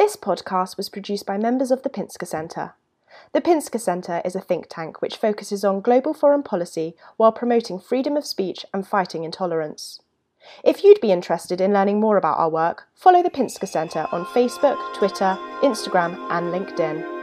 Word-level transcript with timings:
This 0.00 0.16
podcast 0.16 0.78
was 0.78 0.88
produced 0.88 1.26
by 1.26 1.36
members 1.36 1.70
of 1.70 1.82
the 1.82 1.90
Pinsker 1.90 2.26
Centre. 2.26 2.72
The 3.34 3.42
Pinsker 3.42 3.78
Centre 3.78 4.22
is 4.24 4.34
a 4.34 4.40
think 4.40 4.64
tank 4.70 5.02
which 5.02 5.18
focuses 5.18 5.62
on 5.62 5.82
global 5.82 6.14
foreign 6.14 6.42
policy 6.42 6.96
while 7.18 7.32
promoting 7.32 7.78
freedom 7.78 8.16
of 8.16 8.24
speech 8.24 8.64
and 8.72 8.88
fighting 8.88 9.24
intolerance. 9.24 10.00
If 10.64 10.82
you'd 10.82 11.02
be 11.02 11.12
interested 11.12 11.60
in 11.60 11.74
learning 11.74 12.00
more 12.00 12.16
about 12.16 12.38
our 12.38 12.48
work, 12.48 12.88
follow 12.94 13.22
the 13.22 13.28
Pinsker 13.28 13.68
Centre 13.68 14.06
on 14.10 14.24
Facebook, 14.24 14.78
Twitter, 14.94 15.36
Instagram, 15.60 16.16
and 16.30 16.46
LinkedIn. 16.46 17.19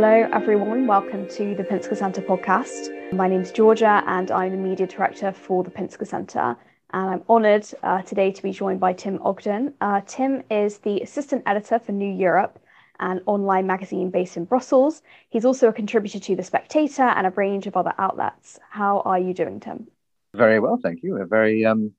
Hello, 0.00 0.28
everyone. 0.32 0.86
Welcome 0.86 1.28
to 1.30 1.56
the 1.56 1.64
Pinsker 1.64 1.96
Centre 1.96 2.22
podcast. 2.22 3.12
My 3.12 3.26
name 3.26 3.40
is 3.40 3.50
Georgia, 3.50 4.04
and 4.06 4.30
I'm 4.30 4.52
the 4.52 4.56
media 4.56 4.86
director 4.86 5.32
for 5.32 5.64
the 5.64 5.72
Pinsker 5.72 6.06
Centre. 6.06 6.56
And 6.92 7.10
I'm 7.10 7.22
honoured 7.28 7.66
uh, 7.82 8.02
today 8.02 8.30
to 8.30 8.40
be 8.40 8.52
joined 8.52 8.78
by 8.78 8.92
Tim 8.92 9.20
Ogden. 9.20 9.74
Uh, 9.80 10.02
Tim 10.06 10.44
is 10.52 10.78
the 10.78 11.00
assistant 11.00 11.42
editor 11.46 11.80
for 11.80 11.90
New 11.90 12.08
Europe, 12.08 12.60
an 13.00 13.22
online 13.26 13.66
magazine 13.66 14.08
based 14.12 14.36
in 14.36 14.44
Brussels. 14.44 15.02
He's 15.30 15.44
also 15.44 15.66
a 15.66 15.72
contributor 15.72 16.20
to 16.20 16.36
The 16.36 16.44
Spectator 16.44 17.02
and 17.02 17.26
a 17.26 17.30
range 17.30 17.66
of 17.66 17.76
other 17.76 17.92
outlets. 17.98 18.60
How 18.70 19.00
are 19.00 19.18
you 19.18 19.34
doing, 19.34 19.58
Tim? 19.58 19.88
Very 20.32 20.60
well, 20.60 20.78
thank 20.80 21.02
you. 21.02 21.14
We're 21.14 21.26
very, 21.26 21.64
um, 21.64 21.90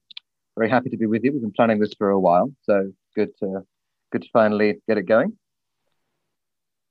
very 0.57 0.69
happy 0.69 0.89
to 0.91 0.97
be 0.97 1.05
with 1.05 1.25
you. 1.25 1.33
We've 1.33 1.41
been 1.41 1.51
planning 1.51 1.79
this 1.79 1.93
for 1.97 2.11
a 2.11 2.19
while, 2.19 2.49
so 2.61 2.93
good 3.13 3.37
to 3.39 3.65
good 4.13 4.21
to 4.21 4.29
finally 4.31 4.75
get 4.87 4.97
it 4.97 5.03
going. 5.03 5.37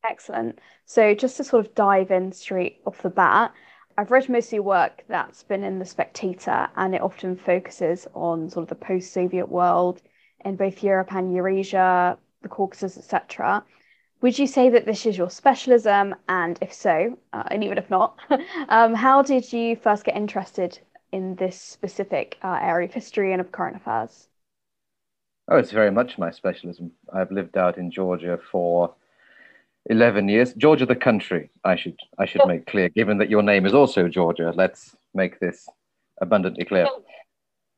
Excellent. 0.05 0.59
So, 0.85 1.15
just 1.15 1.37
to 1.37 1.45
sort 1.45 1.67
of 1.67 1.75
dive 1.75 2.11
in 2.11 2.33
straight 2.33 2.81
off 2.87 3.03
the 3.03 3.11
bat, 3.11 3.53
I've 3.97 4.11
read 4.13 4.29
most 4.29 4.47
of 4.49 4.53
your 4.53 4.63
work 4.63 5.05
that's 5.09 5.43
been 5.43 5.65
in 5.65 5.81
The 5.81 5.85
Spectator, 5.85 6.69
and 6.77 6.95
it 6.95 7.03
often 7.03 7.37
focuses 7.37 8.07
on 8.15 8.49
sort 8.49 8.63
of 8.63 8.69
the 8.69 8.85
post 8.87 9.13
Soviet 9.13 9.49
world 9.49 10.01
in 10.45 10.55
both 10.55 10.85
Europe 10.85 11.13
and 11.13 11.35
Eurasia, 11.35 12.17
the 12.43 12.49
Caucasus, 12.49 12.97
etc. 12.97 13.65
Would 14.21 14.39
you 14.39 14.47
say 14.47 14.71
that 14.71 14.87
this 14.87 15.05
is 15.05 15.19
your 15.19 15.31
specialism? 15.31 16.15
And 16.29 16.59
if 16.61 16.73
so, 16.73 17.19
uh, 17.33 17.45
and 17.51 17.65
even 17.65 17.79
if 17.79 17.91
not, 17.91 18.19
um, 18.69 18.95
how 18.95 19.23
did 19.23 19.53
you 19.53 19.75
first 19.75 20.05
get 20.05 20.17
interested 20.17 20.79
in 21.11 21.35
this 21.35 21.61
specific 21.61 22.39
uh, 22.43 22.59
area 22.61 22.87
of 22.87 22.95
history 22.95 23.33
and 23.33 23.41
of 23.41 23.53
current 23.53 23.77
affairs? 23.77 24.29
Oh, 25.49 25.57
it's 25.57 25.73
very 25.73 25.91
much 25.91 26.19
my 26.19 26.31
specialism. 26.31 26.93
I've 27.13 27.33
lived 27.33 27.57
out 27.57 27.79
in 27.79 27.91
Georgia 27.91 28.39
for 28.51 28.95
11 29.89 30.29
years. 30.29 30.53
Georgia, 30.55 30.87
the 30.87 30.97
country, 30.97 31.51
I 31.65 31.77
should 31.77 31.97
I 32.19 32.27
should 32.27 32.43
make 32.47 32.67
clear, 32.67 32.89
given 32.91 33.19
that 33.19 33.31
your 33.31 33.43
name 33.43 33.67
is 33.67 33.75
also 33.75 34.09
Georgia. 34.09 34.53
Let's 34.55 34.97
make 35.15 35.41
this 35.41 35.67
abundantly 36.21 36.65
clear. 36.65 36.87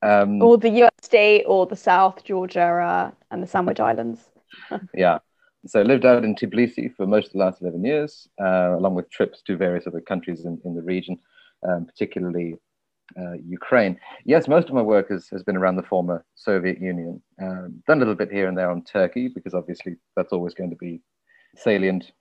Um, 0.02 0.42
or 0.42 0.56
the 0.56 0.70
US 0.82 0.90
state 1.02 1.44
or 1.44 1.66
the 1.66 1.76
South, 1.76 2.24
Georgia, 2.24 2.60
uh, 2.60 3.10
and 3.30 3.42
the 3.42 3.46
Sandwich 3.46 3.80
Islands. 3.80 4.20
yeah. 4.94 5.18
So 5.66 5.82
lived 5.82 6.06
out 6.06 6.24
in 6.24 6.34
Tbilisi 6.34 6.94
for 6.96 7.06
most 7.06 7.26
of 7.26 7.32
the 7.34 7.38
last 7.38 7.60
11 7.60 7.84
years, 7.84 8.26
uh, 8.40 8.76
along 8.78 8.94
with 8.94 9.10
trips 9.10 9.42
to 9.42 9.56
various 9.56 9.86
other 9.86 10.00
countries 10.00 10.46
in, 10.46 10.58
in 10.64 10.74
the 10.74 10.82
region, 10.82 11.18
um, 11.68 11.84
particularly 11.84 12.56
uh, 13.18 13.34
Ukraine. 13.46 13.98
Yes, 14.24 14.48
most 14.48 14.68
of 14.68 14.74
my 14.74 14.80
work 14.80 15.10
has, 15.10 15.28
has 15.28 15.42
been 15.42 15.58
around 15.58 15.76
the 15.76 15.82
former 15.82 16.24
Soviet 16.34 16.80
Union. 16.80 17.20
Um, 17.42 17.82
done 17.86 17.98
a 17.98 18.00
little 18.00 18.14
bit 18.14 18.32
here 18.32 18.48
and 18.48 18.56
there 18.56 18.70
on 18.70 18.84
Turkey, 18.84 19.28
because 19.28 19.52
obviously 19.52 19.96
that's 20.16 20.32
always 20.32 20.54
going 20.54 20.70
to 20.70 20.76
be 20.76 21.02
salient 21.56 22.12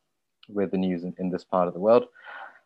with 0.47 0.71
the 0.71 0.77
news 0.77 1.03
in, 1.03 1.13
in, 1.19 1.29
this 1.29 1.43
part 1.43 1.67
of 1.67 1.73
the 1.73 1.79
world. 1.79 2.05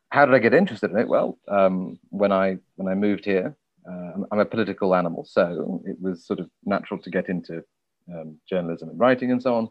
How 0.10 0.26
did 0.26 0.36
I 0.36 0.40
get 0.40 0.54
interested 0.54 0.92
in 0.92 0.98
it? 0.98 1.08
Well, 1.08 1.38
um, 1.48 2.00
when 2.10 2.32
I 2.32 2.58
when 2.76 2.88
I 2.88 2.96
moved 2.96 3.26
here, 3.26 3.56
uh, 3.90 4.24
I'm 4.32 4.40
a 4.40 4.46
political 4.46 4.96
animal, 4.96 5.26
so 5.26 5.82
it 5.86 6.00
was 6.02 6.26
sort 6.26 6.40
of 6.40 6.50
natural 6.66 7.00
to 7.02 7.10
get 7.10 7.30
into 7.30 7.64
um, 8.14 8.38
journalism 8.50 8.90
and 8.90 9.00
writing 9.00 9.32
and 9.32 9.42
so 9.42 9.56
on. 9.56 9.70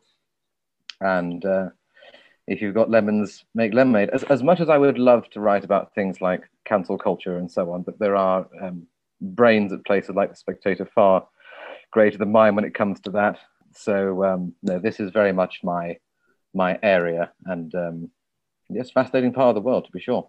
And 1.01 1.45
uh, 1.45 1.69
if 2.47 2.61
you've 2.61 2.75
got 2.75 2.91
lemons, 2.91 3.45
make 3.55 3.73
lemonade. 3.73 4.11
As, 4.11 4.25
as 4.25 4.43
much 4.43 4.61
as 4.61 4.69
I 4.69 4.79
would 4.79 4.99
love 4.99 5.29
to 5.31 5.41
write 5.41 5.65
about 5.65 5.95
things 5.95 6.21
like 6.21 6.43
cancel 6.65 6.99
culture 6.99 7.39
and 7.39 7.51
so 7.51 7.73
on, 7.73 7.83
but 7.83 7.99
there 7.99 8.17
are 8.17 8.47
um, 8.61 8.87
brains 9.21 9.73
at 9.73 9.85
places 9.85 10.15
like 10.15 10.31
the 10.31 10.37
Spectator 10.37 10.85
far 10.85 11.27
greater 11.93 12.19
than 12.19 12.33
mine 12.33 12.55
when 12.55 12.65
it 12.65 12.75
comes 12.75 13.01
to 13.01 13.11
that. 13.11 13.39
So 13.75 14.25
um, 14.25 14.55
no, 14.63 14.79
this 14.79 15.01
is 15.01 15.11
very 15.11 15.33
much 15.33 15.61
my 15.63 15.97
my 16.55 16.79
area 16.83 17.33
and 17.47 17.75
um, 17.75 18.11
yes, 18.69 18.91
fascinating 18.91 19.33
part 19.33 19.49
of 19.49 19.55
the 19.55 19.61
world 19.61 19.85
to 19.87 19.93
be 19.93 20.01
sure. 20.01 20.29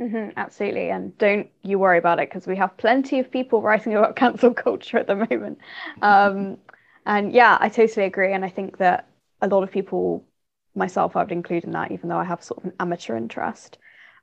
Mm-hmm, 0.00 0.30
absolutely, 0.38 0.88
and 0.90 1.16
don't 1.18 1.50
you 1.62 1.78
worry 1.78 1.98
about 1.98 2.20
it 2.20 2.30
because 2.30 2.46
we 2.46 2.56
have 2.56 2.74
plenty 2.78 3.18
of 3.18 3.30
people 3.30 3.60
writing 3.60 3.94
about 3.94 4.16
cancel 4.22 4.54
culture 4.54 4.96
at 4.98 5.06
the 5.06 5.16
moment. 5.16 5.58
Um, 6.00 6.56
and 7.04 7.32
yeah, 7.32 7.58
I 7.60 7.68
totally 7.68 8.06
agree, 8.06 8.32
and 8.32 8.44
I 8.44 8.48
think 8.48 8.78
that 8.78 9.08
a 9.42 9.48
lot 9.48 9.62
of 9.62 9.70
people, 9.70 10.24
myself, 10.74 11.16
I 11.16 11.22
would 11.22 11.32
include 11.32 11.64
in 11.64 11.72
that, 11.72 11.92
even 11.92 12.08
though 12.08 12.18
I 12.18 12.24
have 12.24 12.42
sort 12.42 12.58
of 12.58 12.64
an 12.66 12.72
amateur 12.80 13.16
interest, 13.16 13.78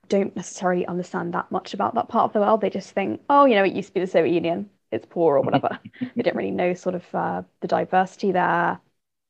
don't 0.09 0.35
necessarily 0.35 0.85
understand 0.87 1.33
that 1.33 1.51
much 1.51 1.73
about 1.73 1.93
that 1.95 2.09
part 2.09 2.25
of 2.25 2.33
the 2.33 2.39
world. 2.39 2.61
They 2.61 2.69
just 2.69 2.91
think, 2.91 3.21
oh, 3.29 3.45
you 3.45 3.55
know, 3.55 3.63
it 3.63 3.73
used 3.73 3.89
to 3.89 3.93
be 3.95 3.99
the 3.99 4.07
Soviet 4.07 4.33
Union, 4.33 4.69
it's 4.91 5.05
poor 5.05 5.37
or 5.37 5.41
whatever. 5.41 5.79
they 6.15 6.23
don't 6.23 6.35
really 6.35 6.51
know 6.51 6.73
sort 6.73 6.95
of 6.95 7.05
uh, 7.13 7.43
the 7.61 7.67
diversity 7.67 8.31
there, 8.31 8.79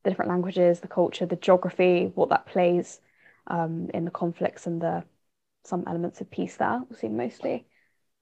the 0.08 0.12
different 0.12 0.32
languages, 0.32 0.80
the 0.80 0.88
culture, 0.88 1.26
the 1.26 1.36
geography, 1.36 2.12
what 2.16 2.30
that 2.30 2.46
plays 2.46 3.02
um, 3.48 3.90
in 3.94 4.06
the 4.06 4.12
conflicts 4.12 4.66
and 4.66 4.82
the 4.82 5.04
some 5.66 5.84
elements 5.86 6.22
of 6.22 6.32
peace 6.32 6.56
there. 6.56 6.82
We'll 6.90 6.98
see 6.98 7.10
mostly. 7.10 7.68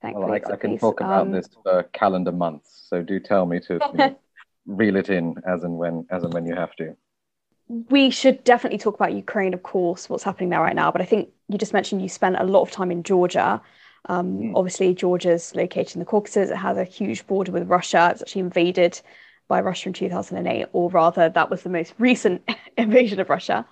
Well, 0.04 0.32
I, 0.32 0.36
I 0.36 0.56
can 0.56 0.72
peace. 0.72 0.82
talk 0.82 1.00
about 1.00 1.22
um, 1.22 1.32
this 1.32 1.48
for 1.64 1.84
calendar 1.94 2.32
months, 2.32 2.86
so 2.90 3.02
do 3.02 3.20
tell 3.20 3.46
me 3.46 3.60
to 3.62 3.74
you 3.74 3.94
know, 3.94 4.20
reel 4.68 4.96
it 4.96 5.10
in 5.10 5.36
as 5.48 5.64
and 5.64 5.78
when 5.78 6.06
as 6.12 6.24
and 6.24 6.34
when 6.34 6.46
you 6.46 6.56
have 6.56 6.76
to. 6.76 6.96
We 7.68 8.12
should 8.12 8.44
definitely 8.44 8.78
talk 8.78 8.96
about 8.96 9.14
Ukraine, 9.14 9.54
of 9.56 9.64
course, 9.64 10.08
what's 10.10 10.24
happening 10.24 10.50
there 10.50 10.62
right 10.62 10.76
now. 10.76 10.92
But 10.92 11.02
I 11.02 11.06
think 11.06 11.30
you 11.50 11.58
just 11.58 11.74
mentioned 11.74 12.02
you 12.02 12.10
spent 12.10 12.36
a 12.38 12.44
lot 12.44 12.62
of 12.62 12.72
time 12.72 12.92
in 12.92 13.02
Georgia. 13.02 13.62
Um, 14.08 14.38
mm. 14.38 14.52
Obviously, 14.56 14.94
Georgia's 14.94 15.56
located 15.56 15.96
in 15.96 16.00
the 16.00 16.06
Caucasus. 16.06 16.52
It 16.52 16.58
has 16.58 16.78
a 16.78 16.84
huge 16.84 17.26
border 17.26 17.52
with 17.52 17.68
Russia. 17.68 18.10
It's 18.12 18.22
actually 18.22 18.42
invaded 18.42 19.02
by 19.48 19.62
Russia 19.62 19.90
in 19.90 19.94
2008, 19.94 20.68
or 20.74 20.90
rather, 20.90 21.30
that 21.30 21.50
was 21.50 21.64
the 21.64 21.70
most 21.70 21.94
recent 21.98 22.42
invasion 22.78 23.20
of 23.20 23.30
Russia. 23.30 23.66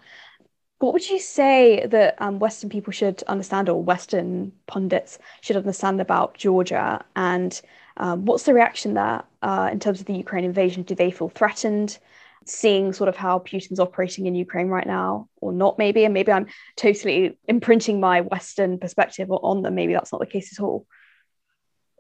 What 0.80 0.94
would 0.94 1.10
you 1.10 1.20
say 1.20 1.86
that 1.88 2.16
um, 2.22 2.40
Western 2.40 2.70
people 2.70 2.92
should 2.92 3.24
understand, 3.24 3.70
or 3.70 3.82
Western 3.82 4.52
pundits 4.68 5.18
should 5.42 5.56
understand 5.56 6.02
about 6.02 6.36
Georgia? 6.36 7.04
And 7.16 7.60
um, 7.98 8.26
what's 8.26 8.44
the 8.44 8.54
reaction 8.54 8.94
there 8.94 9.24
uh, 9.42 9.70
in 9.72 9.80
terms 9.80 10.02
of 10.02 10.08
the 10.08 10.16
Ukraine 10.16 10.44
invasion? 10.44 10.84
Do 10.84 10.96
they 10.96 11.12
feel 11.12 11.30
threatened? 11.30 11.98
Seeing 12.46 12.92
sort 12.92 13.08
of 13.08 13.16
how 13.16 13.40
Putin's 13.40 13.80
operating 13.80 14.26
in 14.26 14.36
Ukraine 14.36 14.68
right 14.68 14.86
now, 14.86 15.30
or 15.40 15.54
not, 15.54 15.78
maybe, 15.78 16.04
and 16.04 16.14
maybe 16.14 16.34
I'm 16.34 16.48
totally 16.76 17.38
imprinting 17.48 18.02
my 18.02 18.20
Western 18.20 18.78
perspective 18.78 19.32
on 19.32 19.62
them. 19.62 19.76
Maybe 19.76 19.94
that's 19.94 20.12
not 20.12 20.20
the 20.20 20.28
case 20.28 20.58
at 20.58 20.62
all. 20.62 20.86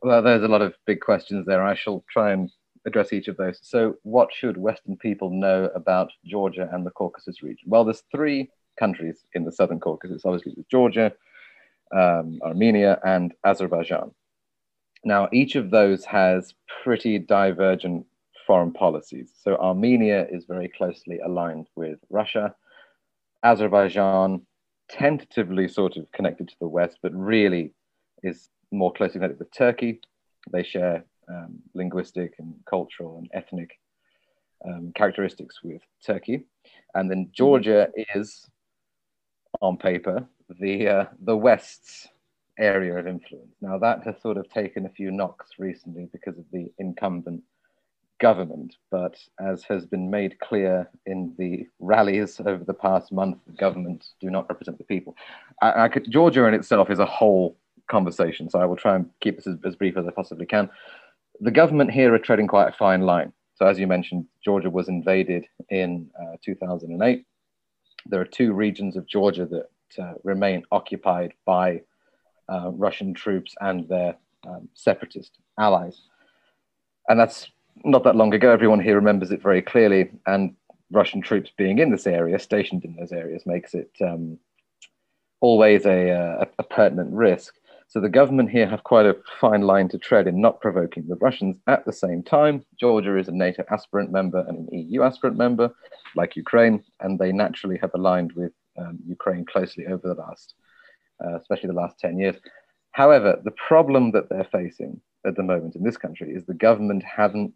Well, 0.02 0.22
there's 0.22 0.44
a 0.44 0.50
lot 0.50 0.62
of 0.62 0.74
big 0.86 1.00
questions 1.00 1.46
there. 1.46 1.64
I 1.64 1.76
shall 1.76 2.04
try 2.12 2.34
and 2.34 2.52
address 2.86 3.14
each 3.14 3.28
of 3.28 3.38
those. 3.38 3.60
So, 3.62 3.98
what 4.04 4.30
should 4.34 4.58
Western 4.58 4.98
people 4.98 5.30
know 5.30 5.70
about 5.76 6.12
Georgia 6.26 6.70
and 6.72 6.86
the 6.86 6.92
Caucasus 6.92 7.42
region? 7.42 7.68
Well, 7.68 7.84
there's 7.84 8.04
three 8.12 8.50
countries 8.78 9.26
in 9.34 9.46
the 9.46 9.52
southern 9.52 9.80
Caucasus. 9.80 10.24
Obviously, 10.26 10.54
there's 10.56 10.68
Georgia, 10.68 11.14
um, 11.96 12.40
Armenia, 12.44 13.00
and 13.06 13.34
Azerbaijan. 13.44 14.12
Now, 15.06 15.30
each 15.32 15.56
of 15.56 15.70
those 15.70 16.06
has 16.06 16.54
pretty 16.84 17.20
divergent 17.20 18.06
foreign 18.48 18.72
policies. 18.72 19.32
So, 19.42 19.56
Armenia 19.58 20.28
is 20.30 20.46
very 20.46 20.70
closely 20.70 21.20
aligned 21.20 21.68
with 21.76 22.00
Russia. 22.10 22.56
Azerbaijan, 23.44 24.46
tentatively 24.90 25.68
sort 25.68 25.98
of 25.98 26.12
connected 26.12 26.48
to 26.50 26.56
the 26.60 26.68
West, 26.68 26.98
but 27.02 27.14
really 27.14 27.72
is 28.22 28.50
more 28.72 28.92
closely 28.92 29.16
connected 29.20 29.40
with 29.40 29.52
Turkey. 29.52 30.02
They 30.52 30.64
share 30.64 31.06
um, 31.30 31.60
linguistic 31.74 32.36
and 32.40 32.54
cultural 32.70 33.18
and 33.18 33.30
ethnic 33.34 33.80
um, 34.66 34.92
characteristics 34.96 35.60
with 35.64 35.82
Turkey. 36.06 36.46
And 36.96 37.10
then 37.10 37.30
Georgia 37.34 37.90
is, 38.16 38.50
on 39.62 39.78
paper, 39.78 40.26
the, 40.60 40.88
uh, 40.88 41.06
the 41.22 41.36
West's 41.36 42.08
area 42.60 42.96
of 42.98 43.08
influence. 43.08 43.56
Now, 43.62 43.78
that 43.80 44.04
has 44.06 44.22
sort 44.22 44.38
of 44.38 44.50
taken 44.50 44.86
a 44.86 44.90
few 44.90 45.12
knocks 45.12 45.52
recently 45.58 46.08
because 46.12 46.38
of 46.38 46.46
the 46.52 46.72
incumbent 46.78 47.44
government, 48.20 48.76
but 48.92 49.18
as 49.40 49.64
has 49.64 49.86
been 49.86 50.10
made 50.10 50.40
clear 50.40 50.90
in 51.06 51.34
the 51.38 51.68
rallies 51.80 52.40
over 52.40 52.64
the 52.64 52.74
past 52.74 53.12
month, 53.12 53.38
the 53.48 53.54
government 53.54 54.06
do 54.22 54.30
not 54.30 54.48
represent 54.48 54.78
the 54.78 54.84
people. 54.84 55.16
I, 55.62 55.86
I 55.86 55.88
could, 55.90 56.10
Georgia 56.10 56.46
in 56.46 56.54
itself 56.54 56.90
is 56.90 57.00
a 57.00 57.06
whole 57.06 57.58
conversation, 57.90 58.50
so 58.50 58.60
I 58.60 58.66
will 58.66 58.78
try 58.78 58.96
and 58.96 59.10
keep 59.20 59.38
this 59.38 59.48
as, 59.48 59.58
as 59.66 59.76
brief 59.76 59.98
as 59.98 60.08
I 60.08 60.12
possibly 60.12 60.46
can 60.46 60.70
the 61.44 61.52
government 61.52 61.92
here 61.92 62.14
are 62.14 62.20
treading 62.20 62.48
quite 62.48 62.70
a 62.70 62.78
fine 62.78 63.02
line. 63.02 63.34
So, 63.56 63.68
as 63.68 63.78
you 63.78 63.86
mentioned, 63.86 64.26
Georgia 64.44 64.70
was 64.70 64.88
invaded 64.88 65.46
in 65.70 66.10
uh, 66.20 66.38
2008. 66.44 67.26
There 68.06 68.22
are 68.22 68.26
two 68.26 68.54
regions 68.54 68.96
of 68.96 69.06
Georgia 69.06 69.46
that 69.46 70.02
uh, 70.02 70.14
remain 70.24 70.64
occupied 70.72 71.34
by 71.46 71.82
uh, 72.48 72.72
Russian 72.72 73.14
troops 73.14 73.54
and 73.60 73.88
their 73.90 74.16
um, 74.48 74.70
separatist 74.74 75.38
allies. 75.60 76.02
And 77.10 77.20
that's 77.20 77.50
not 77.84 78.04
that 78.06 78.16
long 78.16 78.34
ago. 78.34 78.52
Everyone 78.52 78.80
here 78.80 78.96
remembers 78.96 79.32
it 79.32 79.42
very 79.42 79.62
clearly. 79.62 80.12
And 80.26 80.56
Russian 80.92 81.22
troops 81.22 81.52
being 81.58 81.80
in 81.80 81.92
this 81.92 82.08
area, 82.08 82.40
stationed 82.40 82.86
in 82.86 82.96
those 82.96 83.12
areas, 83.12 83.46
makes 83.46 83.74
it 83.74 83.92
um, 84.02 84.40
always 85.42 85.86
a, 85.86 86.10
a, 86.10 86.48
a 86.60 86.64
pertinent 86.64 87.12
risk. 87.12 87.56
So 87.88 88.00
the 88.00 88.10
government 88.10 88.50
here 88.50 88.68
have 88.68 88.84
quite 88.84 89.06
a 89.06 89.16
fine 89.40 89.62
line 89.62 89.88
to 89.90 89.98
tread 89.98 90.28
in 90.28 90.42
not 90.42 90.62
provoking 90.62 91.06
the 91.08 91.16
Russians. 91.16 91.58
At 91.68 91.86
the 91.86 91.94
same 91.94 92.24
time, 92.24 92.66
Georgia 92.80 93.18
is 93.18 93.28
a 93.28 93.32
NATO 93.32 93.64
aspirant 93.70 94.12
member 94.12 94.44
and 94.48 94.68
an 94.68 94.68
EU 94.72 95.04
aspirant 95.04 95.38
member, 95.38 95.70
like 96.16 96.36
Ukraine, 96.36 96.84
and 97.02 97.20
they 97.20 97.32
naturally 97.32 97.78
have 97.82 97.92
aligned 97.94 98.32
with 98.34 98.52
um, 98.80 99.00
Ukraine 99.06 99.46
closely 99.46 99.86
over 99.86 100.08
the 100.08 100.16
last, 100.16 100.56
uh, 101.24 101.36
especially 101.36 101.68
the 101.68 101.74
last 101.74 102.00
10 102.00 102.18
years. 102.18 102.36
However, 102.92 103.40
the 103.44 103.52
problem 103.52 104.12
that 104.12 104.30
they're 104.30 104.48
facing 104.52 105.02
at 105.26 105.36
the 105.36 105.44
moment 105.44 105.76
in 105.76 105.84
this 105.84 105.98
country 105.98 106.34
is 106.34 106.46
the 106.46 106.54
government 106.54 107.04
haven't 107.04 107.54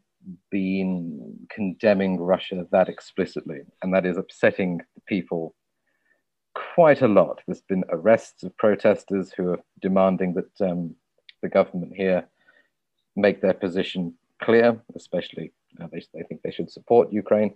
been 0.52 1.38
condemning 1.50 2.20
Russia 2.20 2.66
that 2.72 2.90
explicitly, 2.90 3.60
and 3.82 3.94
that 3.94 4.06
is 4.06 4.18
upsetting 4.18 4.80
the 4.96 5.02
people 5.08 5.56
quite 6.76 7.02
a 7.02 7.08
lot. 7.08 7.42
There's 7.46 7.62
been 7.62 7.84
arrests 7.90 8.44
of 8.44 8.56
protesters 8.58 9.32
who 9.32 9.52
are 9.52 9.60
demanding 9.82 10.34
that 10.34 10.70
um, 10.70 10.96
the 11.42 11.50
government 11.50 11.94
here 11.96 12.28
make 13.16 13.42
their 13.42 13.54
position 13.54 14.14
clear, 14.42 14.80
especially 14.96 15.52
uh, 15.82 15.88
they, 15.92 16.04
they 16.14 16.24
think 16.24 16.42
they 16.42 16.52
should 16.52 16.72
support 16.72 17.12
Ukraine 17.12 17.54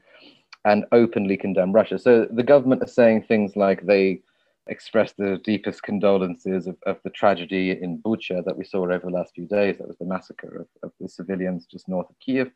and 0.66 0.86
openly 0.92 1.38
condemn 1.38 1.72
Russia. 1.72 1.98
So 1.98 2.28
the 2.32 2.44
government 2.44 2.84
are 2.84 2.88
saying 2.88 3.24
things 3.24 3.56
like 3.56 3.86
they 3.86 4.22
express 4.68 5.14
the 5.14 5.40
deepest 5.44 5.82
condolences 5.84 6.68
of, 6.68 6.78
of 6.86 6.98
the 7.04 7.10
tragedy 7.10 7.72
in 7.72 8.00
Bucha 8.00 8.46
that 8.46 8.58
we 8.58 8.64
saw 8.64 8.84
over 8.84 9.00
the 9.00 9.10
last 9.10 9.34
few 9.34 9.48
days. 9.48 9.78
That 9.78 9.88
was 9.88 9.98
the 9.98 10.06
massacre 10.06 10.62
of, 10.62 10.68
of 10.84 10.92
the 11.00 11.10
civilians 11.10 11.66
just 11.66 11.90
north 11.90 12.10
of 12.10 12.20
Kiev. 12.20 12.52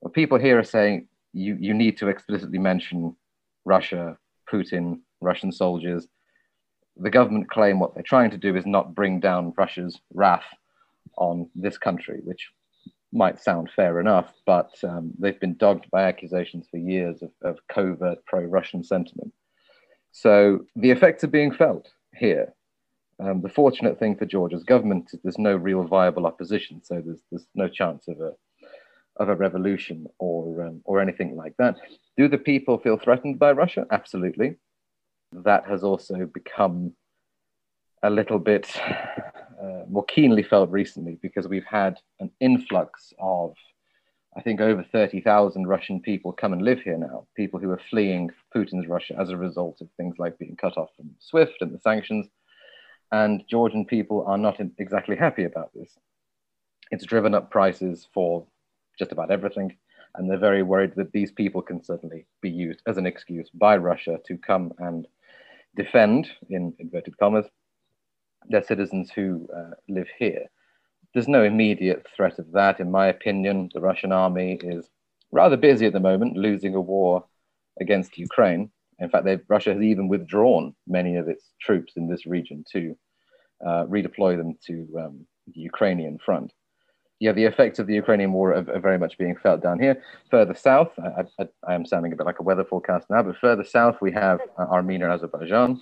Well, 0.00 0.12
people 0.12 0.38
here 0.38 0.58
are 0.58 0.64
saying 0.64 1.08
you, 1.32 1.56
you 1.60 1.74
need 1.74 1.96
to 1.98 2.08
explicitly 2.08 2.58
mention 2.58 3.16
Russia, 3.64 4.16
Putin, 4.50 5.00
Russian 5.22 5.52
soldiers. 5.52 6.06
The 6.96 7.10
government 7.10 7.50
claim 7.50 7.78
what 7.78 7.94
they're 7.94 8.02
trying 8.02 8.30
to 8.30 8.36
do 8.36 8.54
is 8.56 8.66
not 8.66 8.94
bring 8.94 9.20
down 9.20 9.54
Russia's 9.56 9.98
wrath 10.12 10.44
on 11.16 11.48
this 11.54 11.78
country, 11.78 12.20
which 12.24 12.50
might 13.12 13.40
sound 13.40 13.70
fair 13.74 14.00
enough, 14.00 14.32
but 14.46 14.72
um, 14.84 15.12
they've 15.18 15.38
been 15.38 15.56
dogged 15.56 15.90
by 15.90 16.04
accusations 16.04 16.66
for 16.70 16.78
years 16.78 17.22
of, 17.22 17.30
of 17.42 17.58
covert 17.68 18.24
pro 18.26 18.42
Russian 18.44 18.82
sentiment. 18.82 19.32
So 20.12 20.66
the 20.76 20.90
effects 20.90 21.22
are 21.24 21.28
being 21.28 21.52
felt 21.52 21.90
here. 22.14 22.54
Um, 23.20 23.42
the 23.42 23.48
fortunate 23.48 23.98
thing 23.98 24.16
for 24.16 24.26
Georgia's 24.26 24.64
government 24.64 25.10
is 25.12 25.20
there's 25.22 25.38
no 25.38 25.54
real 25.54 25.84
viable 25.84 26.26
opposition, 26.26 26.82
so 26.82 27.02
there's, 27.04 27.20
there's 27.30 27.46
no 27.54 27.68
chance 27.68 28.08
of 28.08 28.20
a, 28.20 28.32
of 29.16 29.28
a 29.28 29.36
revolution 29.36 30.06
or, 30.18 30.64
um, 30.64 30.80
or 30.84 31.00
anything 31.00 31.36
like 31.36 31.54
that. 31.58 31.76
Do 32.16 32.28
the 32.28 32.38
people 32.38 32.78
feel 32.78 32.98
threatened 32.98 33.38
by 33.38 33.52
Russia? 33.52 33.86
Absolutely 33.90 34.56
that 35.32 35.66
has 35.68 35.82
also 35.82 36.26
become 36.26 36.92
a 38.02 38.10
little 38.10 38.38
bit 38.38 38.68
uh, 39.62 39.84
more 39.88 40.04
keenly 40.04 40.42
felt 40.42 40.70
recently 40.70 41.18
because 41.22 41.48
we've 41.48 41.64
had 41.64 41.98
an 42.20 42.30
influx 42.40 43.12
of, 43.18 43.54
I 44.36 44.42
think, 44.42 44.60
over 44.60 44.82
30,000 44.82 45.66
Russian 45.66 46.00
people 46.00 46.32
come 46.32 46.52
and 46.52 46.62
live 46.62 46.80
here 46.80 46.98
now, 46.98 47.26
people 47.36 47.60
who 47.60 47.70
are 47.70 47.80
fleeing 47.90 48.30
Putin's 48.54 48.88
Russia 48.88 49.14
as 49.18 49.30
a 49.30 49.36
result 49.36 49.80
of 49.80 49.88
things 49.96 50.16
like 50.18 50.38
being 50.38 50.56
cut 50.56 50.76
off 50.76 50.90
from 50.96 51.10
SWIFT 51.20 51.56
and 51.60 51.72
the 51.72 51.78
sanctions. 51.78 52.26
And 53.12 53.44
Georgian 53.48 53.84
people 53.84 54.24
are 54.26 54.38
not 54.38 54.58
exactly 54.78 55.16
happy 55.16 55.44
about 55.44 55.70
this. 55.74 55.92
It's 56.90 57.04
driven 57.04 57.34
up 57.34 57.50
prices 57.50 58.08
for 58.12 58.46
just 58.98 59.12
about 59.12 59.30
everything. 59.30 59.76
And 60.14 60.28
they're 60.28 60.38
very 60.38 60.62
worried 60.62 60.92
that 60.96 61.12
these 61.12 61.30
people 61.30 61.62
can 61.62 61.82
certainly 61.82 62.26
be 62.40 62.50
used 62.50 62.82
as 62.86 62.98
an 62.98 63.06
excuse 63.06 63.48
by 63.54 63.76
Russia 63.76 64.18
to 64.26 64.36
come 64.36 64.72
and 64.78 65.06
defend, 65.76 66.28
in 66.48 66.74
inverted 66.78 67.16
commas, 67.18 67.46
their 68.48 68.62
citizens 68.62 69.10
who 69.10 69.48
uh, 69.56 69.74
live 69.88 70.08
here. 70.18 70.46
There's 71.12 71.28
no 71.28 71.44
immediate 71.44 72.06
threat 72.16 72.38
of 72.38 72.50
that, 72.52 72.80
in 72.80 72.90
my 72.90 73.06
opinion. 73.06 73.70
The 73.74 73.80
Russian 73.80 74.12
army 74.12 74.58
is 74.62 74.88
rather 75.30 75.56
busy 75.56 75.86
at 75.86 75.92
the 75.92 76.00
moment, 76.00 76.36
losing 76.36 76.74
a 76.74 76.80
war 76.80 77.24
against 77.80 78.18
Ukraine. 78.18 78.70
In 78.98 79.08
fact, 79.08 79.26
Russia 79.48 79.74
has 79.74 79.82
even 79.82 80.08
withdrawn 80.08 80.74
many 80.86 81.16
of 81.16 81.28
its 81.28 81.52
troops 81.60 81.94
in 81.96 82.08
this 82.08 82.26
region 82.26 82.64
to 82.72 82.96
uh, 83.64 83.84
redeploy 83.86 84.36
them 84.36 84.56
to 84.66 84.88
um, 84.98 85.26
the 85.54 85.60
Ukrainian 85.60 86.18
front 86.18 86.52
yeah, 87.22 87.30
the 87.30 87.44
effects 87.44 87.78
of 87.78 87.86
the 87.86 87.94
Ukrainian 87.94 88.32
war 88.32 88.50
are, 88.50 88.68
are, 88.74 88.80
very 88.80 88.98
much 88.98 89.16
being 89.16 89.36
felt 89.36 89.62
down 89.62 89.78
here. 89.78 90.02
Further 90.28 90.56
south, 90.56 90.90
I, 90.98 91.22
I, 91.38 91.48
I, 91.68 91.74
am 91.74 91.86
sounding 91.86 92.12
a 92.12 92.16
bit 92.16 92.26
like 92.26 92.40
a 92.40 92.42
weather 92.42 92.64
forecast 92.64 93.08
now, 93.10 93.22
but 93.22 93.36
further 93.36 93.62
south 93.62 93.96
we 94.00 94.10
have 94.10 94.40
uh, 94.58 94.62
Armenia 94.62 95.06
and 95.06 95.14
Azerbaijan, 95.14 95.80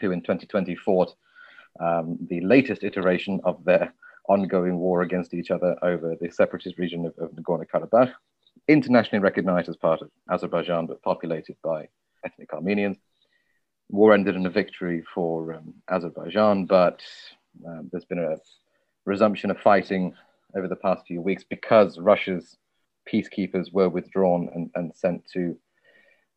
who 0.00 0.10
in 0.10 0.22
2020 0.22 0.74
fought 0.76 1.14
um, 1.80 2.16
the 2.30 2.40
latest 2.40 2.82
iteration 2.82 3.40
of 3.44 3.62
their 3.66 3.92
ongoing 4.30 4.78
war 4.78 5.02
against 5.02 5.34
each 5.34 5.50
other 5.50 5.76
over 5.82 6.16
the 6.18 6.30
separatist 6.30 6.78
region 6.78 7.04
of, 7.04 7.12
of 7.18 7.30
Nagorno-Karabakh, 7.32 8.14
internationally 8.66 9.22
recognized 9.22 9.68
as 9.68 9.76
part 9.76 10.00
of 10.00 10.08
Azerbaijan, 10.30 10.86
but 10.86 11.02
populated 11.02 11.56
by 11.62 11.86
ethnic 12.24 12.54
Armenians. 12.54 12.96
War 13.90 14.14
ended 14.14 14.34
in 14.34 14.46
a 14.46 14.50
victory 14.50 15.04
for 15.14 15.56
um, 15.56 15.74
Azerbaijan, 15.90 16.64
but 16.64 17.02
um, 17.68 17.90
there's 17.92 18.06
been 18.06 18.18
a 18.18 18.36
resumption 19.04 19.50
of 19.50 19.60
fighting 19.60 20.14
over 20.56 20.68
the 20.68 20.76
past 20.76 21.06
few 21.06 21.20
weeks 21.20 21.44
because 21.48 21.98
Russia's 21.98 22.56
peacekeepers 23.10 23.72
were 23.72 23.88
withdrawn 23.88 24.48
and, 24.54 24.70
and 24.74 24.94
sent 24.94 25.24
to 25.32 25.56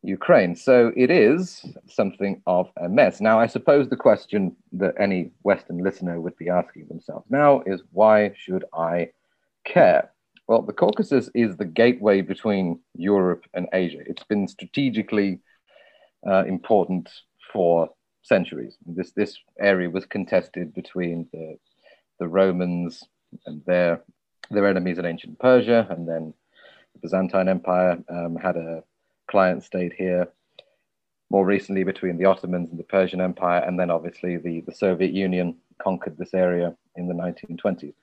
Ukraine. 0.02 0.54
So 0.54 0.92
it 0.96 1.10
is 1.10 1.64
something 1.88 2.40
of 2.46 2.70
a 2.76 2.88
mess. 2.88 3.20
Now, 3.20 3.40
I 3.40 3.46
suppose 3.46 3.88
the 3.88 3.96
question 3.96 4.56
that 4.72 4.94
any 4.98 5.32
Western 5.42 5.78
listener 5.78 6.20
would 6.20 6.36
be 6.36 6.48
asking 6.48 6.86
themselves 6.88 7.26
now 7.30 7.62
is 7.66 7.82
why 7.92 8.32
should 8.36 8.64
I 8.72 9.10
care? 9.64 10.10
Well, 10.46 10.62
the 10.62 10.72
Caucasus 10.72 11.30
is 11.34 11.56
the 11.56 11.64
gateway 11.64 12.20
between 12.22 12.80
Europe 12.94 13.44
and 13.54 13.68
Asia. 13.72 14.00
It's 14.06 14.24
been 14.24 14.48
strategically 14.48 15.40
uh, 16.26 16.44
important 16.44 17.10
for 17.52 17.90
centuries. 18.22 18.76
This, 18.86 19.12
this 19.12 19.36
area 19.58 19.90
was 19.90 20.06
contested 20.06 20.72
between 20.74 21.28
the, 21.32 21.58
the 22.18 22.28
Romans, 22.28 23.04
and 23.46 23.62
their 23.66 24.02
their 24.50 24.66
enemies 24.66 24.98
in 24.98 25.04
ancient 25.04 25.38
Persia, 25.38 25.86
and 25.90 26.08
then 26.08 26.32
the 26.94 27.00
Byzantine 27.00 27.48
Empire 27.48 27.98
um, 28.08 28.36
had 28.36 28.56
a 28.56 28.82
client 29.30 29.62
state 29.62 29.92
here. 29.92 30.28
More 31.30 31.44
recently, 31.44 31.84
between 31.84 32.16
the 32.16 32.24
Ottomans 32.24 32.70
and 32.70 32.78
the 32.78 32.84
Persian 32.84 33.20
Empire, 33.20 33.62
and 33.66 33.78
then 33.78 33.90
obviously 33.90 34.38
the, 34.38 34.62
the 34.62 34.74
Soviet 34.74 35.12
Union 35.12 35.56
conquered 35.82 36.16
this 36.16 36.32
area 36.32 36.74
in 36.96 37.06
the 37.06 37.14
1920s. 37.14 37.94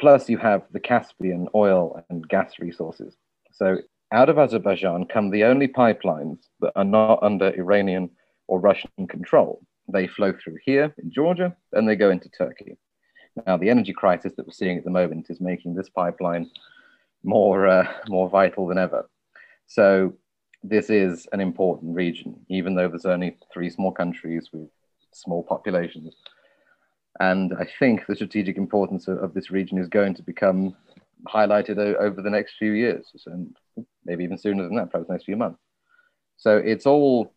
Plus, 0.00 0.28
you 0.28 0.38
have 0.38 0.62
the 0.70 0.78
Caspian 0.78 1.48
oil 1.54 2.04
and 2.08 2.28
gas 2.28 2.60
resources. 2.60 3.16
So, 3.52 3.78
out 4.12 4.28
of 4.28 4.38
Azerbaijan 4.38 5.06
come 5.06 5.30
the 5.30 5.44
only 5.44 5.66
pipelines 5.66 6.38
that 6.60 6.72
are 6.76 6.84
not 6.84 7.22
under 7.22 7.48
Iranian 7.48 8.10
or 8.46 8.60
Russian 8.60 9.06
control. 9.08 9.60
They 9.92 10.06
flow 10.06 10.32
through 10.32 10.58
here 10.64 10.94
in 10.98 11.10
Georgia, 11.10 11.56
and 11.72 11.88
they 11.88 11.96
go 11.96 12.10
into 12.10 12.28
Turkey. 12.30 12.76
Now, 13.46 13.56
the 13.56 13.70
energy 13.70 13.92
crisis 13.92 14.32
that 14.36 14.46
we're 14.46 14.52
seeing 14.52 14.78
at 14.78 14.84
the 14.84 14.90
moment 14.90 15.30
is 15.30 15.40
making 15.40 15.74
this 15.74 15.88
pipeline 15.88 16.50
more, 17.22 17.66
uh, 17.66 17.86
more 18.08 18.28
vital 18.28 18.66
than 18.66 18.78
ever. 18.78 19.08
So, 19.66 20.14
this 20.62 20.90
is 20.90 21.26
an 21.32 21.40
important 21.40 21.94
region, 21.94 22.34
even 22.48 22.74
though 22.74 22.88
there's 22.88 23.06
only 23.06 23.36
three 23.52 23.70
small 23.70 23.92
countries 23.92 24.50
with 24.52 24.68
small 25.12 25.42
populations. 25.42 26.16
And 27.20 27.54
I 27.58 27.66
think 27.78 28.06
the 28.06 28.14
strategic 28.16 28.56
importance 28.56 29.08
of, 29.08 29.18
of 29.18 29.34
this 29.34 29.50
region 29.50 29.78
is 29.78 29.88
going 29.88 30.14
to 30.14 30.22
become 30.22 30.76
highlighted 31.26 31.78
over 31.78 32.22
the 32.22 32.30
next 32.30 32.54
few 32.58 32.72
years, 32.72 33.12
and 33.26 33.56
maybe 34.04 34.24
even 34.24 34.38
sooner 34.38 34.62
than 34.62 34.76
that, 34.76 34.90
perhaps 34.90 35.08
the 35.08 35.14
next 35.14 35.24
few 35.24 35.36
months. 35.36 35.60
So 36.36 36.56
it's 36.56 36.86
all, 36.86 37.32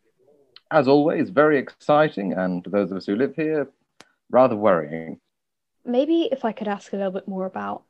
as 0.70 0.86
always, 0.86 1.30
very 1.30 1.58
exciting, 1.58 2.32
and 2.32 2.62
for 2.62 2.70
those 2.70 2.90
of 2.90 2.96
us 2.96 3.06
who 3.06 3.16
live 3.16 3.34
here, 3.34 3.68
rather 4.30 4.56
worrying 4.56 5.20
maybe 5.84 6.28
if 6.30 6.44
I 6.44 6.52
could 6.52 6.68
ask 6.68 6.92
a 6.92 6.96
little 6.96 7.12
bit 7.12 7.28
more 7.28 7.46
about 7.46 7.82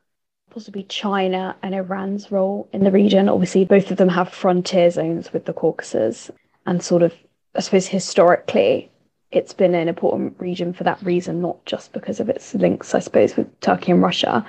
possibly 0.51 0.85
China 0.85 1.57
and 1.63 1.75
Iran's 1.75 2.31
role 2.31 2.69
in 2.73 2.85
the 2.85 2.91
region. 2.91 3.29
Obviously, 3.29 3.65
both 3.65 3.91
of 3.91 3.97
them 3.97 4.09
have 4.09 4.33
frontier 4.33 4.91
zones 4.91 5.33
with 5.33 5.47
the 5.47 5.53
Caucasus, 5.53 6.31
and 6.67 6.83
sort 6.83 7.03
of, 7.03 7.15
I 7.55 7.61
suppose, 7.61 7.87
historically, 7.87 8.91
it's 9.31 9.55
been 9.55 9.75
an 9.75 9.89
important 9.89 10.37
region 10.39 10.73
for 10.73 10.85
that 10.85 11.03
reason, 11.03 11.41
not 11.41 11.65
just 11.65 11.93
because 11.93 12.21
of 12.21 12.29
its 12.29 12.55
links, 12.55 12.95
I 12.95 12.99
suppose, 12.99 13.37
with 13.37 13.61
Turkey 13.61 13.93
and 13.93 14.03
Russia. 14.03 14.47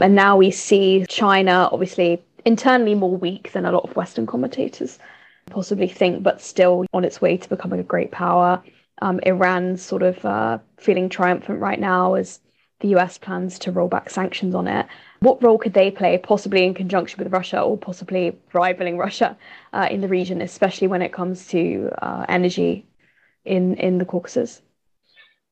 And 0.00 0.16
now 0.16 0.36
we 0.36 0.50
see 0.50 1.06
China, 1.08 1.68
obviously, 1.70 2.20
internally 2.44 2.96
more 2.96 3.16
weak 3.16 3.52
than 3.52 3.64
a 3.64 3.72
lot 3.72 3.84
of 3.84 3.96
Western 3.96 4.26
commentators 4.26 4.98
possibly 5.46 5.88
think, 5.88 6.22
but 6.22 6.40
still 6.40 6.84
on 6.92 7.04
its 7.04 7.20
way 7.20 7.36
to 7.36 7.48
becoming 7.48 7.78
a 7.78 7.84
great 7.84 8.10
power. 8.10 8.62
Um, 9.02 9.20
Iran's 9.24 9.82
sort 9.82 10.02
of 10.02 10.24
uh, 10.24 10.58
feeling 10.78 11.08
triumphant 11.08 11.60
right 11.60 11.78
now 11.78 12.14
as 12.14 12.40
the 12.84 12.94
US 12.98 13.16
plans 13.16 13.58
to 13.60 13.72
roll 13.72 13.88
back 13.88 14.10
sanctions 14.10 14.54
on 14.54 14.68
it. 14.68 14.86
What 15.20 15.42
role 15.42 15.56
could 15.56 15.72
they 15.72 15.90
play, 15.90 16.18
possibly 16.18 16.64
in 16.64 16.74
conjunction 16.74 17.18
with 17.18 17.32
Russia 17.32 17.60
or 17.62 17.78
possibly 17.78 18.36
rivaling 18.52 18.98
Russia 18.98 19.38
uh, 19.72 19.88
in 19.90 20.02
the 20.02 20.08
region, 20.08 20.42
especially 20.42 20.86
when 20.86 21.00
it 21.00 21.12
comes 21.12 21.46
to 21.48 21.90
uh, 22.02 22.26
energy 22.28 22.86
in, 23.46 23.74
in 23.76 23.96
the 23.96 24.04
Caucasus? 24.04 24.60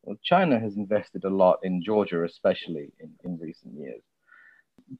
Well, 0.02 0.18
China 0.22 0.60
has 0.60 0.76
invested 0.76 1.24
a 1.24 1.30
lot 1.30 1.60
in 1.62 1.82
Georgia, 1.82 2.22
especially 2.24 2.92
in, 3.00 3.10
in 3.24 3.38
recent 3.38 3.72
years. 3.78 4.02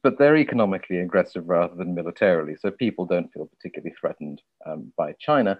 But 0.01 0.17
they're 0.17 0.37
economically 0.37 0.99
aggressive 0.99 1.47
rather 1.47 1.75
than 1.75 1.93
militarily, 1.93 2.55
so 2.59 2.71
people 2.71 3.05
don't 3.05 3.31
feel 3.31 3.45
particularly 3.45 3.93
threatened 3.99 4.41
um, 4.65 4.91
by 4.97 5.13
China. 5.19 5.59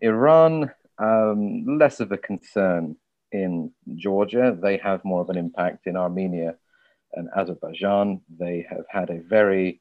Iran, 0.00 0.70
um, 0.98 1.78
less 1.78 2.00
of 2.00 2.12
a 2.12 2.16
concern 2.16 2.96
in 3.34 3.72
Georgia. 3.96 4.56
They 4.58 4.76
have 4.78 5.04
more 5.04 5.20
of 5.20 5.28
an 5.28 5.36
impact 5.36 5.88
in 5.88 5.96
Armenia 5.96 6.54
and 7.14 7.28
Azerbaijan. 7.36 8.20
They 8.38 8.64
have 8.70 8.84
had 8.88 9.10
a 9.10 9.20
very 9.20 9.80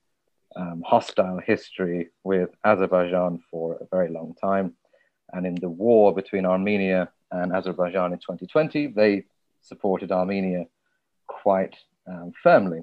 um, 0.56 0.84
hostile 0.86 1.40
history 1.40 2.10
with 2.24 2.50
Azerbaijan 2.66 3.44
for 3.52 3.76
a 3.76 3.86
very 3.92 4.10
long 4.10 4.34
time. 4.42 4.74
And 5.32 5.46
in 5.46 5.56
the 5.56 5.70
war 5.70 6.14
between 6.14 6.46
Armenia 6.48 7.10
and 7.32 7.54
Azerbaijan 7.54 8.12
in 8.12 8.20
2020, 8.20 8.88
they 8.88 9.26
supported 9.62 10.12
Armenia 10.12 10.66
quite 11.28 11.76
um, 12.08 12.34
firmly. 12.42 12.82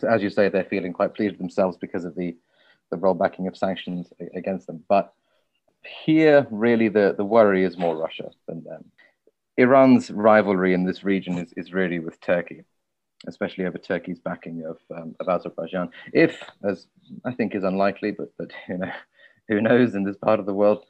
So, 0.00 0.08
as 0.08 0.22
you 0.22 0.30
say, 0.30 0.48
they're 0.48 0.64
feeling 0.64 0.92
quite 0.94 1.14
pleased 1.14 1.32
with 1.32 1.40
themselves 1.40 1.76
because 1.76 2.04
of 2.04 2.14
the, 2.14 2.36
the 2.90 2.96
rollbacking 2.96 3.46
of 3.46 3.56
sanctions 3.56 4.12
against 4.34 4.66
them. 4.66 4.82
But 4.88 5.12
here, 6.04 6.46
really, 6.50 6.88
the, 6.88 7.14
the 7.16 7.24
worry 7.24 7.62
is 7.64 7.78
more 7.78 7.96
Russia 7.96 8.30
than 8.48 8.64
them. 8.64 8.84
Iran's 9.56 10.10
rivalry 10.10 10.74
in 10.74 10.84
this 10.84 11.04
region 11.04 11.38
is, 11.38 11.52
is 11.56 11.72
really 11.72 11.98
with 11.98 12.20
Turkey, 12.20 12.62
especially 13.26 13.64
over 13.64 13.78
Turkey's 13.78 14.18
backing 14.18 14.64
of, 14.64 14.78
um, 14.96 15.14
of 15.20 15.28
Azerbaijan. 15.28 15.90
If, 16.12 16.42
as 16.62 16.86
I 17.24 17.32
think 17.32 17.54
is 17.54 17.64
unlikely, 17.64 18.10
but, 18.12 18.32
but 18.38 18.50
you 18.68 18.78
know, 18.78 18.92
who 19.48 19.60
knows 19.60 19.94
in 19.94 20.04
this 20.04 20.16
part 20.16 20.40
of 20.40 20.46
the 20.46 20.54
world, 20.54 20.84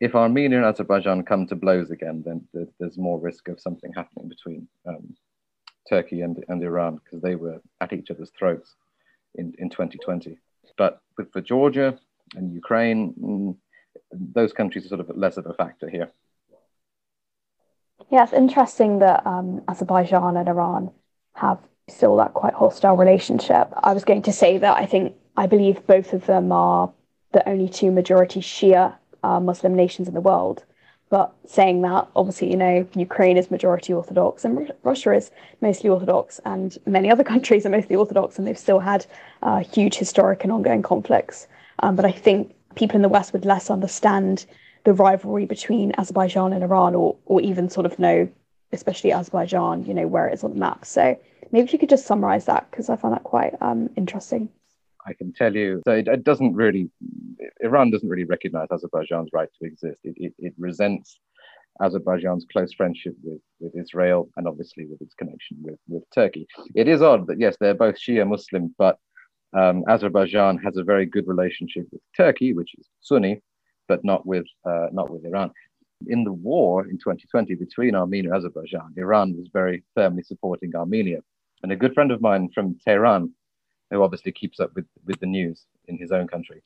if 0.00 0.14
Armenia 0.14 0.58
and 0.58 0.66
Azerbaijan 0.66 1.24
come 1.24 1.46
to 1.46 1.54
blows 1.56 1.90
again, 1.90 2.22
then 2.24 2.68
there's 2.78 2.98
more 2.98 3.18
risk 3.18 3.48
of 3.48 3.60
something 3.60 3.92
happening 3.94 4.28
between 4.28 4.68
um, 4.86 5.14
Turkey 5.88 6.20
and, 6.20 6.44
and 6.48 6.62
Iran 6.62 6.96
because 6.96 7.22
they 7.22 7.34
were 7.34 7.60
at 7.80 7.92
each 7.92 8.10
other's 8.10 8.30
throats 8.38 8.74
in, 9.36 9.54
in 9.58 9.70
2020. 9.70 10.38
But 10.76 11.00
for 11.32 11.40
Georgia 11.40 11.98
and 12.34 12.52
Ukraine, 12.52 13.14
mm, 13.14 13.56
those 14.12 14.52
countries 14.52 14.84
are 14.84 14.88
sort 14.88 15.00
of 15.00 15.16
less 15.16 15.36
of 15.36 15.46
a 15.46 15.54
factor 15.54 15.88
here. 15.88 16.10
Yeah, 18.10 18.24
it's 18.24 18.32
interesting 18.32 18.98
that 19.00 19.26
um, 19.26 19.62
Azerbaijan 19.68 20.36
and 20.36 20.48
Iran 20.48 20.90
have 21.34 21.58
still 21.88 22.16
that 22.16 22.34
quite 22.34 22.54
hostile 22.54 22.96
relationship. 22.96 23.72
I 23.82 23.92
was 23.92 24.04
going 24.04 24.22
to 24.22 24.32
say 24.32 24.58
that 24.58 24.76
I 24.76 24.86
think 24.86 25.14
I 25.36 25.46
believe 25.46 25.86
both 25.86 26.12
of 26.12 26.26
them 26.26 26.52
are 26.52 26.92
the 27.32 27.48
only 27.48 27.68
two 27.68 27.90
majority 27.90 28.40
Shia 28.40 28.94
uh, 29.22 29.40
Muslim 29.40 29.74
nations 29.74 30.08
in 30.08 30.14
the 30.14 30.20
world. 30.20 30.64
But 31.08 31.32
saying 31.46 31.82
that, 31.82 32.08
obviously, 32.16 32.50
you 32.50 32.56
know, 32.56 32.86
Ukraine 32.96 33.36
is 33.36 33.50
majority 33.50 33.92
Orthodox 33.92 34.44
and 34.44 34.72
Russia 34.82 35.12
is 35.12 35.30
mostly 35.60 35.88
Orthodox, 35.88 36.40
and 36.44 36.76
many 36.84 37.10
other 37.10 37.24
countries 37.32 37.64
are 37.64 37.70
mostly 37.70 37.94
Orthodox, 37.94 38.38
and 38.38 38.46
they've 38.46 38.58
still 38.58 38.80
had 38.80 39.06
uh, 39.42 39.58
huge 39.58 39.94
historic 39.96 40.42
and 40.42 40.52
ongoing 40.52 40.82
conflicts. 40.82 41.46
Um, 41.80 41.94
but 41.94 42.04
I 42.04 42.10
think 42.10 42.54
people 42.74 42.96
in 42.96 43.02
the 43.02 43.08
West 43.08 43.32
would 43.32 43.44
less 43.44 43.70
understand 43.70 44.46
the 44.86 44.94
rivalry 44.94 45.46
between 45.46 45.92
Azerbaijan 45.98 46.52
and 46.52 46.62
Iran, 46.62 46.94
or 46.94 47.16
or 47.26 47.40
even 47.40 47.68
sort 47.68 47.86
of 47.86 47.98
know, 47.98 48.28
especially 48.72 49.12
Azerbaijan, 49.12 49.84
you 49.84 49.92
know, 49.92 50.06
where 50.06 50.28
it 50.28 50.34
is 50.34 50.44
on 50.44 50.52
the 50.52 50.60
map. 50.60 50.84
So 50.84 51.18
maybe 51.50 51.64
if 51.64 51.72
you 51.72 51.78
could 51.78 51.90
just 51.90 52.06
summarize 52.06 52.46
that, 52.46 52.70
because 52.70 52.88
I 52.88 52.96
found 52.96 53.14
that 53.14 53.24
quite 53.24 53.54
um, 53.60 53.90
interesting. 53.96 54.48
I 55.04 55.12
can 55.12 55.32
tell 55.32 55.54
you, 55.54 55.82
so 55.86 55.92
it, 55.92 56.08
it, 56.08 56.24
doesn't 56.24 56.54
really, 56.54 56.90
Iran 57.60 57.90
doesn't 57.90 58.08
really 58.08 58.24
recognize 58.24 58.68
Azerbaijan's 58.72 59.30
right 59.32 59.48
to 59.60 59.66
exist. 59.66 59.98
It, 60.02 60.14
it, 60.16 60.34
it 60.38 60.54
resents 60.58 61.20
Azerbaijan's 61.80 62.44
close 62.50 62.72
friendship 62.72 63.14
with, 63.22 63.40
with 63.60 63.76
Israel 63.76 64.28
and 64.36 64.48
obviously 64.48 64.86
with 64.86 65.00
its 65.00 65.14
connection 65.14 65.58
with, 65.60 65.78
with 65.86 66.02
Turkey. 66.12 66.48
It 66.74 66.88
is 66.88 67.02
odd 67.02 67.28
that, 67.28 67.38
yes, 67.38 67.56
they're 67.60 67.74
both 67.74 67.96
Shia 67.96 68.26
Muslim, 68.26 68.74
but 68.78 68.98
um, 69.56 69.84
Azerbaijan 69.88 70.58
has 70.58 70.76
a 70.76 70.82
very 70.82 71.06
good 71.06 71.28
relationship 71.28 71.86
with 71.92 72.00
Turkey, 72.16 72.52
which 72.52 72.74
is 72.76 72.88
Sunni, 73.00 73.40
but 73.88 74.04
not 74.04 74.26
with 74.26 74.46
uh, 74.64 74.88
not 74.92 75.10
with 75.10 75.24
Iran. 75.24 75.50
In 76.08 76.24
the 76.24 76.32
war 76.32 76.84
in 76.84 76.98
2020 76.98 77.54
between 77.54 77.94
Armenia 77.94 78.30
and 78.30 78.36
Azerbaijan, 78.36 78.92
Iran 78.96 79.36
was 79.36 79.48
very 79.52 79.82
firmly 79.94 80.22
supporting 80.22 80.74
Armenia. 80.76 81.20
And 81.62 81.72
a 81.72 81.76
good 81.76 81.94
friend 81.94 82.10
of 82.10 82.20
mine 82.20 82.50
from 82.54 82.78
Tehran, 82.86 83.32
who 83.90 84.02
obviously 84.02 84.32
keeps 84.32 84.60
up 84.60 84.74
with, 84.74 84.84
with 85.06 85.18
the 85.20 85.26
news 85.26 85.64
in 85.88 85.96
his 85.96 86.12
own 86.12 86.28
country, 86.28 86.60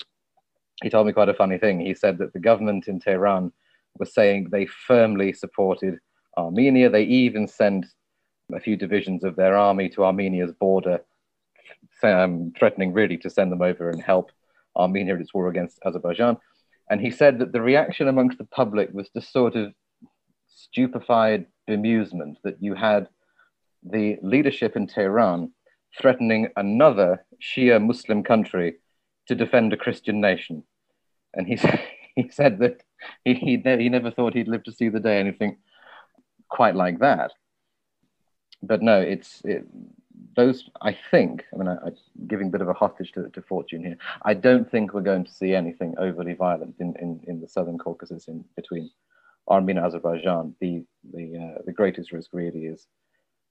he 0.83 0.91
told 0.91 1.07
me 1.07 1.13
quite 1.13 1.29
a 1.29 1.35
funny 1.35 1.59
thing. 1.59 1.81
He 1.81 1.95
said 1.95 2.19
that 2.19 2.33
the 2.33 2.41
government 2.41 2.89
in 2.89 2.99
Tehran 2.99 3.53
was 3.99 4.13
saying 4.13 4.49
they 4.51 4.67
firmly 4.67 5.33
supported 5.33 5.99
Armenia. 6.37 6.89
They 6.91 7.05
even 7.05 7.47
sent 7.47 7.87
a 8.53 8.61
few 8.61 8.77
divisions 8.77 9.25
of 9.25 9.37
their 9.37 9.57
army 9.57 9.89
to 9.91 10.05
Armenia's 10.05 10.53
border, 10.53 11.01
um, 12.03 12.53
threatening 12.59 12.93
really 12.93 13.17
to 13.19 13.31
send 13.31 13.53
them 13.53 13.63
over 13.63 13.91
and 13.91 14.03
help 14.03 14.33
Armenia 14.77 15.15
in 15.15 15.21
its 15.21 15.35
war 15.35 15.49
against 15.49 15.79
Azerbaijan. 15.85 16.37
And 16.91 17.01
he 17.01 17.11
said 17.11 17.39
that 17.39 17.53
the 17.53 17.63
reaction 17.63 18.09
amongst 18.09 18.39
the 18.39 18.45
public 18.45 18.93
was 18.93 19.09
just 19.11 19.33
sort 19.33 19.55
of 19.55 19.73
stupefied 20.49 21.47
bemusement 21.69 22.35
that 22.43 22.61
you 22.61 22.75
had 22.75 23.09
the 23.83 24.19
leadership 24.23 24.77
in 24.77 24.89
Tehran 24.89 25.53
threatening 25.99 26.49
another 26.57 27.25
Shia 27.41 27.83
Muslim 27.83 28.23
country 28.23 28.75
to 29.29 29.35
defend 29.35 29.73
a 29.73 29.77
Christian 29.77 30.21
nation. 30.21 30.65
And 31.35 31.47
he, 31.47 31.59
he 32.17 32.29
said 32.29 32.59
that 32.59 32.83
he, 33.25 33.35
he, 33.35 33.57
he 33.57 33.89
never 33.89 34.11
thought 34.11 34.35
he'd 34.35 34.49
live 34.49 34.65
to 34.65 34.73
see 34.73 34.89
the 34.89 35.01
day 35.01 35.19
anything 35.19 35.59
quite 36.49 36.75
like 36.75 36.99
that. 36.99 37.31
But 38.63 38.83
no, 38.83 39.01
it's 39.01 39.41
it, 39.45 39.65
those, 40.37 40.69
I 40.83 40.97
think, 41.11 41.45
I 41.53 41.57
mean, 41.57 41.69
I, 41.69 41.73
am 41.73 41.97
giving 42.27 42.49
a 42.49 42.51
bit 42.51 42.61
of 42.61 42.69
a 42.69 42.73
hostage 42.75 43.13
to, 43.13 43.29
to, 43.31 43.43
fortune 43.43 43.85
here. 43.85 43.97
I 44.23 44.35
don't 44.35 44.71
think 44.71 44.93
we're 44.93 45.01
going 45.01 45.25
to 45.25 45.33
see 45.33 45.55
anything 45.55 45.95
overly 45.99 46.35
violent 46.35 46.77
in, 46.79 46.95
in, 47.01 47.21
in 47.27 47.41
the 47.41 47.49
southern 47.49 47.79
Caucasus 47.79 48.29
in 48.29 48.45
between 48.57 48.91
Armenia 49.49 49.83
and 49.83 49.87
Azerbaijan. 49.87 50.55
The, 50.61 50.85
the, 51.13 51.55
uh, 51.57 51.63
the 51.67 51.73
greatest 51.73 52.13
risk 52.13 52.31
really 52.33 52.67
is 52.67 52.87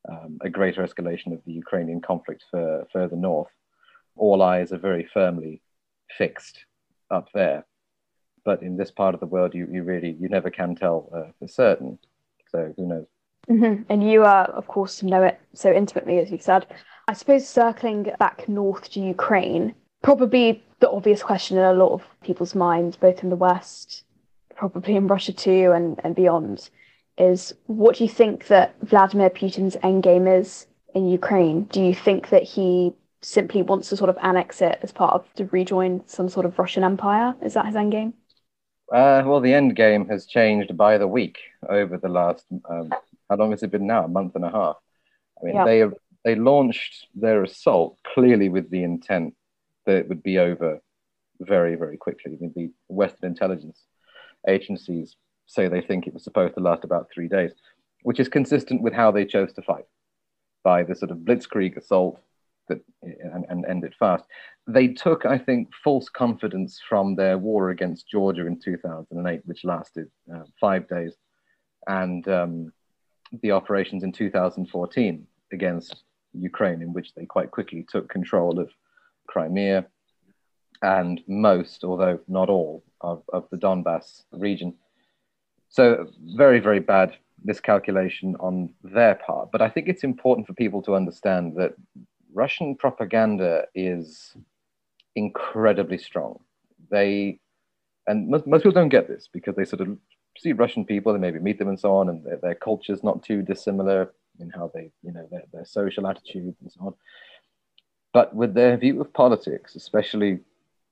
um, 0.09 0.38
a 0.41 0.50
greater 0.50 0.86
escalation 0.86 1.33
of 1.33 1.43
the 1.45 1.53
Ukrainian 1.53 2.01
conflict 2.01 2.45
for, 2.50 2.88
further 2.93 3.17
north. 3.17 3.51
All 4.15 4.41
eyes 4.41 4.71
are 4.71 4.77
very 4.77 5.07
firmly 5.13 5.62
fixed 6.17 6.65
up 7.12 7.27
there. 7.33 7.65
But 8.45 8.63
in 8.63 8.77
this 8.77 8.91
part 8.91 9.13
of 9.13 9.19
the 9.19 9.25
world, 9.25 9.53
you, 9.53 9.67
you 9.71 9.83
really, 9.83 10.15
you 10.19 10.29
never 10.29 10.50
can 10.50 10.75
tell 10.75 11.09
uh, 11.13 11.31
for 11.39 11.48
certain. 11.48 12.00
So 12.51 12.74
who 12.77 12.88
knows? 12.88 13.07
Mm-hmm. 13.49 13.83
And 13.89 14.09
you, 14.09 14.23
uh, 14.23 14.47
of 14.53 14.67
course, 14.67 15.01
know 15.01 15.23
it 15.23 15.39
so 15.53 15.71
intimately, 15.71 16.19
as 16.19 16.31
you 16.31 16.37
said. 16.37 16.67
I 17.07 17.13
suppose 17.13 17.47
circling 17.47 18.11
back 18.19 18.47
north 18.47 18.91
to 18.91 18.99
Ukraine, 18.99 19.73
probably 20.03 20.63
the 20.79 20.89
obvious 20.89 21.23
question 21.23 21.57
in 21.57 21.63
a 21.63 21.73
lot 21.73 21.93
of 21.93 22.03
people's 22.23 22.53
minds, 22.53 22.95
both 22.95 23.23
in 23.23 23.29
the 23.29 23.35
West, 23.35 24.03
probably 24.55 24.95
in 24.95 25.07
Russia 25.07 25.33
too, 25.33 25.71
and, 25.71 25.99
and 26.03 26.15
beyond, 26.15 26.69
is 27.17 27.53
what 27.65 27.97
do 27.97 28.03
you 28.03 28.09
think 28.09 28.47
that 28.47 28.75
Vladimir 28.83 29.29
Putin's 29.29 29.75
endgame 29.77 30.39
is 30.39 30.67
in 30.93 31.07
Ukraine? 31.07 31.63
Do 31.63 31.81
you 31.81 31.95
think 31.95 32.29
that 32.29 32.43
he 32.43 32.93
simply 33.21 33.61
wants 33.61 33.89
to 33.89 33.97
sort 33.97 34.09
of 34.09 34.17
annex 34.21 34.61
it 34.61 34.79
as 34.81 34.91
part 34.91 35.13
of 35.13 35.33
to 35.33 35.45
rejoin 35.45 36.01
some 36.05 36.29
sort 36.29 36.45
of 36.45 36.57
Russian 36.57 36.83
empire? 36.83 37.35
Is 37.41 37.55
that 37.55 37.65
his 37.65 37.75
endgame? 37.75 38.13
Uh, 38.93 39.21
well, 39.25 39.39
the 39.39 39.53
end 39.53 39.75
game 39.75 40.07
has 40.07 40.25
changed 40.25 40.75
by 40.75 40.97
the 40.97 41.07
week 41.07 41.37
over 41.67 41.97
the 41.97 42.09
last 42.09 42.45
um, 42.69 42.91
how 43.29 43.36
long 43.36 43.51
has 43.51 43.63
it 43.63 43.71
been 43.71 43.88
now? 43.88 44.05
A 44.05 44.07
month 44.07 44.36
and 44.36 44.45
a 44.45 44.51
half. 44.51 44.77
I 45.41 45.45
mean, 45.45 45.55
yeah. 45.55 45.65
they 45.65 45.83
they 46.25 46.36
launched 46.36 47.07
their 47.15 47.43
assault 47.43 47.98
clearly 48.13 48.50
with 48.50 48.69
the 48.69 48.83
intent 48.83 49.36
that 49.86 49.95
it 49.95 50.09
would 50.09 50.24
be 50.24 50.38
over 50.38 50.79
very, 51.39 51.75
very 51.75 51.98
quickly. 51.98 52.33
I 52.33 52.38
mean, 52.39 52.53
the 52.55 52.71
Western 52.88 53.29
intelligence 53.29 53.86
agencies 54.48 55.15
say 55.45 55.67
they 55.67 55.81
think 55.81 56.05
it 56.05 56.13
was 56.13 56.24
supposed 56.24 56.55
to 56.55 56.59
last 56.59 56.83
about 56.83 57.07
three 57.13 57.27
days, 57.27 57.53
which 58.03 58.19
is 58.19 58.27
consistent 58.27 58.81
with 58.81 58.93
how 58.93 59.12
they 59.12 59.25
chose 59.25 59.53
to 59.53 59.62
fight 59.62 59.86
by 60.63 60.83
the 60.83 60.95
sort 60.95 61.12
of 61.12 61.19
blitzkrieg 61.19 61.77
assault 61.77 62.19
that 62.67 62.81
and, 63.01 63.45
and 63.50 63.65
end 63.65 63.83
it 63.83 63.93
fast. 63.98 64.25
They 64.67 64.89
took, 64.89 65.25
I 65.25 65.38
think, 65.38 65.69
false 65.83 66.09
confidence 66.09 66.79
from 66.88 67.15
their 67.15 67.38
war 67.38 67.69
against 67.69 68.09
Georgia 68.09 68.45
in 68.45 68.59
2008, 68.59 69.41
which 69.45 69.63
lasted 69.63 70.07
uh, 70.33 70.43
five 70.59 70.88
days, 70.88 71.15
and 71.88 72.27
um, 72.27 72.74
the 73.41 73.51
operations 73.51 74.03
in 74.03 74.12
2014 74.12 75.25
against 75.51 76.03
Ukraine, 76.33 76.81
in 76.81 76.93
which 76.93 77.13
they 77.15 77.25
quite 77.25 77.51
quickly 77.51 77.86
took 77.89 78.09
control 78.09 78.59
of 78.59 78.69
Crimea 79.27 79.86
and 80.81 81.21
most, 81.27 81.83
although 81.83 82.19
not 82.27 82.50
all, 82.50 82.83
of, 83.01 83.24
of 83.33 83.48
the 83.51 83.57
Donbass 83.57 84.24
region. 84.31 84.74
So, 85.69 86.07
very, 86.36 86.59
very 86.59 86.79
bad 86.79 87.15
miscalculation 87.43 88.36
on 88.39 88.74
their 88.83 89.15
part. 89.15 89.51
But 89.51 89.62
I 89.62 89.69
think 89.69 89.88
it's 89.88 90.03
important 90.03 90.48
for 90.48 90.53
people 90.53 90.81
to 90.83 90.95
understand 90.95 91.55
that 91.57 91.74
Russian 92.33 92.75
propaganda 92.75 93.65
is 93.75 94.36
incredibly 95.15 95.98
strong. 95.98 96.39
They, 96.89 97.39
and 98.07 98.29
most, 98.29 98.48
most 98.48 98.63
people 98.63 98.71
don't 98.71 98.89
get 98.89 99.07
this 99.07 99.29
because 99.31 99.55
they 99.55 99.65
sort 99.65 99.81
of 99.81 99.98
see 100.39 100.53
Russian 100.53 100.86
people, 100.86 101.13
they 101.13 101.19
maybe 101.19 101.39
meet 101.39 101.60
them 101.60 101.69
and 101.69 101.79
so 101.79 101.96
on, 101.96 102.10
and 102.10 102.24
their, 102.24 102.38
their 102.38 102.55
culture's 102.55 103.03
not 103.03 103.24
too 103.24 103.41
dissimilar 103.41 104.13
in 104.39 104.50
how 104.50 104.72
they, 104.74 104.91
you 105.03 105.12
know, 105.12 105.27
their, 105.31 105.43
their 105.51 105.65
social 105.65 106.08
attitudes 106.08 106.58
and 106.62 106.72
so 106.72 106.79
on. 106.81 106.93
But 108.13 108.36
with 108.36 108.53
their 108.53 108.77
view 108.77 109.00
of 109.01 109.13
politics, 109.13 109.75
especially 109.75 110.39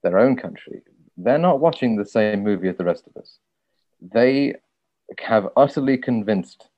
their 0.04 0.20
own 0.20 0.36
country, 0.36 0.82
they're 1.18 1.38
not 1.38 1.60
watching 1.60 1.96
the 1.96 2.06
same 2.06 2.44
movie 2.44 2.70
as 2.70 2.78
the 2.78 2.86
rest 2.86 3.08
of 3.08 3.20
us. 3.20 3.40
They 4.02 4.56
have 5.20 5.50
utterly 5.56 5.98
convinced 5.98 6.70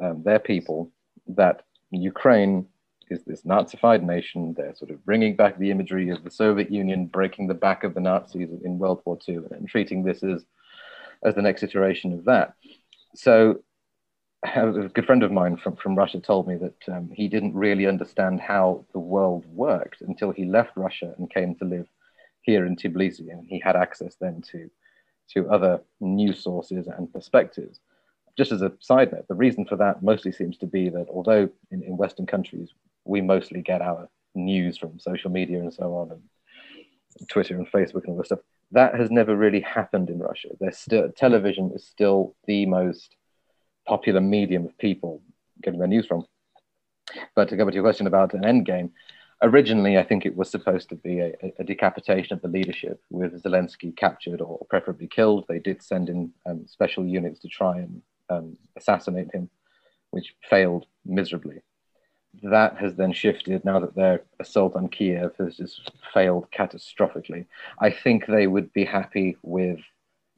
um, 0.00 0.22
their 0.22 0.38
people 0.38 0.92
that 1.26 1.62
Ukraine 1.90 2.66
is 3.10 3.24
this 3.24 3.42
Nazified 3.42 4.02
nation. 4.02 4.54
They're 4.56 4.74
sort 4.74 4.90
of 4.90 5.04
bringing 5.04 5.34
back 5.34 5.58
the 5.58 5.70
imagery 5.70 6.10
of 6.10 6.22
the 6.22 6.30
Soviet 6.30 6.70
Union 6.70 7.06
breaking 7.06 7.48
the 7.48 7.54
back 7.54 7.84
of 7.84 7.94
the 7.94 8.00
Nazis 8.00 8.50
in 8.64 8.78
World 8.78 9.02
War 9.04 9.18
II 9.28 9.40
and 9.50 9.68
treating 9.68 10.04
this 10.04 10.22
as, 10.22 10.44
as 11.22 11.34
the 11.34 11.42
next 11.42 11.62
iteration 11.62 12.12
of 12.12 12.24
that. 12.24 12.54
So, 13.14 13.60
a 14.44 14.88
good 14.94 15.06
friend 15.06 15.22
of 15.22 15.32
mine 15.32 15.56
from, 15.56 15.76
from 15.76 15.96
Russia 15.96 16.20
told 16.20 16.46
me 16.46 16.56
that 16.56 16.94
um, 16.94 17.10
he 17.12 17.28
didn't 17.28 17.54
really 17.54 17.86
understand 17.86 18.40
how 18.40 18.84
the 18.92 19.00
world 19.00 19.44
worked 19.46 20.00
until 20.00 20.30
he 20.30 20.44
left 20.44 20.76
Russia 20.76 21.14
and 21.18 21.32
came 21.32 21.56
to 21.56 21.64
live 21.64 21.88
here 22.42 22.64
in 22.64 22.76
Tbilisi. 22.76 23.30
And 23.32 23.46
he 23.48 23.58
had 23.58 23.76
access 23.76 24.14
then 24.20 24.42
to 24.52 24.70
to 25.34 25.48
other 25.50 25.80
news 26.00 26.42
sources 26.42 26.86
and 26.86 27.12
perspectives. 27.12 27.80
Just 28.36 28.52
as 28.52 28.62
a 28.62 28.72
side 28.80 29.12
note, 29.12 29.26
the 29.28 29.34
reason 29.34 29.64
for 29.64 29.76
that 29.76 30.02
mostly 30.02 30.32
seems 30.32 30.56
to 30.58 30.66
be 30.66 30.88
that 30.88 31.06
although 31.10 31.50
in, 31.70 31.82
in 31.82 31.96
Western 31.96 32.24
countries 32.24 32.70
we 33.04 33.20
mostly 33.20 33.60
get 33.60 33.82
our 33.82 34.08
news 34.34 34.78
from 34.78 34.98
social 34.98 35.30
media 35.30 35.58
and 35.58 35.74
so 35.74 35.94
on, 35.94 36.12
and 36.12 36.22
Twitter 37.28 37.56
and 37.56 37.70
Facebook 37.70 38.04
and 38.04 38.10
all 38.10 38.16
this 38.16 38.26
stuff, 38.26 38.40
that 38.72 38.94
has 38.94 39.10
never 39.10 39.36
really 39.36 39.60
happened 39.60 40.10
in 40.10 40.18
Russia. 40.18 40.48
Still 40.72 41.10
television 41.10 41.72
is 41.74 41.86
still 41.86 42.34
the 42.46 42.66
most 42.66 43.16
popular 43.86 44.20
medium 44.20 44.66
of 44.66 44.76
people 44.78 45.22
getting 45.62 45.80
their 45.80 45.88
news 45.88 46.06
from. 46.06 46.26
But 47.34 47.48
to 47.48 47.56
go 47.56 47.64
back 47.64 47.72
to 47.72 47.76
your 47.76 47.84
question 47.84 48.06
about 48.06 48.34
an 48.34 48.44
end 48.44 48.66
game, 48.66 48.92
originally, 49.42 49.96
I 49.96 50.04
think 50.04 50.26
it 50.26 50.36
was 50.36 50.50
supposed 50.50 50.90
to 50.90 50.94
be 50.94 51.20
a, 51.20 51.32
a, 51.58 51.64
decapitation 51.64 52.34
of 52.34 52.42
the 52.42 52.48
leadership 52.48 53.00
with 53.10 53.42
Zelensky 53.42 53.96
captured 53.96 54.42
or 54.42 54.66
preferably 54.68 55.06
killed. 55.06 55.46
They 55.48 55.58
did 55.58 55.82
send 55.82 56.10
in 56.10 56.32
um, 56.44 56.66
special 56.66 57.06
units 57.06 57.40
to 57.40 57.48
try 57.48 57.78
and 57.78 58.02
um, 58.28 58.58
assassinate 58.76 59.32
him, 59.32 59.48
which 60.10 60.34
failed 60.48 60.86
miserably. 61.06 61.62
That 62.42 62.76
has 62.76 62.94
then 62.94 63.12
shifted 63.12 63.64
now 63.64 63.80
that 63.80 63.94
their 63.94 64.22
assault 64.38 64.76
on 64.76 64.88
Kiev 64.88 65.32
has 65.38 65.56
just 65.56 65.90
failed 66.12 66.46
catastrophically. 66.52 67.46
I 67.80 67.90
think 67.90 68.26
they 68.26 68.46
would 68.46 68.72
be 68.72 68.84
happy 68.84 69.36
with 69.42 69.80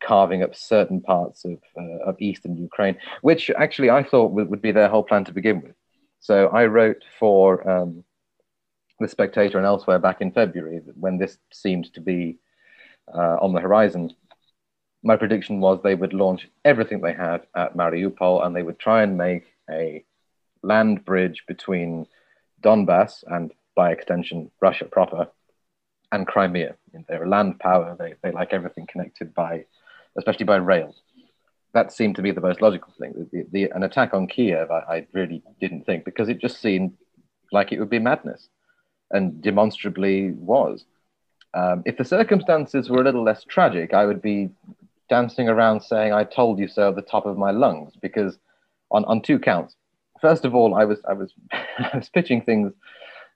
carving 0.03 0.43
up 0.43 0.55
certain 0.55 1.01
parts 1.01 1.45
of, 1.45 1.59
uh, 1.77 1.99
of 2.07 2.17
eastern 2.21 2.57
Ukraine, 2.57 2.97
which 3.21 3.51
actually 3.51 3.91
I 3.91 4.03
thought 4.03 4.33
would, 4.33 4.63
be 4.63 4.73
their 4.73 4.89
whole 4.89 5.03
plan 5.03 5.25
to 5.27 5.33
begin 5.33 5.61
with. 5.61 5.75
So 6.21 6.49
I 6.49 6.67
wrote 6.67 7.03
for 7.19 7.69
um, 7.69 8.05
the 8.99 9.09
Spectator 9.09 9.59
and 9.59 9.67
elsewhere 9.67 9.99
back 9.99 10.21
in 10.21 10.33
February, 10.33 10.81
when 10.95 11.19
this 11.19 11.39
seemed 11.53 11.93
to 11.95 12.01
be 12.01 12.39
uh, 13.13 13.37
on 13.41 13.53
the 13.53 13.61
horizon, 13.61 14.15
my 15.03 15.17
prediction 15.17 15.61
was 15.61 15.81
they 15.83 15.95
would 15.95 16.13
launch 16.13 16.49
everything 16.65 17.01
they 17.01 17.15
had 17.15 17.47
at 17.55 17.77
Mariupol 17.77 18.45
and 18.45 18.55
they 18.55 18.63
would 18.63 18.79
try 18.79 19.03
and 19.03 19.17
make 19.17 19.45
a 19.71 20.05
land 20.63 21.05
bridge 21.05 21.45
between 21.47 22.07
Donbass 22.63 23.25
and, 23.27 23.53
by 23.75 23.93
extension, 23.93 24.51
Russia 24.61 24.85
proper 24.85 25.29
and 26.13 26.27
Crimea. 26.27 26.75
they're 27.09 27.25
a 27.25 27.29
land 27.29 27.59
power, 27.61 27.97
they, 27.99 28.15
they 28.23 28.33
like 28.33 28.53
everything 28.53 28.87
connected 28.87 29.35
by, 29.35 29.65
especially 30.19 30.47
by 30.47 30.57
rail. 30.57 30.95
That 31.73 31.93
seemed 31.93 32.17
to 32.17 32.23
be 32.23 32.33
the 32.33 32.41
most 32.41 32.61
logical 32.61 32.93
thing. 32.99 33.29
The, 33.33 33.47
the, 33.53 33.71
an 33.71 33.85
attack 33.85 34.13
on 34.13 34.27
Kiev, 34.27 34.71
I, 34.71 34.79
I 34.79 35.07
really 35.13 35.43
didn't 35.61 35.87
think 35.87 36.05
because 36.05 36.29
it 36.29 36.41
just 36.41 36.61
seemed 36.61 36.95
like 37.53 37.73
it 37.73 37.79
would 37.79 37.91
be 37.91 38.01
madness 38.01 38.49
and 39.11 39.41
demonstrably 39.41 40.33
was. 40.33 40.85
Um, 41.55 41.83
if 41.85 41.97
the 41.97 42.05
circumstances 42.05 42.89
were 42.89 43.01
a 43.01 43.05
little 43.05 43.25
less 43.25 43.45
tragic, 43.45 43.93
I 43.95 44.07
would 44.07 44.23
be 44.23 44.51
dancing 45.09 45.49
around 45.49 45.81
saying, 45.81 46.13
I 46.13 46.25
told 46.25 46.59
you 46.59 46.69
so 46.69 46.91
at 46.91 46.97
the 46.97 47.03
top 47.03 47.27
of 47.27 47.37
my 47.37 47.51
lungs, 47.51 47.93
because 48.01 48.39
on, 48.91 49.05
on 49.07 49.21
two 49.21 49.39
counts. 49.39 49.75
First 50.21 50.45
of 50.45 50.55
all, 50.55 50.75
I 50.75 50.85
was, 50.85 51.01
I 51.09 51.13
was, 51.13 51.33
I 51.53 51.97
was 51.97 52.09
pitching 52.09 52.43
things 52.43 52.73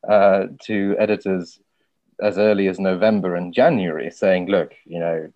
uh, 0.09 0.47
to 0.65 0.97
editors 0.99 1.61
as 2.21 2.39
early 2.39 2.69
as 2.69 2.79
November 2.79 3.35
and 3.35 3.53
January, 3.53 4.11
saying, 4.11 4.47
look, 4.47 4.73
you 4.85 5.01
know, 5.01 5.33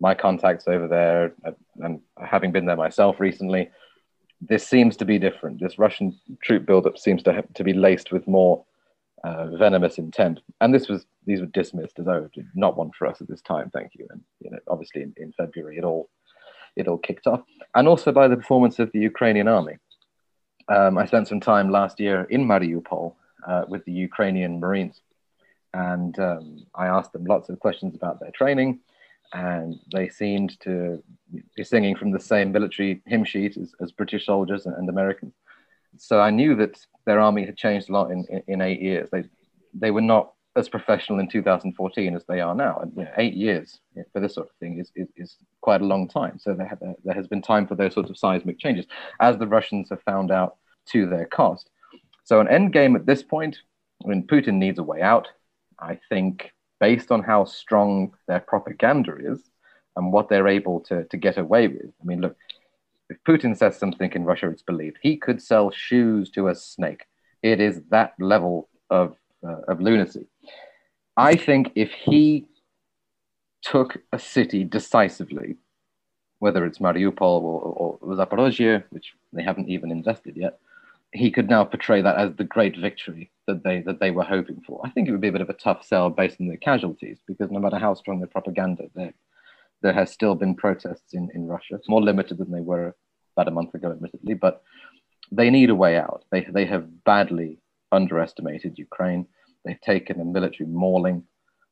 my 0.00 0.14
contacts 0.14 0.66
over 0.66 0.88
there, 0.88 1.32
uh, 1.44 1.52
and 1.84 2.00
having 2.18 2.50
been 2.50 2.66
there 2.66 2.76
myself 2.76 3.20
recently, 3.20 3.70
this 4.40 4.66
seems 4.66 4.96
to 4.96 5.04
be 5.04 5.18
different. 5.18 5.60
This 5.60 5.78
Russian 5.78 6.18
troop 6.42 6.66
buildup 6.66 6.98
seems 6.98 7.22
to, 7.24 7.32
have, 7.32 7.52
to 7.54 7.62
be 7.64 7.72
laced 7.72 8.10
with 8.10 8.26
more 8.26 8.64
uh, 9.24 9.46
venomous 9.56 9.98
intent. 9.98 10.40
And 10.60 10.74
this 10.74 10.88
was 10.88 11.06
these 11.24 11.40
were 11.40 11.46
dismissed 11.46 12.00
as 12.00 12.08
oh, 12.08 12.28
not 12.54 12.76
one 12.76 12.90
for 12.98 13.06
us 13.06 13.20
at 13.20 13.28
this 13.28 13.42
time, 13.42 13.70
thank 13.70 13.92
you. 13.94 14.06
And 14.10 14.20
you 14.40 14.50
know, 14.50 14.58
obviously 14.66 15.02
in, 15.02 15.14
in 15.16 15.32
February 15.32 15.78
it 15.78 15.84
all 15.84 16.08
it 16.74 16.88
all 16.88 16.98
kicked 16.98 17.26
off, 17.28 17.42
and 17.74 17.86
also 17.86 18.10
by 18.10 18.26
the 18.26 18.36
performance 18.36 18.78
of 18.78 18.90
the 18.92 18.98
Ukrainian 18.98 19.46
army. 19.46 19.76
Um, 20.72 20.96
I 20.96 21.04
spent 21.04 21.28
some 21.28 21.40
time 21.40 21.70
last 21.70 22.00
year 22.00 22.26
in 22.30 22.46
Mariupol 22.46 23.14
uh, 23.46 23.64
with 23.68 23.84
the 23.84 23.92
Ukrainian 23.92 24.58
Marines, 24.58 25.02
and 25.74 26.18
um, 26.18 26.64
I 26.74 26.86
asked 26.86 27.12
them 27.12 27.26
lots 27.26 27.50
of 27.50 27.60
questions 27.60 27.94
about 27.94 28.20
their 28.20 28.30
training, 28.30 28.80
and 29.34 29.78
they 29.92 30.08
seemed 30.08 30.58
to 30.60 31.02
be 31.56 31.64
singing 31.64 31.94
from 31.94 32.10
the 32.10 32.20
same 32.20 32.52
military 32.52 33.02
hymn 33.04 33.24
sheet 33.24 33.58
as, 33.58 33.74
as 33.82 33.92
British 33.92 34.24
soldiers 34.24 34.64
and, 34.64 34.74
and 34.76 34.88
Americans. 34.88 35.34
So 35.98 36.20
I 36.20 36.30
knew 36.30 36.56
that 36.56 36.78
their 37.04 37.20
army 37.20 37.44
had 37.44 37.58
changed 37.58 37.90
a 37.90 37.92
lot 37.92 38.10
in, 38.10 38.24
in, 38.30 38.42
in, 38.48 38.60
eight 38.62 38.80
years. 38.80 39.10
They, 39.12 39.24
they 39.74 39.90
were 39.90 40.00
not 40.00 40.32
as 40.56 40.70
professional 40.70 41.18
in 41.18 41.28
2014 41.28 42.16
as 42.16 42.24
they 42.24 42.40
are 42.40 42.54
now. 42.54 42.78
And 42.78 42.92
you 42.96 43.04
know, 43.04 43.10
eight 43.18 43.34
years 43.34 43.80
for 44.14 44.20
this 44.20 44.34
sort 44.34 44.48
of 44.48 44.56
thing 44.56 44.78
is, 44.78 44.90
is, 44.96 45.08
is 45.16 45.36
quite 45.60 45.82
a 45.82 45.86
long 45.86 46.08
time. 46.08 46.38
So 46.38 46.54
there, 46.54 46.78
there 47.04 47.14
has 47.14 47.26
been 47.26 47.42
time 47.42 47.66
for 47.66 47.74
those 47.74 47.92
sorts 47.92 48.08
of 48.08 48.16
seismic 48.16 48.58
changes, 48.58 48.86
as 49.20 49.36
the 49.36 49.46
Russians 49.46 49.90
have 49.90 50.02
found 50.02 50.30
out 50.30 50.56
to 50.90 51.06
their 51.06 51.26
cost. 51.26 51.70
So 52.24 52.40
an 52.40 52.48
end 52.48 52.72
game 52.72 52.96
at 52.96 53.06
this 53.06 53.22
point, 53.22 53.58
when 54.00 54.26
Putin 54.26 54.54
needs 54.54 54.78
a 54.78 54.82
way 54.82 55.02
out, 55.02 55.28
I 55.78 55.98
think 56.08 56.52
based 56.80 57.12
on 57.12 57.22
how 57.22 57.44
strong 57.44 58.12
their 58.26 58.40
propaganda 58.40 59.16
is 59.16 59.40
and 59.96 60.12
what 60.12 60.28
they're 60.28 60.48
able 60.48 60.80
to, 60.80 61.04
to 61.04 61.16
get 61.16 61.38
away 61.38 61.68
with. 61.68 61.92
I 62.00 62.04
mean, 62.04 62.20
look, 62.20 62.36
if 63.08 63.18
Putin 63.28 63.56
says 63.56 63.76
something 63.76 64.10
in 64.12 64.24
Russia, 64.24 64.48
it's 64.48 64.62
believed. 64.62 64.98
He 65.02 65.16
could 65.16 65.42
sell 65.42 65.70
shoes 65.70 66.30
to 66.30 66.48
a 66.48 66.54
snake. 66.54 67.04
It 67.42 67.60
is 67.60 67.82
that 67.90 68.14
level 68.18 68.68
of, 68.90 69.16
uh, 69.46 69.60
of 69.68 69.80
lunacy. 69.80 70.26
I 71.16 71.36
think 71.36 71.72
if 71.74 71.90
he 71.92 72.46
took 73.62 73.98
a 74.12 74.18
city 74.18 74.64
decisively, 74.64 75.56
whether 76.38 76.64
it's 76.64 76.78
Mariupol 76.78 77.20
or, 77.20 77.98
or 78.00 78.16
Zaporozhye, 78.16 78.82
which 78.90 79.12
they 79.32 79.42
haven't 79.42 79.68
even 79.68 79.90
invested 79.90 80.36
yet, 80.36 80.58
he 81.12 81.30
could 81.30 81.48
now 81.50 81.64
portray 81.64 82.00
that 82.00 82.16
as 82.16 82.34
the 82.36 82.44
great 82.44 82.76
victory 82.76 83.30
that 83.46 83.62
they 83.64 83.80
that 83.82 84.00
they 84.00 84.10
were 84.10 84.24
hoping 84.24 84.62
for. 84.66 84.80
I 84.84 84.90
think 84.90 85.08
it 85.08 85.12
would 85.12 85.20
be 85.20 85.28
a 85.28 85.32
bit 85.32 85.40
of 85.42 85.50
a 85.50 85.54
tough 85.54 85.84
sell 85.84 86.10
based 86.10 86.40
on 86.40 86.48
the 86.48 86.56
casualties, 86.56 87.18
because 87.26 87.50
no 87.50 87.60
matter 87.60 87.78
how 87.78 87.94
strong 87.94 88.20
the 88.20 88.26
propaganda, 88.26 88.84
there 88.94 89.12
there 89.82 89.92
has 89.92 90.10
still 90.10 90.34
been 90.34 90.54
protests 90.54 91.12
in, 91.12 91.28
in 91.34 91.46
Russia, 91.46 91.74
It's 91.74 91.88
more 91.88 92.02
limited 92.02 92.38
than 92.38 92.52
they 92.52 92.60
were 92.60 92.94
about 93.36 93.48
a 93.48 93.50
month 93.50 93.74
ago, 93.74 93.90
admittedly, 93.90 94.34
but 94.34 94.62
they 95.30 95.50
need 95.50 95.70
a 95.70 95.74
way 95.74 95.96
out. 95.96 96.24
They, 96.30 96.42
they 96.42 96.66
have 96.66 97.04
badly 97.04 97.58
underestimated 97.90 98.78
Ukraine. 98.78 99.26
They've 99.64 99.80
taken 99.80 100.20
a 100.20 100.24
military 100.24 100.68
mauling 100.68 101.24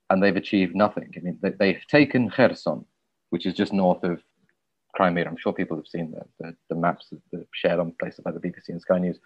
and 0.08 0.22
they've 0.22 0.36
achieved 0.36 0.74
nothing. 0.74 1.12
I 1.16 1.20
mean, 1.20 1.38
they, 1.40 1.50
they've 1.50 1.86
taken 1.86 2.30
Kherson, 2.30 2.84
which 3.30 3.46
is 3.46 3.54
just 3.54 3.72
north 3.72 4.02
of 4.02 4.20
I'm 5.06 5.36
sure 5.36 5.52
people 5.52 5.76
have 5.76 5.86
seen 5.86 6.12
the, 6.12 6.22
the, 6.38 6.56
the 6.68 6.74
maps 6.74 7.12
that 7.32 7.46
shared 7.52 7.78
on 7.78 7.92
places 7.98 8.20
by 8.20 8.32
the 8.32 8.40
BBC 8.40 8.68
and 8.68 8.80
Sky 8.80 8.98
News. 8.98 9.18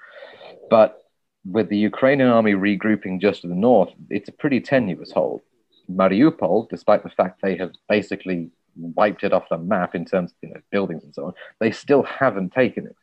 But 0.71 1.05
with 1.45 1.69
the 1.69 1.77
Ukrainian 1.77 2.31
army 2.31 2.53
regrouping 2.53 3.21
just 3.21 3.43
to 3.43 3.49
the 3.49 3.55
north, 3.55 3.91
it's 4.11 4.29
a 4.29 4.33
pretty 4.33 4.61
tenuous 4.61 5.13
hold. 5.13 5.43
Mariupol, 5.91 6.69
despite 6.71 7.03
the 7.03 7.11
fact 7.11 7.43
they 7.43 7.57
have 7.57 7.73
basically 7.89 8.51
wiped 8.77 9.23
it 9.25 9.33
off 9.33 9.49
the 9.51 9.59
map 9.59 9.95
in 9.95 10.05
terms 10.05 10.33
of 10.33 10.37
you 10.43 10.55
know, 10.55 10.61
buildings 10.71 11.05
and 11.05 11.15
so 11.15 11.27
on, 11.27 11.35
they 11.61 11.71
still 11.71 12.03
haven't 12.03 12.53
taken 12.53 12.87
it. 12.87 12.97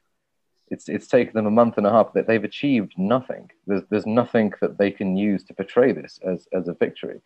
It's, 0.69 0.87
it's 0.87 1.07
taken 1.07 1.33
them 1.33 1.45
a 1.45 1.51
month 1.51 1.77
and 1.77 1.85
a 1.85 1.91
half 1.91 2.13
that 2.13 2.27
they've 2.27 2.43
achieved 2.43 2.93
nothing. 2.97 3.51
There's, 3.67 3.83
there's 3.89 4.05
nothing 4.05 4.53
that 4.61 4.77
they 4.77 4.89
can 4.89 5.17
use 5.17 5.43
to 5.45 5.53
portray 5.53 5.91
this 5.91 6.19
as, 6.25 6.47
as 6.53 6.67
a 6.67 6.73
victory. 6.73 7.21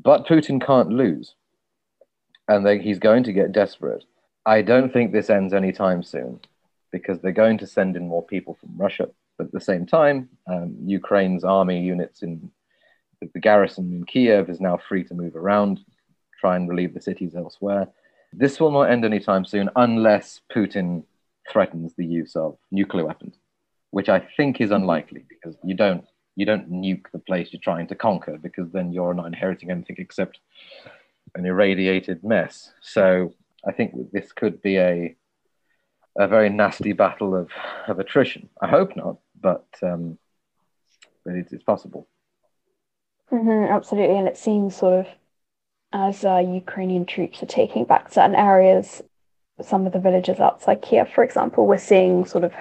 But 0.00 0.26
Putin 0.26 0.64
can't 0.64 0.90
lose. 0.90 1.34
And 2.46 2.64
they, 2.64 2.78
he's 2.78 3.00
going 3.00 3.24
to 3.24 3.32
get 3.32 3.52
desperate. 3.52 4.04
I 4.48 4.62
don't 4.62 4.90
think 4.90 5.12
this 5.12 5.28
ends 5.28 5.52
anytime 5.52 6.02
soon 6.02 6.40
because 6.90 7.20
they're 7.20 7.32
going 7.32 7.58
to 7.58 7.66
send 7.66 7.96
in 7.96 8.08
more 8.08 8.24
people 8.24 8.56
from 8.58 8.70
Russia. 8.78 9.10
But 9.36 9.48
at 9.48 9.52
the 9.52 9.60
same 9.60 9.84
time, 9.84 10.30
um, 10.46 10.74
Ukraine's 10.86 11.44
army 11.44 11.78
units 11.82 12.22
in 12.22 12.50
the 13.20 13.40
garrison 13.40 13.92
in 13.92 14.04
Kiev 14.04 14.48
is 14.48 14.58
now 14.58 14.78
free 14.88 15.04
to 15.04 15.14
move 15.14 15.36
around, 15.36 15.80
try 16.40 16.56
and 16.56 16.66
relieve 16.66 16.94
the 16.94 17.02
cities 17.02 17.34
elsewhere. 17.36 17.88
This 18.32 18.58
will 18.58 18.70
not 18.70 18.90
end 18.90 19.04
anytime 19.04 19.44
soon 19.44 19.68
unless 19.76 20.40
Putin 20.50 21.04
threatens 21.52 21.92
the 21.98 22.06
use 22.06 22.34
of 22.34 22.56
nuclear 22.70 23.04
weapons, 23.04 23.34
which 23.90 24.08
I 24.08 24.20
think 24.38 24.62
is 24.62 24.70
unlikely 24.70 25.26
because 25.28 25.58
you 25.62 25.74
don't 25.74 26.06
you 26.36 26.46
don't 26.46 26.70
nuke 26.70 27.10
the 27.12 27.18
place 27.18 27.48
you're 27.52 27.60
trying 27.60 27.88
to 27.88 27.96
conquer 27.96 28.38
because 28.38 28.70
then 28.70 28.92
you're 28.94 29.12
not 29.12 29.26
inheriting 29.26 29.70
anything 29.70 29.96
except 29.98 30.38
an 31.34 31.44
irradiated 31.44 32.24
mess. 32.24 32.72
So 32.80 33.34
I 33.68 33.72
think 33.72 34.12
this 34.12 34.32
could 34.32 34.62
be 34.62 34.78
a 34.78 35.16
a 36.16 36.26
very 36.26 36.48
nasty 36.48 36.92
battle 36.92 37.34
of, 37.36 37.48
of 37.86 38.00
attrition. 38.00 38.48
I 38.60 38.66
hope 38.66 38.96
not, 38.96 39.18
but 39.40 39.66
um, 39.82 40.18
but 41.24 41.34
it's, 41.34 41.52
it's 41.52 41.62
possible. 41.62 42.08
Mm-hmm, 43.30 43.72
absolutely, 43.72 44.16
and 44.16 44.26
it 44.26 44.36
seems 44.36 44.74
sort 44.74 45.06
of 45.06 45.06
as 45.92 46.24
uh, 46.24 46.38
Ukrainian 46.38 47.06
troops 47.06 47.42
are 47.42 47.46
taking 47.46 47.84
back 47.84 48.12
certain 48.12 48.34
areas, 48.34 49.02
some 49.62 49.86
of 49.86 49.92
the 49.92 49.98
villages 49.98 50.38
outside 50.40 50.82
Kiev, 50.82 51.08
for 51.10 51.24
example, 51.24 51.66
we're 51.66 51.78
seeing 51.78 52.24
sort 52.24 52.44
of 52.44 52.52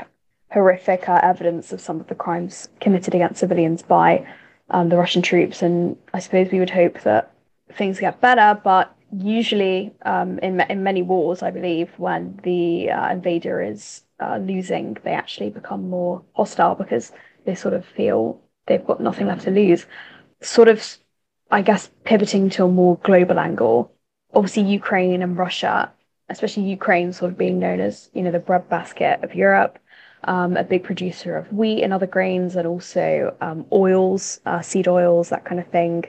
horrific 0.52 1.10
uh, 1.10 1.20
evidence 1.22 1.74
of 1.74 1.82
some 1.82 2.00
of 2.00 2.08
the 2.08 2.16
crimes 2.16 2.70
committed 2.80 3.14
against 3.14 3.40
civilians 3.40 3.82
by 3.82 4.26
um, 4.70 4.90
the 4.90 4.98
Russian 4.98 5.22
troops. 5.22 5.62
And 5.62 5.98
I 6.14 6.20
suppose 6.20 6.52
we 6.52 6.60
would 6.60 6.70
hope 6.70 7.02
that 7.02 7.34
things 7.74 8.00
get 8.00 8.22
better, 8.22 8.60
but 8.64 8.96
usually 9.12 9.94
um, 10.04 10.40
in, 10.40 10.62
in 10.62 10.84
many 10.84 11.02
wars, 11.02 11.42
I 11.42 11.52
believe, 11.52 11.90
when 11.98 12.40
the 12.44 12.92
uh, 12.92 13.12
invader 13.12 13.62
is 13.62 14.04
uh, 14.20 14.38
losing, 14.38 14.98
they 15.04 15.12
actually 15.12 15.50
become 15.50 15.90
more 15.90 16.24
hostile 16.34 16.76
because 16.76 17.12
they 17.46 17.56
sort 17.56 17.74
of 17.74 17.86
feel 17.86 18.42
they've 18.66 18.86
got 18.86 19.02
nothing 19.02 19.28
left 19.28 19.44
to 19.44 19.52
lose. 19.52 19.86
Sort 20.42 20.68
of, 20.68 20.98
I 21.52 21.62
guess, 21.62 21.90
pivoting 22.04 22.50
to 22.52 22.66
a 22.66 22.68
more 22.68 22.98
global 23.04 23.40
angle. 23.40 23.92
Obviously, 24.34 24.64
Ukraine 24.64 25.22
and 25.22 25.38
Russia, 25.38 25.92
especially 26.30 26.64
Ukraine, 26.64 27.14
sort 27.14 27.32
of 27.32 27.38
being 27.38 27.60
known 27.60 27.80
as 27.80 28.10
you 28.14 28.22
know 28.22 28.32
the 28.32 28.40
breadbasket 28.40 29.24
of 29.24 29.34
Europe, 29.36 29.80
um, 30.26 30.58
a 30.58 30.64
big 30.64 30.84
producer 30.84 31.38
of 31.38 31.52
wheat 31.54 31.84
and 31.84 31.94
other 31.94 32.08
grains, 32.08 32.56
and 32.56 32.68
also 32.68 33.36
um, 33.42 33.66
oils, 33.72 34.42
uh, 34.46 34.62
seed 34.62 34.88
oils, 34.88 35.30
that 35.30 35.46
kind 35.46 35.60
of 35.62 35.68
thing, 35.68 36.04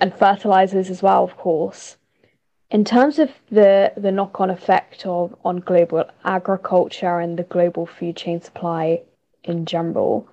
and 0.00 0.12
fertilizers 0.14 0.90
as 0.90 1.02
well, 1.02 1.22
of 1.22 1.36
course. 1.36 1.96
In 2.70 2.84
terms 2.84 3.20
of 3.20 3.30
the, 3.50 3.92
the 3.96 4.10
knock 4.10 4.40
on 4.40 4.50
effect 4.50 5.06
of 5.06 5.34
on 5.44 5.58
global 5.58 6.04
agriculture 6.24 7.20
and 7.20 7.38
the 7.38 7.44
global 7.44 7.86
food 7.86 8.16
chain 8.16 8.40
supply 8.40 9.02
in 9.44 9.66
general, 9.66 10.28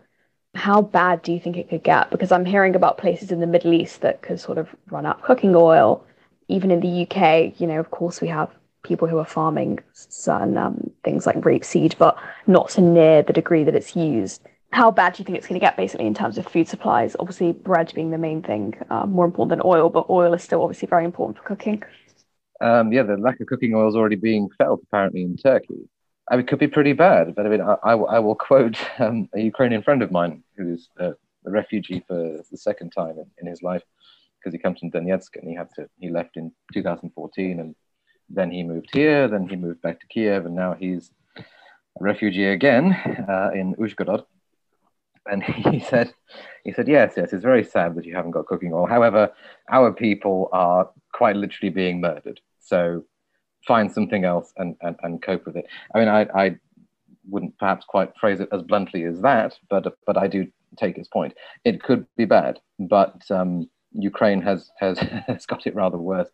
how 0.56 0.82
bad 0.82 1.22
do 1.22 1.32
you 1.32 1.40
think 1.40 1.58
it 1.58 1.70
could 1.70 1.84
get? 1.84 2.10
Because 2.10 2.32
I'm 2.32 2.46
hearing 2.46 2.76
about 2.76 2.98
places 2.98 3.32
in 3.32 3.40
the 3.40 3.48
Middle 3.48 3.74
East 3.74 4.02
that 4.02 4.24
could 4.24 4.40
sort 4.40 4.58
of 4.58 4.70
run 4.90 5.06
out 5.06 5.22
cooking 5.22 5.56
oil. 5.56 6.04
Even 6.48 6.72
in 6.72 6.80
the 6.80 7.04
UK, 7.04 7.60
you 7.60 7.68
know, 7.68 7.80
of 7.80 7.92
course, 7.92 8.20
we 8.20 8.28
have 8.30 8.50
people 8.84 9.08
who 9.08 9.20
are 9.20 9.26
farming 9.26 9.80
certain 9.94 10.58
um, 10.58 10.90
things 11.04 11.28
like 11.28 11.38
rapeseed, 11.38 11.98
but 12.00 12.18
not 12.48 12.70
to 12.70 12.82
near 12.82 13.22
the 13.22 13.34
degree 13.34 13.64
that 13.64 13.76
it's 13.76 13.96
used. 13.96 14.42
How 14.72 14.90
bad 14.90 15.14
do 15.14 15.22
you 15.22 15.26
think 15.26 15.38
it's 15.38 15.48
going 15.48 15.60
to 15.60 15.64
get, 15.64 15.78
basically, 15.78 16.08
in 16.08 16.16
terms 16.16 16.40
of 16.40 16.48
food 16.48 16.68
supplies? 16.68 17.16
Obviously, 17.20 17.52
bread 17.52 17.92
being 17.94 18.10
the 18.10 18.18
main 18.18 18.42
thing, 18.42 18.74
uh, 18.90 19.06
more 19.06 19.24
important 19.24 19.50
than 19.50 19.62
oil, 19.64 19.90
but 19.90 20.10
oil 20.10 20.34
is 20.34 20.44
still 20.44 20.64
obviously 20.64 20.88
very 20.88 21.06
important 21.06 21.38
for 21.38 21.44
cooking. 21.44 21.84
Um, 22.64 22.94
yeah, 22.94 23.04
the 23.04 23.18
lack 23.18 23.40
of 23.42 23.48
cooking 23.48 23.76
oil 23.76 23.90
is 23.90 23.96
already 23.96 24.16
being 24.16 24.50
felt 24.58 24.82
apparently 24.84 25.22
in 25.22 25.36
Turkey. 25.36 25.90
I 26.30 26.36
mean, 26.36 26.46
it 26.46 26.48
could 26.48 26.60
be 26.60 26.68
pretty 26.68 26.94
bad, 26.94 27.36
but 27.36 27.46
I 27.46 27.50
mean, 27.50 27.62
I, 27.62 27.76
I, 27.84 27.94
I 27.94 28.20
will 28.20 28.36
quote 28.36 28.78
um, 29.00 29.28
a 29.36 29.42
Ukrainian 29.42 29.84
friend 29.84 30.02
of 30.02 30.12
mine 30.12 30.44
who's 30.56 30.90
a, 30.98 31.10
a 31.46 31.52
refugee 31.52 32.02
for 32.08 32.42
the 32.50 32.58
second 32.58 32.92
time 32.92 33.16
in, 33.20 33.26
in 33.42 33.48
his 33.48 33.62
life 33.62 33.84
because 34.40 34.54
he 34.54 34.60
comes 34.60 34.80
from 34.80 34.92
Donetsk 34.92 35.36
and 35.36 35.48
he 35.50 35.56
had 35.56 35.70
to 35.76 35.90
he 36.00 36.10
left 36.10 36.38
in 36.38 36.52
2014 36.74 37.60
and 37.60 37.76
then 38.30 38.52
he 38.52 38.64
moved 38.64 38.90
here, 38.94 39.28
then 39.28 39.48
he 39.48 39.56
moved 39.56 39.82
back 39.82 40.00
to 40.00 40.08
Kiev, 40.08 40.46
and 40.46 40.56
now 40.56 40.74
he's 40.74 41.12
a 41.38 41.44
refugee 42.00 42.48
again 42.48 42.94
uh, 43.30 43.52
in 43.54 43.76
Uzhgorod. 43.76 44.26
And 45.26 45.44
he 45.72 45.80
said, 45.80 46.14
he 46.64 46.72
said, 46.72 46.88
yes, 46.88 47.14
yes, 47.16 47.34
it's 47.34 47.44
very 47.44 47.64
sad 47.64 47.96
that 47.96 48.06
you 48.06 48.16
haven't 48.16 48.32
got 48.32 48.46
cooking 48.46 48.74
oil. 48.74 48.86
However, 48.86 49.32
our 49.70 49.92
people 49.92 50.50
are 50.52 50.90
quite 51.14 51.36
literally 51.36 51.70
being 51.70 52.02
murdered. 52.02 52.40
So 52.64 53.06
find 53.68 53.92
something 53.92 54.26
else 54.26 54.54
and, 54.58 54.76
and, 54.82 54.96
and 55.04 55.22
cope 55.22 55.46
with 55.46 55.56
it. 55.56 55.66
I 55.94 56.00
mean, 56.00 56.08
I, 56.08 56.28
I 56.36 56.56
wouldn't 57.30 57.58
perhaps 57.58 57.86
quite 57.86 58.16
phrase 58.20 58.40
it 58.40 58.50
as 58.52 58.62
bluntly 58.64 59.04
as 59.04 59.22
that, 59.22 59.58
but 59.70 59.98
but 60.06 60.18
I 60.18 60.28
do 60.28 60.48
take 60.78 60.98
his 60.98 61.08
point. 61.08 61.34
It 61.64 61.82
could 61.82 62.06
be 62.18 62.26
bad, 62.26 62.60
but 62.80 63.30
um, 63.32 63.70
Ukraine 63.94 64.42
has, 64.42 64.72
has 64.80 65.00
has 65.28 65.46
got 65.46 65.68
it 65.68 65.76
rather 65.76 65.98
worse. 65.98 66.30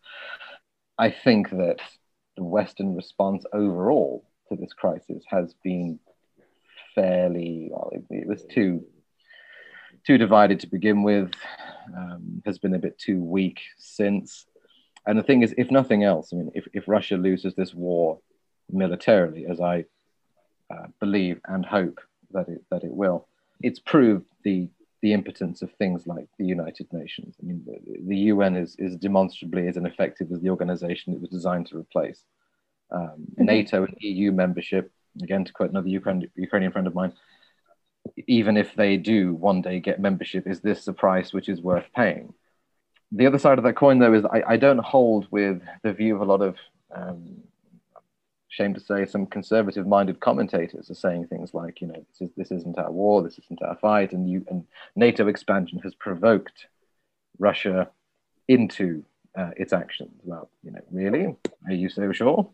I 0.98 1.10
think 1.10 1.50
that 1.50 1.78
the 2.36 2.44
Western 2.44 2.94
response 2.94 3.44
overall 3.52 4.24
to 4.48 4.56
this 4.56 4.72
crisis 4.72 5.22
has 5.28 5.54
been 5.62 5.98
fairly 6.94 7.68
well. 7.70 7.90
It, 7.92 8.04
it 8.10 8.26
was 8.26 8.44
too 8.44 8.84
too 10.06 10.18
divided 10.18 10.60
to 10.60 10.66
begin 10.66 11.02
with. 11.02 11.32
Um, 11.96 12.42
has 12.46 12.58
been 12.58 12.74
a 12.74 12.78
bit 12.78 12.98
too 12.98 13.22
weak 13.22 13.60
since. 13.78 14.46
And 15.06 15.18
the 15.18 15.22
thing 15.22 15.42
is, 15.42 15.54
if 15.56 15.70
nothing 15.70 16.04
else, 16.04 16.32
I 16.32 16.36
mean, 16.36 16.50
if, 16.54 16.66
if 16.72 16.86
Russia 16.86 17.16
loses 17.16 17.54
this 17.54 17.74
war 17.74 18.18
militarily, 18.70 19.46
as 19.46 19.60
I 19.60 19.84
uh, 20.70 20.86
believe 21.00 21.40
and 21.46 21.64
hope 21.64 22.00
that 22.32 22.48
it, 22.48 22.62
that 22.70 22.84
it 22.84 22.92
will, 22.92 23.26
it's 23.62 23.78
proved 23.78 24.26
the, 24.44 24.68
the 25.02 25.12
impotence 25.12 25.62
of 25.62 25.72
things 25.72 26.06
like 26.06 26.28
the 26.38 26.46
United 26.46 26.92
Nations. 26.92 27.34
I 27.42 27.46
mean, 27.46 27.64
the, 27.66 27.98
the 28.06 28.16
UN 28.16 28.56
is, 28.56 28.76
is 28.78 28.96
demonstrably 28.96 29.66
as 29.68 29.76
ineffective 29.76 30.30
as 30.32 30.40
the 30.40 30.50
organization 30.50 31.14
it 31.14 31.20
was 31.20 31.30
designed 31.30 31.66
to 31.68 31.78
replace. 31.78 32.24
Um, 32.90 33.00
mm-hmm. 33.00 33.44
NATO 33.44 33.84
and 33.84 33.96
EU 34.00 34.32
membership, 34.32 34.92
again, 35.22 35.44
to 35.44 35.52
quote 35.52 35.70
another 35.70 35.88
Ukraine, 35.88 36.28
Ukrainian 36.36 36.72
friend 36.72 36.86
of 36.86 36.94
mine, 36.94 37.12
even 38.26 38.56
if 38.56 38.74
they 38.74 38.96
do 38.96 39.34
one 39.34 39.62
day 39.62 39.80
get 39.80 40.00
membership, 40.00 40.46
is 40.46 40.60
this 40.60 40.84
the 40.84 40.92
price 40.92 41.32
which 41.32 41.48
is 41.48 41.60
worth 41.60 41.86
paying? 41.94 42.34
The 43.12 43.26
other 43.26 43.38
side 43.38 43.58
of 43.58 43.64
that 43.64 43.76
coin, 43.76 43.98
though, 43.98 44.14
is 44.14 44.24
I, 44.24 44.42
I 44.48 44.56
don't 44.56 44.78
hold 44.78 45.26
with 45.30 45.62
the 45.82 45.92
view 45.92 46.14
of 46.14 46.20
a 46.20 46.24
lot 46.24 46.42
of, 46.42 46.56
um, 46.94 47.42
shame 48.48 48.74
to 48.74 48.80
say, 48.80 49.06
some 49.06 49.26
conservative-minded 49.26 50.20
commentators 50.20 50.90
are 50.90 50.94
saying 50.94 51.26
things 51.26 51.54
like, 51.54 51.80
you 51.80 51.88
know, 51.88 52.04
this, 52.10 52.20
is, 52.20 52.30
this 52.36 52.50
isn't 52.50 52.78
our 52.78 52.90
war, 52.90 53.22
this 53.22 53.38
isn't 53.38 53.62
our 53.62 53.76
fight, 53.76 54.12
and, 54.12 54.28
you, 54.28 54.44
and 54.48 54.64
NATO 54.96 55.28
expansion 55.28 55.78
has 55.80 55.94
provoked 55.94 56.66
Russia 57.38 57.90
into 58.48 59.04
uh, 59.36 59.50
its 59.56 59.72
actions. 59.72 60.20
Well, 60.24 60.50
you 60.62 60.72
know, 60.72 60.80
really? 60.90 61.36
Are 61.66 61.72
you 61.72 61.88
so 61.88 62.12
sure? 62.12 62.48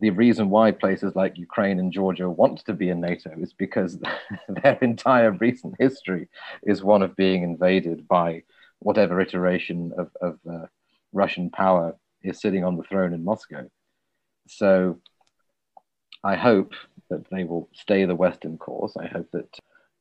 The 0.00 0.10
reason 0.10 0.50
why 0.50 0.72
places 0.72 1.14
like 1.14 1.38
Ukraine 1.38 1.78
and 1.78 1.92
Georgia 1.92 2.28
want 2.28 2.64
to 2.66 2.72
be 2.72 2.88
in 2.88 3.00
NATO 3.00 3.30
is 3.38 3.52
because 3.52 3.98
their 4.48 4.78
entire 4.80 5.32
recent 5.32 5.74
history 5.78 6.28
is 6.64 6.82
one 6.82 7.02
of 7.02 7.16
being 7.16 7.42
invaded 7.42 8.08
by 8.08 8.42
whatever 8.80 9.20
iteration 9.20 9.92
of, 9.96 10.10
of 10.20 10.38
uh, 10.50 10.66
Russian 11.12 11.50
power 11.50 11.96
is 12.22 12.40
sitting 12.40 12.64
on 12.64 12.76
the 12.76 12.82
throne 12.82 13.12
in 13.12 13.24
Moscow. 13.24 13.68
So 14.48 15.00
I 16.24 16.36
hope 16.36 16.72
that 17.10 17.28
they 17.30 17.44
will 17.44 17.68
stay 17.72 18.04
the 18.04 18.14
Western 18.14 18.58
course. 18.58 18.96
I 18.96 19.06
hope 19.06 19.30
that 19.32 19.58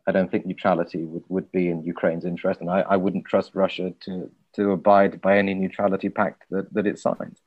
I 0.08 0.12
don't 0.12 0.32
think 0.32 0.46
neutrality 0.46 1.04
would, 1.04 1.24
would 1.28 1.52
be 1.52 1.70
in 1.70 1.84
Ukraine's 1.84 2.26
interest, 2.26 2.62
and 2.62 2.70
I, 2.70 2.82
I 2.82 2.96
wouldn't 2.96 3.26
trust 3.26 3.56
Russia 3.56 3.94
to, 4.06 4.32
to 4.54 4.72
abide 4.72 5.22
by 5.22 5.38
any 5.38 5.54
neutrality 5.54 6.10
pact 6.10 6.46
that, 6.50 6.74
that 6.74 6.88
it 6.88 6.98
signs. 6.98 7.42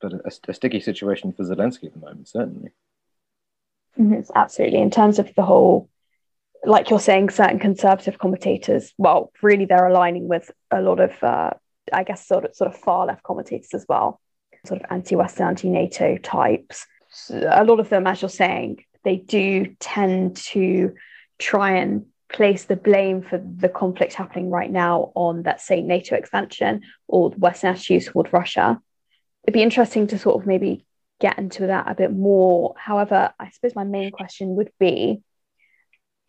But 0.00 0.12
a, 0.12 0.20
a 0.48 0.54
sticky 0.54 0.80
situation 0.80 1.32
for 1.32 1.44
Zelensky 1.44 1.86
at 1.86 1.94
the 1.94 2.00
moment, 2.00 2.28
certainly. 2.28 2.70
Mm-hmm. 3.98 4.14
It's 4.14 4.30
absolutely. 4.34 4.80
In 4.80 4.90
terms 4.90 5.18
of 5.18 5.34
the 5.34 5.44
whole 5.44 5.88
like 6.64 6.90
you're 6.90 7.00
saying, 7.00 7.30
certain 7.30 7.58
conservative 7.58 8.18
commentators, 8.18 8.92
well, 8.98 9.32
really 9.42 9.64
they're 9.64 9.88
aligning 9.88 10.28
with 10.28 10.50
a 10.70 10.80
lot 10.80 11.00
of, 11.00 11.12
uh, 11.22 11.50
I 11.92 12.04
guess, 12.04 12.26
sort 12.26 12.44
of, 12.44 12.54
sort 12.54 12.72
of 12.72 12.78
far 12.78 13.06
left 13.06 13.22
commentators 13.22 13.74
as 13.74 13.84
well, 13.88 14.20
sort 14.66 14.80
of 14.80 14.86
anti-Western, 14.90 15.48
anti-NATO 15.48 16.18
types. 16.18 16.86
A 17.30 17.64
lot 17.64 17.80
of 17.80 17.88
them, 17.88 18.06
as 18.06 18.22
you're 18.22 18.28
saying, 18.28 18.84
they 19.04 19.16
do 19.16 19.74
tend 19.80 20.36
to 20.36 20.94
try 21.38 21.72
and 21.72 22.06
place 22.32 22.64
the 22.64 22.76
blame 22.76 23.22
for 23.22 23.38
the 23.38 23.68
conflict 23.68 24.14
happening 24.14 24.48
right 24.48 24.70
now 24.70 25.12
on, 25.14 25.42
let's 25.42 25.66
say, 25.66 25.82
NATO 25.82 26.14
expansion 26.14 26.82
or 27.08 27.30
Western 27.30 27.70
attitudes 27.70 28.06
toward 28.06 28.32
Russia. 28.32 28.80
It'd 29.44 29.52
be 29.52 29.62
interesting 29.62 30.06
to 30.06 30.18
sort 30.18 30.40
of 30.40 30.46
maybe 30.46 30.86
get 31.20 31.38
into 31.38 31.66
that 31.66 31.90
a 31.90 31.94
bit 31.94 32.12
more. 32.12 32.74
However, 32.78 33.32
I 33.38 33.50
suppose 33.50 33.74
my 33.74 33.84
main 33.84 34.12
question 34.12 34.56
would 34.56 34.70
be 34.78 35.22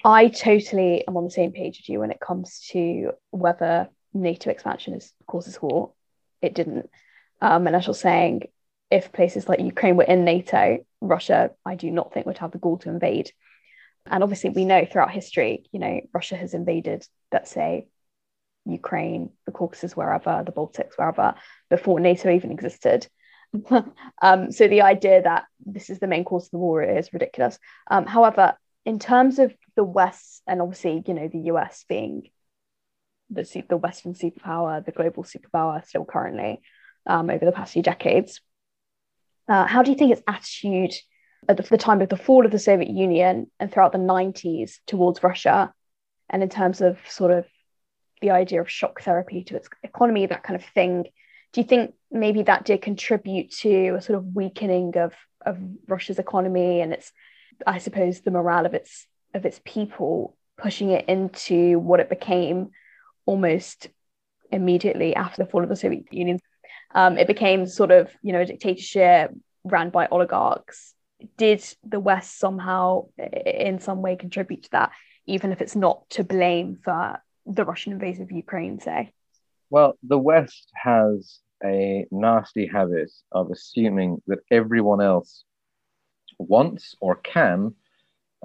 I 0.04 0.28
totally 0.28 1.08
am 1.08 1.16
on 1.16 1.24
the 1.24 1.32
same 1.32 1.52
page 1.52 1.80
as 1.80 1.90
you 1.90 2.00
when 2.00 2.12
it 2.12 2.20
comes 2.20 2.60
to 2.72 3.12
whether 3.32 3.90
NATO 4.14 4.50
expansion 4.50 4.94
is 4.94 5.14
causes 5.28 5.62
war. 5.62 5.94
It 6.42 6.54
didn't. 6.54 6.90
Um, 7.42 7.68
and 7.68 7.76
as 7.76 7.88
you're 7.88 7.94
saying, 7.94 8.50
if 8.92 9.12
places 9.12 9.48
like 9.48 9.60
Ukraine 9.60 9.96
were 9.96 10.04
in 10.04 10.26
NATO, 10.26 10.86
Russia, 11.02 11.52
I 11.66 11.76
do 11.76 11.90
not 11.90 12.14
think 12.14 12.26
would 12.26 12.38
have 12.40 12.52
the 12.52 12.58
gall 12.58 12.78
to 12.80 12.90
invade. 12.90 13.32
And 14.06 14.24
obviously, 14.24 14.50
we 14.50 14.66
know 14.66 14.86
throughout 14.86 15.12
history, 15.12 15.64
you 15.72 15.80
know, 15.80 16.02
Russia 16.14 16.36
has 16.36 16.54
invaded, 16.54 17.08
let's 17.32 17.50
say, 17.50 17.88
Ukraine, 18.66 19.30
the 19.46 19.52
Caucasus, 19.52 19.96
wherever, 19.96 20.44
the 20.46 20.52
Baltics, 20.52 20.98
wherever, 20.98 21.36
before 21.70 22.00
NATO 22.00 22.30
even 22.30 22.52
existed. 22.52 23.08
um, 24.22 24.52
so 24.52 24.68
the 24.68 24.82
idea 24.82 25.22
that 25.22 25.46
this 25.66 25.90
is 25.90 26.00
the 26.00 26.08
main 26.08 26.24
cause 26.24 26.46
of 26.46 26.52
the 26.52 26.58
war 26.58 26.84
is 26.84 27.14
ridiculous. 27.14 27.58
Um, 27.90 28.06
however, 28.06 28.58
in 28.86 29.00
terms 29.00 29.40
of 29.40 29.54
the 29.76 29.84
West, 29.84 30.42
and 30.48 30.62
obviously, 30.62 31.04
you 31.08 31.14
know, 31.14 31.28
the 31.28 31.52
US 31.52 31.86
being 31.88 32.30
the, 33.30 33.64
the 33.70 33.78
Western 33.78 34.14
superpower, 34.14 34.86
the 34.86 34.92
global 34.92 35.24
superpower 35.24 35.86
still 35.86 36.06
currently 36.06 36.62
um, 37.08 37.30
over 37.30 37.46
the 37.46 37.52
past 37.52 37.74
few 37.74 37.82
decades, 37.82 38.42
uh, 39.48 39.66
how 39.66 39.84
do 39.84 39.92
you 39.92 39.98
think 39.98 40.12
its 40.12 40.22
attitude 40.28 40.94
at 41.50 41.58
the, 41.58 41.64
the 41.64 41.78
time 41.78 42.02
of 42.02 42.10
the 42.10 42.18
fall 42.18 42.46
of 42.46 42.52
the 42.52 42.60
Soviet 42.60 42.90
Union 42.90 43.50
and 43.60 43.72
throughout 43.72 43.92
the 43.92 43.98
90s 43.98 44.78
towards 44.88 45.24
Russia, 45.24 45.74
and 46.30 46.42
in 46.42 46.50
terms 46.50 46.82
of 46.82 46.98
sort 47.10 47.32
of 47.32 47.46
the 48.22 48.32
idea 48.32 48.62
of 48.62 48.70
shock 48.70 49.02
therapy 49.02 49.44
to 49.44 49.56
its 49.56 49.68
economy, 49.84 50.26
that 50.26 50.44
kind 50.44 50.60
of 50.60 50.66
thing, 50.70 51.04
do 51.52 51.62
you 51.62 51.68
think 51.68 51.94
maybe 52.10 52.44
that 52.44 52.66
did 52.66 52.82
contribute 52.82 53.52
to 53.52 53.96
a 53.96 54.02
sort 54.02 54.18
of 54.18 54.34
weakening 54.34 54.98
of, 54.98 55.14
of 55.46 55.58
Russia's 55.88 56.20
economy 56.20 56.80
and 56.82 56.94
its, 56.94 57.12
I 57.66 57.78
suppose, 57.78 58.22
the 58.22 58.32
morale 58.32 58.66
of 58.66 58.74
its 58.74 59.08
of 59.34 59.46
its 59.46 59.60
people, 59.66 60.38
pushing 60.58 60.92
it 60.92 61.06
into 61.08 61.80
what 61.80 62.00
it 62.00 62.10
became 62.10 62.70
almost 63.26 63.88
immediately 64.52 65.16
after 65.16 65.44
the 65.44 65.50
fall 65.50 65.64
of 65.64 65.70
the 65.70 65.76
Soviet 65.76 66.12
Union? 66.14 66.40
Um, 66.94 67.18
it 67.18 67.28
became 67.28 67.66
sort 67.66 67.92
of, 67.92 68.12
you 68.22 68.34
know, 68.34 68.42
a 68.42 68.46
dictatorship 68.46 69.32
ran 69.64 69.90
by 69.90 70.08
oligarchs. 70.08 70.94
Did 71.38 71.64
the 71.84 72.00
West 72.00 72.38
somehow, 72.38 73.08
in 73.18 73.80
some 73.80 74.02
way, 74.02 74.16
contribute 74.16 74.64
to 74.64 74.72
that, 74.72 74.92
even 75.26 75.52
if 75.52 75.62
it's 75.62 75.76
not 75.76 76.10
to 76.12 76.24
blame 76.24 76.78
for 76.84 77.22
the 77.46 77.66
Russian 77.66 77.94
invasion 77.94 78.24
of 78.24 78.32
Ukraine, 78.32 78.80
say? 78.80 79.14
Well, 79.70 79.98
the 80.04 80.20
West 80.20 80.70
has 80.76 81.40
a 81.64 82.06
nasty 82.12 82.68
habit 82.68 83.10
of 83.32 83.50
assuming 83.52 84.22
that 84.28 84.40
everyone 84.52 85.02
else 85.02 85.46
wants 86.38 86.96
or 87.00 87.16
can 87.16 87.74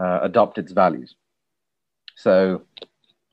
uh, 0.00 0.20
adopt 0.22 0.58
its 0.58 0.72
values. 0.72 1.14
So 2.16 2.62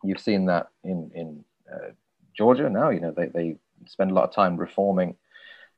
you've 0.04 0.20
seen 0.20 0.46
that 0.46 0.68
in, 0.84 1.12
in 1.14 1.44
uh, 1.72 1.92
Georgia 2.36 2.70
now, 2.70 2.90
you 2.90 3.00
know, 3.00 3.12
they, 3.12 3.28
they 3.28 3.58
spend 3.88 4.12
a 4.12 4.14
lot 4.14 4.26
of 4.26 4.34
time 4.34 4.58
reforming 4.58 5.16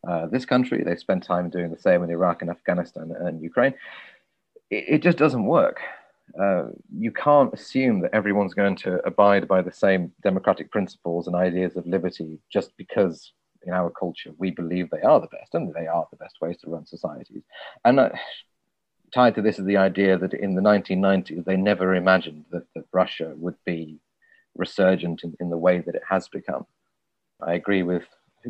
uh, 0.08 0.28
this 0.28 0.46
country. 0.46 0.84
They 0.84 0.96
spend 0.96 1.24
time 1.24 1.50
doing 1.50 1.72
the 1.72 1.80
same 1.80 2.04
in 2.04 2.10
Iraq 2.10 2.42
and 2.42 2.52
Afghanistan 2.52 3.14
and 3.20 3.42
Ukraine. 3.42 3.74
It, 4.70 4.86
it 4.88 5.02
just 5.04 5.18
doesn't 5.18 5.46
work. 5.46 5.80
Uh, 6.40 6.66
you 6.96 7.12
can't 7.12 7.54
assume 7.54 8.02
that 8.02 8.14
everyone's 8.14 8.54
going 8.54 8.76
to 8.76 9.06
abide 9.08 9.48
by 9.48 9.62
the 9.62 9.72
same 9.72 10.12
democratic 10.24 10.72
principles 10.72 11.28
and 11.28 11.36
ideas 11.36 11.78
of 11.78 11.88
liberty 11.88 12.38
just 12.52 12.76
because 12.78 13.32
in 13.66 13.74
our 13.74 13.90
culture 13.90 14.32
we 14.38 14.52
believe 14.52 14.90
they 14.90 15.02
are 15.02 15.20
the 15.20 15.28
best 15.28 15.56
and 15.56 15.74
they 15.74 15.88
are 15.88 16.06
the 16.12 16.18
best 16.18 16.36
ways 16.42 16.58
to 16.58 16.70
run 16.70 16.86
societies. 16.86 17.44
And 17.86 18.00
uh, 18.00 18.10
tied 19.14 19.36
to 19.36 19.42
this 19.42 19.60
is 19.60 19.66
the 19.66 19.78
idea 19.78 20.18
that 20.18 20.34
in 20.34 20.56
the 20.56 20.62
1990s 20.62 21.46
they 21.46 21.58
never 21.58 21.96
imagined 21.96 22.46
that, 22.52 22.66
that 22.76 22.86
Russia 22.92 23.34
would 23.38 23.56
be 23.66 24.00
resurgent 24.56 25.24
in, 25.24 25.36
in 25.40 25.50
the 25.50 25.58
way 25.58 25.80
that 25.80 25.96
it 25.96 26.04
has 26.10 26.28
become. 26.28 26.66
I 27.42 27.54
agree 27.54 27.84
with 27.84 28.04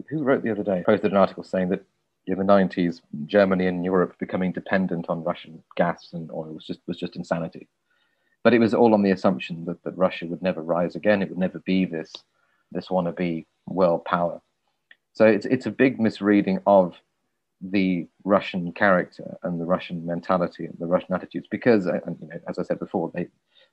who 0.09 0.23
wrote 0.23 0.43
the 0.43 0.51
other 0.51 0.63
day, 0.63 0.83
posted 0.85 1.11
an 1.11 1.17
article 1.17 1.43
saying 1.43 1.69
that 1.69 1.83
in 2.27 2.37
the 2.37 2.43
90s, 2.43 3.01
Germany 3.25 3.67
and 3.67 3.85
Europe 3.85 4.15
becoming 4.19 4.51
dependent 4.51 5.05
on 5.09 5.23
Russian 5.23 5.63
gas 5.75 6.09
and 6.13 6.29
oil 6.31 6.53
was 6.53 6.65
just, 6.65 6.81
was 6.87 6.97
just 6.97 7.15
insanity. 7.15 7.67
But 8.43 8.53
it 8.53 8.59
was 8.59 8.73
all 8.73 8.93
on 8.93 9.01
the 9.01 9.11
assumption 9.11 9.65
that, 9.65 9.81
that 9.83 9.97
Russia 9.97 10.25
would 10.25 10.41
never 10.41 10.61
rise 10.61 10.95
again. 10.95 11.21
It 11.21 11.29
would 11.29 11.37
never 11.37 11.59
be 11.59 11.85
this, 11.85 12.13
this 12.71 12.87
wannabe 12.87 13.45
world 13.65 14.05
power. 14.05 14.41
So 15.13 15.25
it's, 15.25 15.45
it's 15.45 15.65
a 15.65 15.71
big 15.71 15.99
misreading 15.99 16.59
of 16.67 16.95
the 17.61 18.07
Russian 18.23 18.71
character 18.71 19.37
and 19.43 19.59
the 19.59 19.65
Russian 19.65 20.05
mentality 20.05 20.65
and 20.65 20.77
the 20.79 20.85
Russian 20.85 21.13
attitudes 21.13 21.47
because, 21.49 21.87
uh, 21.87 21.93
you 21.93 22.27
know, 22.27 22.39
as 22.47 22.59
I 22.59 22.63
said 22.63 22.79
before, 22.79 23.11
they, 23.13 23.27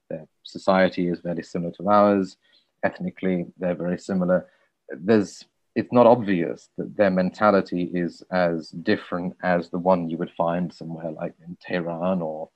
their 0.09 0.27
society 0.43 1.09
is 1.09 1.21
very 1.21 1.43
similar 1.43 1.73
to 1.73 1.89
ours. 1.89 2.37
Ethnically, 2.83 3.47
they're 3.59 3.75
very 3.75 3.99
similar. 3.99 4.49
There's 4.91 5.45
it's 5.75 5.93
not 5.93 6.07
obvious 6.07 6.69
that 6.79 6.97
their 6.97 7.11
mentality 7.11 7.91
is 7.93 8.23
as 8.31 8.71
different 8.71 9.35
as 9.43 9.71
the 9.71 9.79
one 9.79 10.09
you 10.09 10.17
would 10.17 10.31
find 10.31 10.73
somewhere 10.73 11.11
like 11.11 11.35
in 11.47 11.57
Tehran 11.61 12.23
or 12.23 12.49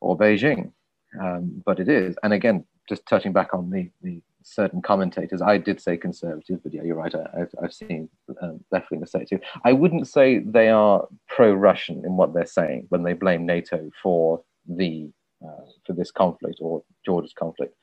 or 0.00 0.18
Beijing, 0.18 0.72
um, 1.20 1.62
but 1.64 1.78
it 1.78 1.88
is. 1.88 2.16
And 2.22 2.32
again, 2.32 2.64
just 2.88 3.06
touching 3.06 3.32
back 3.32 3.54
on 3.54 3.70
the 3.70 3.90
the 4.02 4.20
certain 4.44 4.82
commentators, 4.82 5.40
I 5.42 5.58
did 5.58 5.80
say 5.80 5.96
conservative, 5.96 6.62
but 6.62 6.72
yeah, 6.72 6.82
you're 6.82 6.96
right. 6.96 7.14
I, 7.14 7.38
have 7.40 7.54
I've 7.62 7.72
seen 7.72 8.08
um, 8.40 8.62
definitely 8.70 9.06
say 9.06 9.24
too. 9.24 9.40
I 9.64 9.72
wouldn't 9.72 10.06
say 10.06 10.38
they 10.38 10.68
are 10.68 11.08
pro-Russian 11.28 12.04
in 12.04 12.16
what 12.16 12.34
they're 12.34 12.46
saying 12.46 12.86
when 12.90 13.02
they 13.02 13.14
blame 13.14 13.46
NATO 13.46 13.90
for 14.02 14.42
the 14.68 15.10
uh, 15.44 15.64
for 15.84 15.92
this 15.94 16.10
conflict 16.10 16.58
or 16.60 16.82
Georgia's 17.04 17.34
conflict, 17.34 17.74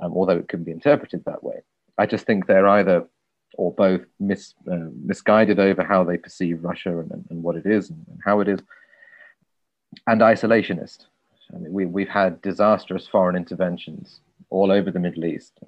um, 0.00 0.12
although 0.12 0.36
it 0.36 0.48
can 0.48 0.64
be 0.64 0.72
interpreted 0.72 1.22
that 1.24 1.44
way. 1.44 1.56
I 1.98 2.06
just 2.06 2.26
think 2.26 2.46
they're 2.46 2.68
either 2.68 3.06
or 3.54 3.72
both 3.72 4.02
mis, 4.20 4.54
uh, 4.70 4.90
misguided 5.04 5.58
over 5.58 5.82
how 5.82 6.04
they 6.04 6.16
perceive 6.16 6.62
Russia 6.62 6.98
and, 6.98 7.24
and 7.30 7.42
what 7.42 7.56
it 7.56 7.66
is 7.66 7.90
and, 7.90 8.04
and, 8.08 8.20
how 8.24 8.40
it 8.40 8.48
is, 8.48 8.60
and 10.06 10.20
isolationist. 10.20 11.06
I 11.54 11.58
mean, 11.58 11.72
we, 11.72 11.86
we've 11.86 12.08
had 12.08 12.42
disastrous 12.42 13.06
foreign 13.08 13.36
interventions 13.36 14.20
all 14.50 14.70
over 14.70 14.90
the 14.90 15.00
Middle 15.00 15.24
East. 15.24 15.58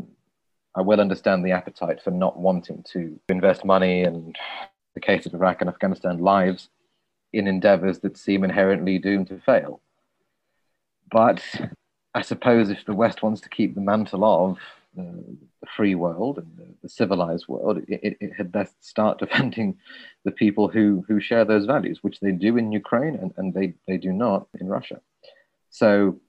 I 0.77 0.83
will 0.83 1.01
understand 1.01 1.45
the 1.45 1.53
appetite 1.53 2.03
for 2.03 2.11
not 2.11 2.39
wanting 2.39 2.85
to 2.93 3.19
invest 3.29 3.65
money 3.65 4.03
and 4.03 4.37
the 4.95 5.01
case 5.01 5.27
of 5.27 5.35
Iraq 5.35 5.61
and 5.61 5.71
Afghanistan 5.71 6.19
lives 6.19 6.69
in 7.33 7.47
endeavors 7.47 8.01
that 8.01 8.17
seem 8.17 8.45
inherently 8.45 8.99
doomed 8.99 9.29
to 9.29 9.41
fail. 9.41 9.81
But 11.11 11.43
I 12.15 12.23
suppose 12.23 12.71
if 12.71 12.85
the 12.85 12.95
West 12.95 13.23
wants 13.23 13.41
to 13.43 13.49
keep 13.49 13.75
the 13.75 13.81
mantle 13.81 14.25
of 14.25 14.59
the, 14.97 15.37
the 15.61 15.69
free 15.77 15.95
world 15.95 16.39
and 16.39 16.57
the, 16.57 16.67
the 16.83 16.89
civilized 16.89 17.47
world, 17.49 17.79
it, 17.89 18.01
it, 18.03 18.17
it, 18.21 18.33
had 18.37 18.53
best 18.53 18.85
start 18.85 19.19
defending 19.25 19.79
the 20.25 20.33
people 20.33 20.69
who, 20.69 21.05
who 21.09 21.21
share 21.21 21.45
those 21.45 21.67
values, 21.67 21.99
which 22.03 22.21
they 22.21 22.33
do 22.33 22.57
in 22.57 22.73
Ukraine 22.73 23.17
and, 23.17 23.33
and 23.37 23.55
they, 23.55 23.75
they 23.87 23.97
do 23.97 24.13
not 24.13 24.47
in 24.61 24.69
Russia. 24.69 25.01
So, 25.71 26.21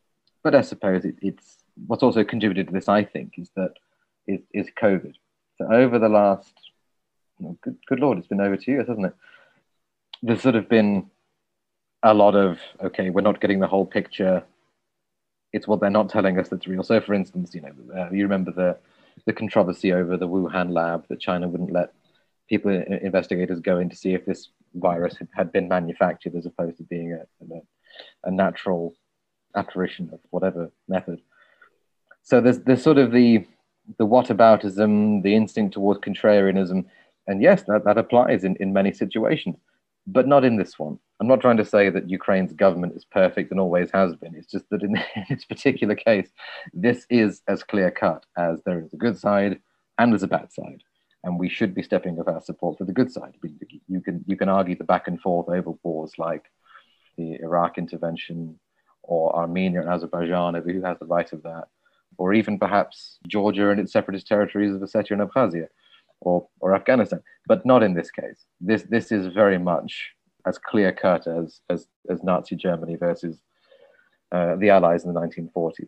but 0.43 0.55
I 0.55 0.61
suppose 0.61 1.05
it, 1.05 1.15
it's 1.21 1.57
what's 1.87 2.03
also 2.03 2.23
contributed 2.23 2.67
to 2.67 2.73
this, 2.73 2.89
I 2.89 3.03
think, 3.03 3.33
is 3.37 3.49
that 3.55 3.73
is, 4.33 4.41
is 4.53 4.71
COVID. 4.81 5.13
So 5.57 5.71
over 5.71 5.99
the 5.99 6.09
last, 6.09 6.53
good, 7.61 7.77
good 7.87 7.99
Lord, 7.99 8.17
it's 8.17 8.27
been 8.27 8.41
over 8.41 8.57
two 8.57 8.71
years, 8.71 8.87
hasn't 8.87 9.07
it? 9.07 9.15
There's 10.21 10.41
sort 10.41 10.55
of 10.55 10.69
been 10.69 11.09
a 12.03 12.13
lot 12.13 12.35
of, 12.35 12.59
okay, 12.81 13.09
we're 13.09 13.21
not 13.21 13.41
getting 13.41 13.59
the 13.59 13.67
whole 13.67 13.85
picture 13.85 14.43
it's 15.53 15.67
what 15.67 15.79
they're 15.79 15.89
not 15.89 16.09
telling 16.09 16.39
us 16.39 16.49
that's 16.49 16.67
real. 16.67 16.83
So, 16.83 17.01
for 17.01 17.13
instance, 17.13 17.53
you 17.53 17.61
know, 17.61 17.73
uh, 17.95 18.09
you 18.11 18.23
remember 18.23 18.51
the 18.51 18.77
the 19.25 19.33
controversy 19.33 19.91
over 19.91 20.15
the 20.17 20.27
Wuhan 20.27 20.71
lab 20.71 21.05
that 21.09 21.19
China 21.19 21.47
wouldn't 21.47 21.73
let 21.73 21.93
people, 22.47 22.71
investigators, 22.71 23.59
go 23.59 23.77
in 23.77 23.89
to 23.89 23.95
see 23.95 24.13
if 24.13 24.25
this 24.25 24.49
virus 24.75 25.17
had, 25.17 25.27
had 25.35 25.51
been 25.51 25.67
manufactured 25.67 26.33
as 26.33 26.45
opposed 26.45 26.77
to 26.77 26.83
being 26.83 27.11
a, 27.11 27.45
a, 27.53 27.59
a 28.23 28.31
natural 28.31 28.95
apparition 29.55 30.09
of 30.13 30.19
whatever 30.29 30.71
method. 30.87 31.21
So 32.23 32.39
there's 32.39 32.59
there's 32.59 32.83
sort 32.83 32.97
of 32.97 33.11
the 33.11 33.45
the 33.97 34.07
whataboutism, 34.07 35.23
the 35.23 35.35
instinct 35.35 35.73
towards 35.73 35.99
contrarianism, 35.99 36.85
and 37.27 37.41
yes, 37.41 37.63
that, 37.63 37.85
that 37.85 37.97
applies 37.97 38.43
in, 38.43 38.55
in 38.57 38.73
many 38.73 38.91
situations, 38.91 39.57
but 40.07 40.27
not 40.27 40.43
in 40.43 40.57
this 40.57 40.77
one. 40.79 40.99
I'm 41.19 41.27
not 41.27 41.41
trying 41.41 41.57
to 41.57 41.65
say 41.65 41.89
that 41.89 42.09
Ukraine's 42.09 42.53
government 42.53 42.95
is 42.95 43.05
perfect 43.05 43.51
and 43.51 43.59
always 43.59 43.91
has 43.91 44.15
been. 44.15 44.35
It's 44.35 44.51
just 44.51 44.69
that 44.69 44.81
in, 44.81 44.95
in 45.15 45.25
this 45.29 45.45
particular 45.45 45.95
case, 45.95 46.29
this 46.73 47.05
is 47.09 47.41
as 47.47 47.63
clear 47.63 47.91
cut 47.91 48.25
as 48.37 48.61
there 48.65 48.81
is 48.81 48.93
a 48.93 48.97
good 48.97 49.17
side 49.17 49.59
and 49.97 50.11
there's 50.11 50.23
a 50.23 50.27
bad 50.27 50.51
side. 50.51 50.83
And 51.23 51.39
we 51.39 51.49
should 51.49 51.75
be 51.75 51.83
stepping 51.83 52.19
up 52.19 52.27
our 52.27 52.41
support 52.41 52.79
for 52.79 52.85
the 52.85 52.93
good 52.93 53.11
side. 53.11 53.35
You 53.87 54.01
can, 54.01 54.23
you 54.25 54.35
can 54.35 54.49
argue 54.49 54.75
the 54.75 54.83
back 54.83 55.07
and 55.07 55.21
forth 55.21 55.49
over 55.49 55.73
wars 55.83 56.13
like 56.17 56.45
the 57.17 57.35
Iraq 57.35 57.77
intervention 57.77 58.59
or 59.03 59.35
Armenia 59.35 59.81
and 59.81 59.89
Azerbaijan 59.89 60.55
over 60.55 60.71
who 60.71 60.81
has 60.81 60.97
the 60.97 61.05
right 61.05 61.31
of 61.31 61.43
that, 61.43 61.65
or 62.17 62.33
even 62.33 62.59
perhaps 62.59 63.17
Georgia 63.27 63.69
and 63.69 63.79
its 63.79 63.93
separatist 63.93 64.27
territories 64.27 64.73
of 64.73 64.81
Ossetia 64.81 65.11
and 65.11 65.21
Abkhazia, 65.21 65.67
or, 66.21 66.47
or 66.59 66.75
Afghanistan, 66.75 67.21
but 67.47 67.65
not 67.65 67.83
in 67.83 67.93
this 67.93 68.11
case. 68.11 68.45
This, 68.59 68.83
this 68.83 69.11
is 69.11 69.27
very 69.27 69.57
much 69.57 70.11
as 70.45 70.57
clear 70.57 70.91
cut 70.91 71.27
as, 71.27 71.61
as, 71.69 71.87
as 72.09 72.23
Nazi 72.23 72.55
Germany 72.55 72.95
versus 72.95 73.41
uh, 74.31 74.55
the 74.55 74.69
Allies 74.69 75.03
in 75.03 75.13
the 75.13 75.19
1940s. 75.19 75.87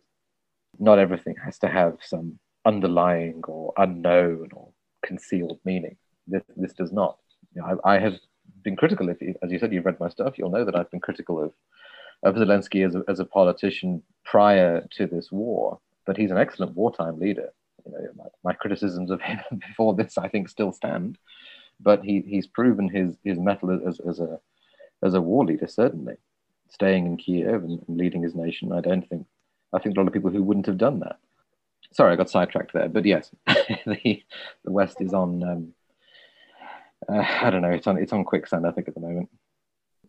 Not 0.79 0.99
everything 0.99 1.35
has 1.43 1.59
to 1.59 1.67
have 1.67 1.97
some 2.01 2.39
underlying 2.65 3.41
or 3.47 3.73
unknown 3.77 4.49
or 4.53 4.69
concealed 5.05 5.59
meaning. 5.65 5.97
This, 6.27 6.43
this 6.55 6.73
does 6.73 6.91
not. 6.91 7.17
You 7.55 7.61
know, 7.61 7.79
I, 7.83 7.95
I 7.95 7.99
have 7.99 8.15
been 8.63 8.75
critical. 8.75 9.09
If 9.09 9.21
you, 9.21 9.35
as 9.43 9.51
you 9.51 9.59
said, 9.59 9.71
you've 9.71 9.85
read 9.85 9.99
my 9.99 10.09
stuff, 10.09 10.37
you'll 10.37 10.49
know 10.49 10.65
that 10.65 10.75
I've 10.75 10.89
been 10.89 10.99
critical 10.99 11.43
of 11.43 11.53
of 12.23 12.35
Zelensky 12.35 12.85
as 12.87 12.95
a, 12.95 13.03
as 13.07 13.19
a 13.19 13.25
politician 13.25 14.01
prior 14.23 14.87
to 14.91 15.05
this 15.05 15.31
war. 15.31 15.79
But 16.05 16.17
he's 16.17 16.31
an 16.31 16.37
excellent 16.37 16.75
wartime 16.75 17.19
leader. 17.19 17.53
You 17.85 17.91
know, 17.91 18.07
my, 18.15 18.25
my 18.43 18.53
criticisms 18.53 19.11
of 19.11 19.21
him 19.21 19.39
before 19.67 19.93
this, 19.93 20.17
I 20.17 20.27
think, 20.27 20.49
still 20.49 20.71
stand. 20.71 21.17
But 21.79 22.03
he, 22.03 22.21
he's 22.21 22.47
proven 22.47 22.87
his 22.87 23.17
his 23.23 23.39
mettle 23.39 23.81
as, 23.87 23.99
as 23.99 24.19
a 24.19 24.39
as 25.01 25.13
a 25.13 25.21
war 25.21 25.45
leader, 25.45 25.67
certainly, 25.67 26.15
staying 26.69 27.05
in 27.05 27.17
Kiev 27.17 27.63
and, 27.63 27.83
and 27.87 27.97
leading 27.97 28.23
his 28.23 28.35
nation. 28.35 28.71
I 28.71 28.81
don't 28.81 29.07
think 29.07 29.25
I 29.73 29.79
think 29.79 29.95
a 29.95 29.99
lot 29.99 30.07
of 30.07 30.13
people 30.13 30.29
who 30.29 30.43
wouldn't 30.43 30.67
have 30.67 30.77
done 30.77 30.99
that. 30.99 31.17
Sorry, 31.91 32.13
I 32.13 32.15
got 32.15 32.29
sidetracked 32.29 32.73
there. 32.73 32.89
But 32.89 33.05
yes, 33.05 33.31
the 33.47 34.23
the 34.63 34.71
West 34.71 35.01
is 35.01 35.13
on. 35.13 35.43
Um, 35.43 35.73
uh, 37.09 37.25
I 37.41 37.49
don't 37.49 37.61
know. 37.61 37.71
It's 37.71 37.87
on 37.87 37.97
it's 37.97 38.13
on 38.13 38.23
quicksand. 38.23 38.65
I 38.65 38.71
think 38.71 38.87
at 38.87 38.93
the 38.93 39.01
moment. 39.01 39.29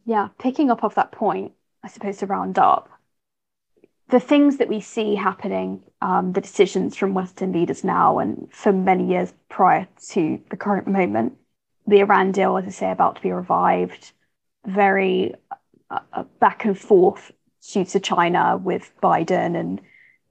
Yeah, 0.05 0.29
picking 0.39 0.71
up 0.71 0.85
off 0.85 0.97
that 0.97 1.13
point, 1.13 1.53
I 1.83 1.89
suppose 1.89 2.19
to 2.19 2.27
round 2.27 2.59
up, 2.59 2.91
the 4.09 4.21
things 4.21 4.59
that 4.59 4.69
we 4.69 4.81
see 4.81 5.15
happening, 5.15 5.83
um, 6.03 6.33
the 6.33 6.41
decisions 6.41 6.97
from 6.97 7.15
Western 7.15 7.53
leaders 7.53 7.85
now 7.85 8.19
and 8.19 8.49
for 8.53 8.73
many 8.73 9.07
years 9.07 9.33
prior 9.49 9.89
to 10.11 10.41
the 10.51 10.57
current 10.57 10.87
moment, 10.87 11.35
the 11.87 12.01
Iran 12.01 12.33
deal, 12.33 12.57
as 12.57 12.67
I 12.67 12.71
say, 12.71 12.91
about 12.91 13.17
to 13.17 13.23
be 13.23 13.33
revived, 13.33 14.13
very 14.67 15.35
uh, 15.91 15.99
uh 16.13 16.25
back 16.41 16.65
and 16.65 16.79
forth 16.79 17.31
due 17.73 17.85
to 17.85 18.01
China 18.01 18.57
with 18.57 18.91
Biden 19.03 19.59
and 19.59 19.81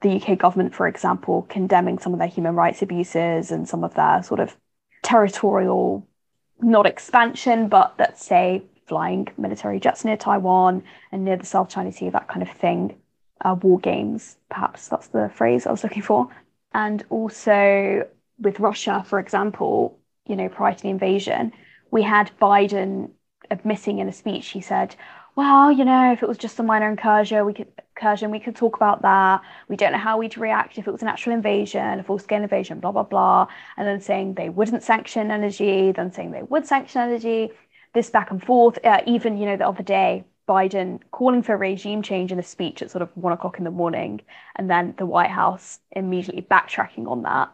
the 0.02 0.22
UK 0.22 0.38
government, 0.38 0.76
for 0.76 0.88
example, 0.88 1.44
condemning 1.50 1.98
some 1.98 2.14
of 2.14 2.20
their 2.20 2.28
human 2.28 2.56
rights 2.56 2.82
abuses 2.82 3.52
and 3.52 3.68
some 3.68 3.84
of 3.84 3.94
their 3.96 4.22
sort 4.22 4.40
of 4.40 4.56
territorial, 5.02 6.08
not 6.62 6.86
expansion, 6.86 7.70
but 7.70 7.96
let's 7.98 8.24
say 8.24 8.64
flying 8.86 9.28
military 9.38 9.80
jets 9.80 10.04
near 10.04 10.18
Taiwan 10.18 10.84
and 11.12 11.24
near 11.24 11.38
the 11.38 11.46
South 11.46 11.70
China 11.70 11.92
Sea, 11.92 12.10
that 12.10 12.28
kind 12.28 12.42
of 12.42 12.50
thing. 12.50 12.96
Uh, 13.44 13.56
war 13.62 13.80
games, 13.80 14.38
perhaps 14.50 14.88
that's 14.88 15.08
the 15.08 15.30
phrase 15.36 15.68
I 15.68 15.72
was 15.72 15.84
looking 15.84 16.02
for. 16.02 16.30
And 16.74 17.04
also 17.10 18.08
with 18.40 18.60
Russia, 18.60 19.04
for 19.08 19.20
example, 19.20 20.00
you 20.26 20.36
know, 20.36 20.50
prior 20.50 20.74
to 20.74 20.82
the 20.82 20.90
invasion, 20.90 21.52
we 21.92 22.02
had 22.04 22.32
Biden 22.42 23.12
admitting 23.52 24.00
in 24.00 24.08
a 24.08 24.14
speech, 24.14 24.48
he 24.50 24.62
said, 24.62 24.96
well, 25.36 25.72
you 25.72 25.84
know, 25.84 26.14
if 26.14 26.22
it 26.22 26.28
was 26.30 26.38
just 26.38 26.60
a 26.60 26.64
minor 26.64 26.90
incursion, 26.90 27.46
we 27.46 27.54
could 27.54 27.68
incursion, 27.96 28.32
we 28.32 28.40
could 28.40 28.56
talk 28.56 28.76
about 28.76 29.02
that. 29.02 29.42
We 29.68 29.76
don't 29.76 29.92
know 29.92 29.98
how 29.98 30.18
we'd 30.18 30.38
react 30.38 30.78
if 30.78 30.88
it 30.88 30.92
was 30.92 31.02
an 31.02 31.08
actual 31.08 31.34
invasion, 31.34 32.00
a 32.00 32.04
full-scale 32.04 32.44
invasion, 32.44 32.80
blah 32.80 32.92
blah 32.92 33.04
blah. 33.04 33.48
And 33.78 33.88
then 33.88 34.00
saying 34.00 34.36
they 34.36 34.50
wouldn't 34.50 34.84
sanction 34.84 35.32
energy, 35.32 35.92
then 35.92 36.12
saying 36.12 36.32
they 36.32 36.44
would 36.44 36.68
sanction 36.68 37.02
energy. 37.02 37.52
This 37.94 38.10
back 38.10 38.32
and 38.32 38.44
forth. 38.44 38.80
Uh, 38.84 39.02
even 39.06 39.38
you 39.38 39.46
know 39.46 39.58
the 39.58 39.68
other 39.68 39.84
day, 39.84 40.24
Biden 40.48 41.00
calling 41.12 41.42
for 41.42 41.56
regime 41.56 42.02
change 42.02 42.32
in 42.32 42.40
a 42.40 42.44
speech 42.44 42.82
at 42.82 42.92
sort 42.92 43.02
of 43.02 43.10
one 43.16 43.34
o'clock 43.34 43.58
in 43.58 43.64
the 43.64 43.72
morning, 43.72 44.22
and 44.56 44.70
then 44.70 44.94
the 44.98 45.06
White 45.06 45.30
House 45.30 45.80
immediately 45.92 46.42
backtracking 46.42 47.08
on 47.08 47.24
that. 47.24 47.52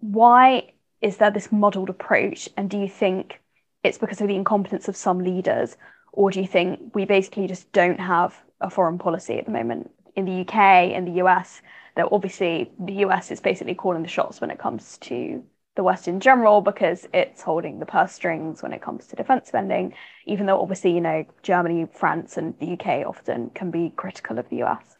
Why 0.00 0.72
is 1.00 1.18
there 1.18 1.30
this 1.30 1.52
muddled 1.52 1.88
approach? 1.88 2.48
And 2.56 2.68
do 2.68 2.78
you 2.78 2.88
think 2.88 3.40
it's 3.84 3.98
because 3.98 4.20
of 4.20 4.28
the 4.28 4.34
incompetence 4.34 4.88
of 4.88 4.96
some 4.96 5.20
leaders? 5.20 5.76
Or 6.12 6.30
do 6.30 6.40
you 6.40 6.46
think 6.46 6.94
we 6.94 7.04
basically 7.04 7.46
just 7.46 7.70
don't 7.72 8.00
have 8.00 8.42
a 8.60 8.70
foreign 8.70 8.98
policy 8.98 9.38
at 9.38 9.46
the 9.46 9.52
moment 9.52 9.90
in 10.16 10.24
the 10.24 10.40
UK, 10.40 10.90
in 10.90 11.04
the 11.04 11.22
US? 11.22 11.62
That 11.96 12.08
obviously 12.10 12.70
the 12.78 12.94
US 13.04 13.30
is 13.30 13.40
basically 13.40 13.74
calling 13.74 14.02
the 14.02 14.08
shots 14.08 14.40
when 14.40 14.50
it 14.50 14.58
comes 14.58 14.98
to 14.98 15.42
the 15.76 15.82
West 15.82 16.08
in 16.08 16.20
general 16.20 16.60
because 16.60 17.06
it's 17.14 17.42
holding 17.42 17.78
the 17.78 17.86
purse 17.86 18.12
strings 18.12 18.62
when 18.62 18.72
it 18.72 18.82
comes 18.82 19.06
to 19.06 19.16
defense 19.16 19.48
spending, 19.48 19.94
even 20.26 20.46
though 20.46 20.60
obviously, 20.60 20.92
you 20.92 21.00
know, 21.00 21.24
Germany, 21.42 21.86
France, 21.92 22.36
and 22.36 22.58
the 22.58 22.72
UK 22.72 23.06
often 23.06 23.50
can 23.50 23.70
be 23.70 23.92
critical 23.96 24.38
of 24.38 24.48
the 24.48 24.62
US. 24.64 24.96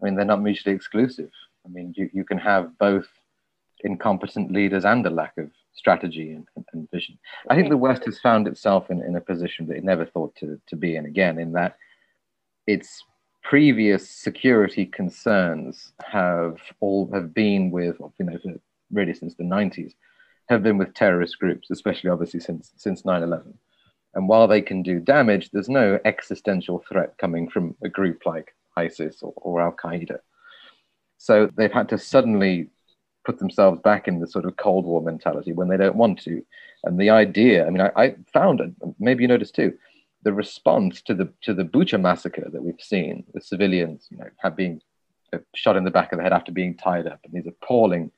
I 0.00 0.04
mean, 0.04 0.14
they're 0.14 0.24
not 0.24 0.42
mutually 0.42 0.74
exclusive. 0.74 1.30
I 1.64 1.68
mean, 1.68 1.92
you, 1.96 2.08
you 2.12 2.24
can 2.24 2.38
have 2.38 2.76
both 2.78 3.08
incompetent 3.80 4.52
leaders 4.52 4.84
and 4.84 5.04
a 5.06 5.10
lack 5.10 5.36
of 5.38 5.50
strategy 5.74 6.32
and, 6.32 6.46
and, 6.72 6.88
vision. 6.90 7.18
I 7.48 7.56
think 7.56 7.68
the 7.68 7.76
West 7.76 8.04
has 8.04 8.18
found 8.20 8.46
itself 8.46 8.90
in, 8.90 9.02
in 9.02 9.16
a 9.16 9.20
position 9.20 9.66
that 9.66 9.76
it 9.76 9.84
never 9.84 10.04
thought 10.04 10.34
to, 10.36 10.60
to 10.68 10.76
be 10.76 10.96
in 10.96 11.06
again, 11.06 11.38
in 11.38 11.52
that 11.52 11.76
its 12.66 13.02
previous 13.42 14.08
security 14.08 14.86
concerns 14.86 15.92
have 16.04 16.58
all 16.80 17.10
have 17.12 17.34
been 17.34 17.70
with, 17.70 17.96
you 18.18 18.26
know, 18.26 18.38
really 18.92 19.14
since 19.14 19.34
the 19.34 19.44
90s, 19.44 19.94
have 20.48 20.62
been 20.62 20.78
with 20.78 20.94
terrorist 20.94 21.38
groups, 21.38 21.70
especially 21.70 22.10
obviously 22.10 22.40
since 22.40 22.72
since 22.76 23.02
9/11. 23.02 23.54
And 24.14 24.28
while 24.28 24.46
they 24.46 24.60
can 24.60 24.82
do 24.82 25.00
damage, 25.00 25.50
there's 25.50 25.68
no 25.68 25.98
existential 26.04 26.84
threat 26.88 27.16
coming 27.18 27.48
from 27.48 27.74
a 27.82 27.88
group 27.88 28.26
like 28.26 28.54
ISIS 28.76 29.22
or, 29.22 29.32
or 29.36 29.62
Al 29.62 29.72
Qaeda. 29.72 30.18
So 31.16 31.48
they've 31.56 31.72
had 31.72 31.88
to 31.90 31.98
suddenly 31.98 32.68
put 33.24 33.38
themselves 33.38 33.80
back 33.82 34.08
in 34.08 34.20
the 34.20 34.26
sort 34.26 34.44
of 34.44 34.56
Cold 34.56 34.84
War 34.84 35.00
mentality 35.00 35.52
when 35.52 35.68
they 35.68 35.76
don't 35.76 35.96
want 35.96 36.20
to. 36.22 36.44
And 36.84 36.98
the 36.98 37.10
idea, 37.10 37.66
I 37.66 37.70
mean, 37.70 37.80
I, 37.80 37.90
I 37.96 38.16
found, 38.32 38.60
maybe 38.98 39.22
you 39.22 39.28
noticed 39.28 39.54
too, 39.54 39.74
the 40.24 40.32
response 40.32 41.02
to 41.02 41.14
the 41.14 41.32
to 41.42 41.52
the 41.52 41.64
Bucha 41.64 42.00
massacre 42.00 42.48
that 42.52 42.62
we've 42.62 42.80
seen, 42.80 43.24
the 43.34 43.40
civilians, 43.40 44.06
you 44.10 44.18
know, 44.18 44.28
have 44.38 44.56
been 44.56 44.80
uh, 45.32 45.38
shot 45.54 45.76
in 45.76 45.84
the 45.84 45.90
back 45.90 46.12
of 46.12 46.18
the 46.18 46.22
head 46.22 46.32
after 46.32 46.52
being 46.52 46.76
tied 46.76 47.06
up, 47.06 47.20
and 47.24 47.32
these 47.32 47.46
appalling 47.46 48.10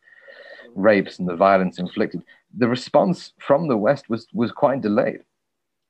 rapes 0.75 1.19
and 1.19 1.29
the 1.29 1.37
violence 1.37 1.79
inflicted. 1.79 2.23
The 2.57 2.69
response 2.69 3.33
from 3.39 3.69
the 3.69 3.77
West 3.77 4.09
was 4.09 4.27
was 4.33 4.53
quite 4.53 4.81
delayed. 4.81 5.21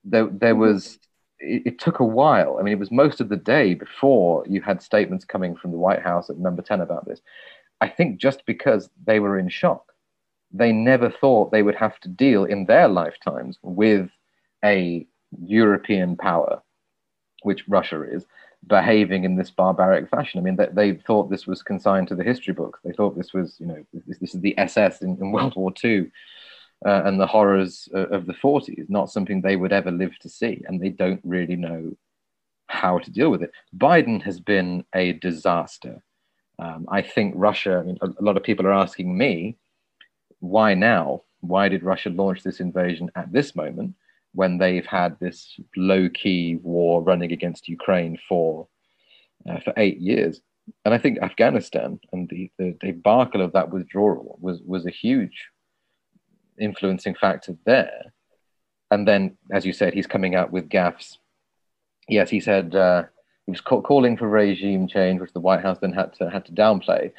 There, 0.04 0.26
there 0.26 0.52
mm-hmm. 0.52 0.60
was 0.60 0.98
it, 1.38 1.62
it, 1.66 1.78
took 1.78 2.00
a 2.00 2.04
while. 2.04 2.58
I 2.58 2.62
mean, 2.62 2.72
it 2.72 2.78
was 2.78 2.90
most 2.90 3.20
of 3.20 3.28
the 3.28 3.36
day 3.36 3.74
before 3.74 4.44
you 4.48 4.60
had 4.60 4.82
statements 4.82 5.24
coming 5.24 5.56
from 5.56 5.70
the 5.70 5.78
White 5.78 6.02
House 6.02 6.30
at 6.30 6.38
number 6.38 6.62
10 6.62 6.80
about 6.80 7.06
this. 7.06 7.20
I 7.80 7.88
think 7.88 8.18
just 8.18 8.46
because 8.46 8.88
they 9.06 9.20
were 9.20 9.38
in 9.38 9.48
shock, 9.48 9.92
they 10.52 10.72
never 10.72 11.10
thought 11.10 11.50
they 11.50 11.62
would 11.62 11.74
have 11.74 11.98
to 12.00 12.08
deal 12.08 12.44
in 12.44 12.66
their 12.66 12.88
lifetimes 12.88 13.58
with 13.62 14.08
a 14.64 15.06
European 15.42 16.16
power, 16.16 16.62
which 17.42 17.64
Russia 17.68 18.02
is, 18.02 18.24
behaving 18.66 19.24
in 19.24 19.36
this 19.36 19.50
barbaric 19.50 20.08
fashion. 20.08 20.40
I 20.40 20.42
mean, 20.42 20.56
they, 20.56 20.68
they 20.72 20.92
thought 20.94 21.30
this 21.30 21.46
was 21.46 21.62
consigned 21.62 22.08
to 22.08 22.14
the 22.14 22.24
history 22.24 22.54
books. 22.54 22.80
They 22.84 22.92
thought 22.92 23.16
this 23.16 23.32
was, 23.32 23.56
you 23.58 23.66
know, 23.66 23.84
this, 23.92 24.18
this 24.18 24.34
is 24.34 24.40
the 24.40 24.56
SS 24.58 25.02
in, 25.02 25.16
in 25.20 25.32
World 25.32 25.54
War 25.56 25.72
II 25.82 26.10
uh, 26.86 27.02
and 27.04 27.20
the 27.20 27.26
horrors 27.26 27.88
of, 27.92 28.26
the 28.26 28.34
40s, 28.34 28.88
not 28.88 29.10
something 29.10 29.40
they 29.40 29.56
would 29.56 29.72
ever 29.72 29.90
live 29.90 30.18
to 30.20 30.28
see. 30.28 30.62
And 30.66 30.80
they 30.80 30.90
don't 30.90 31.20
really 31.24 31.56
know 31.56 31.92
how 32.68 32.98
to 32.98 33.10
deal 33.10 33.30
with 33.30 33.42
it. 33.42 33.52
Biden 33.76 34.22
has 34.22 34.40
been 34.40 34.84
a 34.94 35.12
disaster 35.12 36.02
um, 36.58 36.86
I 36.88 37.02
think 37.02 37.34
Russia, 37.36 37.78
I 37.78 37.82
mean, 37.82 37.98
a, 38.00 38.08
a 38.08 38.22
lot 38.22 38.36
of 38.36 38.42
people 38.42 38.66
are 38.66 38.72
asking 38.72 39.16
me, 39.16 39.56
why 40.40 40.74
now? 40.74 41.22
Why 41.40 41.68
did 41.68 41.82
Russia 41.82 42.10
launch 42.10 42.42
this 42.42 42.60
invasion 42.60 43.10
at 43.16 43.32
this 43.32 43.56
moment 43.56 43.94
when 44.34 44.58
they've 44.58 44.86
had 44.86 45.18
this 45.20 45.58
low 45.76 46.08
key 46.08 46.56
war 46.62 47.02
running 47.02 47.32
against 47.32 47.68
Ukraine 47.68 48.18
for, 48.28 48.68
uh, 49.48 49.60
for 49.60 49.72
eight 49.76 49.98
years? 49.98 50.40
And 50.84 50.94
I 50.94 50.98
think 50.98 51.18
Afghanistan 51.18 52.00
and 52.12 52.28
the, 52.28 52.50
the 52.58 52.76
debacle 52.80 53.42
of 53.42 53.52
that 53.52 53.70
withdrawal 53.70 54.38
was, 54.40 54.60
was 54.64 54.86
a 54.86 54.90
huge 54.90 55.48
influencing 56.58 57.14
factor 57.14 57.56
there. 57.66 58.12
And 58.90 59.06
then, 59.06 59.36
as 59.52 59.66
you 59.66 59.72
said, 59.72 59.94
he's 59.94 60.06
coming 60.06 60.34
out 60.34 60.52
with 60.52 60.68
gaffes. 60.68 61.16
Yes, 62.08 62.30
he 62.30 62.40
said 62.40 62.74
uh, 62.74 63.04
he 63.46 63.50
was 63.50 63.60
calling 63.60 64.16
for 64.16 64.28
regime 64.28 64.86
change, 64.88 65.20
which 65.20 65.32
the 65.32 65.40
White 65.40 65.62
House 65.62 65.78
then 65.80 65.92
had 65.92 66.12
to 66.14 66.30
had 66.30 66.44
to 66.46 66.52
downplay. 66.52 67.12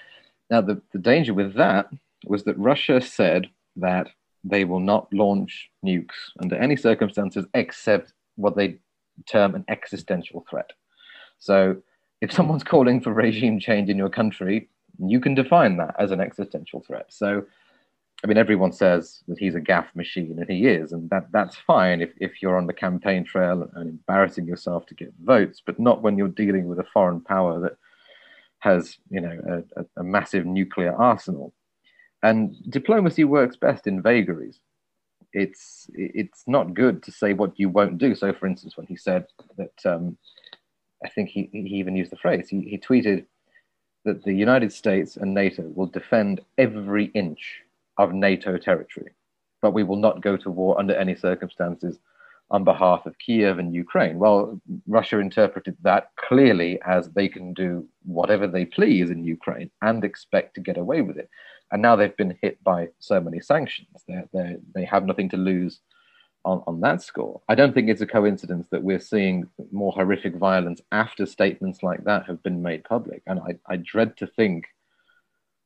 Now, 0.49 0.61
the, 0.61 0.81
the 0.93 0.99
danger 0.99 1.33
with 1.33 1.55
that 1.55 1.89
was 2.25 2.43
that 2.43 2.57
Russia 2.57 3.01
said 3.01 3.47
that 3.77 4.07
they 4.45 4.63
will 4.63 4.79
not 4.79 5.11
launch 5.11 5.69
nukes 5.85 6.13
under 6.41 6.55
any 6.55 6.75
circumstances 6.75 7.45
except 7.53 8.13
what 8.35 8.55
they 8.55 8.77
term 9.25 9.55
an 9.55 9.65
existential 9.67 10.45
threat. 10.49 10.71
So, 11.39 11.77
if 12.21 12.31
someone's 12.31 12.63
calling 12.73 13.01
for 13.01 13.11
regime 13.11 13.59
change 13.59 13.89
in 13.89 13.97
your 13.97 14.09
country, 14.09 14.69
you 14.99 15.19
can 15.19 15.35
define 15.35 15.77
that 15.77 15.95
as 15.99 16.11
an 16.11 16.21
existential 16.21 16.81
threat. 16.81 17.07
So, 17.09 17.45
I 18.23 18.27
mean, 18.27 18.37
everyone 18.37 18.71
says 18.71 19.23
that 19.27 19.37
he's 19.37 19.55
a 19.55 19.61
gaffe 19.61 19.93
machine, 19.95 20.37
and 20.39 20.49
he 20.49 20.67
is, 20.67 20.93
and 20.93 21.09
that 21.09 21.27
that's 21.31 21.57
fine 21.57 22.01
if, 22.01 22.11
if 22.19 22.41
you're 22.41 22.57
on 22.57 22.67
the 22.67 22.73
campaign 22.73 23.25
trail 23.25 23.69
and 23.75 23.89
embarrassing 23.89 24.45
yourself 24.45 24.85
to 24.87 24.95
get 24.95 25.13
votes, 25.23 25.61
but 25.65 25.79
not 25.79 26.01
when 26.01 26.17
you're 26.17 26.27
dealing 26.27 26.67
with 26.67 26.79
a 26.79 26.85
foreign 26.93 27.21
power 27.21 27.59
that 27.59 27.77
has, 28.59 28.97
you 29.09 29.21
know, 29.21 29.63
a, 29.77 29.81
a, 29.81 29.85
a 29.97 30.03
massive 30.03 30.45
nuclear 30.45 30.93
arsenal. 30.95 31.53
And 32.23 32.55
diplomacy 32.69 33.23
works 33.23 33.55
best 33.55 33.87
in 33.87 34.01
vagaries. 34.01 34.59
It's 35.33 35.89
it's 35.93 36.43
not 36.47 36.73
good 36.73 37.03
to 37.03 37.11
say 37.11 37.33
what 37.33 37.59
you 37.59 37.69
won't 37.69 37.97
do. 37.97 38.15
So, 38.15 38.33
for 38.33 38.47
instance, 38.47 38.77
when 38.77 38.87
he 38.87 38.95
said 38.95 39.25
that, 39.57 39.85
um, 39.85 40.17
I 41.03 41.09
think 41.09 41.29
he, 41.29 41.49
he 41.51 41.75
even 41.75 41.95
used 41.95 42.11
the 42.11 42.17
phrase. 42.17 42.47
He, 42.49 42.61
he 42.61 42.77
tweeted 42.77 43.25
that 44.05 44.23
the 44.23 44.33
United 44.33 44.71
States 44.71 45.17
and 45.17 45.33
NATO 45.33 45.63
will 45.75 45.87
defend 45.87 46.41
every 46.57 47.05
inch 47.07 47.61
of 47.97 48.13
NATO 48.13 48.57
territory. 48.57 49.11
But 49.61 49.73
we 49.73 49.83
will 49.83 49.97
not 49.97 50.21
go 50.21 50.37
to 50.37 50.49
war 50.49 50.79
under 50.79 50.95
any 50.95 51.15
circumstances 51.15 51.99
on 52.51 52.63
behalf 52.63 53.05
of 53.05 53.17
Kiev 53.17 53.57
and 53.57 53.73
Ukraine. 53.73 54.19
Well, 54.19 54.61
Russia 54.87 55.19
interpreted 55.19 55.75
that 55.81 56.11
clearly 56.15 56.79
as 56.85 57.09
they 57.09 57.27
can 57.27 57.53
do 57.53 57.87
whatever 58.03 58.47
they 58.47 58.65
please 58.65 59.09
in 59.09 59.23
Ukraine 59.23 59.71
and 59.81 60.03
expect 60.03 60.53
to 60.55 60.61
get 60.61 60.77
away 60.77 61.01
with 61.01 61.17
it. 61.17 61.29
And 61.75 61.81
now 61.81 61.97
they've 61.97 62.15
been 62.15 62.37
hit 62.41 62.63
by 62.63 62.87
so 62.99 63.19
many 63.19 63.41
sanctions. 63.41 63.89
They're, 64.07 64.29
they're, 64.31 64.55
they 64.73 64.85
have 64.85 65.05
nothing 65.05 65.27
to 65.31 65.35
lose 65.35 65.81
on, 66.45 66.63
on 66.67 66.79
that 66.79 67.01
score. 67.01 67.41
I 67.49 67.55
don't 67.55 67.73
think 67.73 67.89
it's 67.89 67.99
a 67.99 68.07
coincidence 68.07 68.67
that 68.71 68.81
we're 68.81 68.97
seeing 68.97 69.49
more 69.73 69.91
horrific 69.91 70.37
violence 70.37 70.79
after 70.93 71.25
statements 71.25 71.83
like 71.83 72.05
that 72.05 72.27
have 72.27 72.41
been 72.43 72.61
made 72.61 72.85
public. 72.85 73.23
And 73.27 73.41
I, 73.41 73.57
I 73.67 73.75
dread 73.75 74.15
to 74.19 74.27
think 74.27 74.67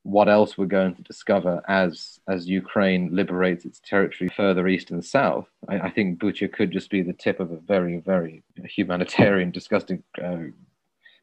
what 0.01 0.27
else 0.29 0.57
we're 0.57 0.65
going 0.65 0.95
to 0.95 1.03
discover 1.03 1.61
as 1.67 2.17
as 2.27 2.49
Ukraine 2.49 3.15
liberates 3.15 3.65
its 3.65 3.79
territory 3.79 4.31
further 4.35 4.67
east 4.67 4.89
and 4.89 5.05
south. 5.05 5.47
I, 5.67 5.79
I 5.79 5.89
think 5.91 6.17
Bucha 6.17 6.51
could 6.51 6.71
just 6.71 6.89
be 6.89 7.03
the 7.03 7.13
tip 7.13 7.39
of 7.39 7.51
a 7.51 7.57
very, 7.57 7.99
very 7.99 8.41
humanitarian, 8.63 9.51
disgusting 9.51 10.01
uh, 10.23 10.45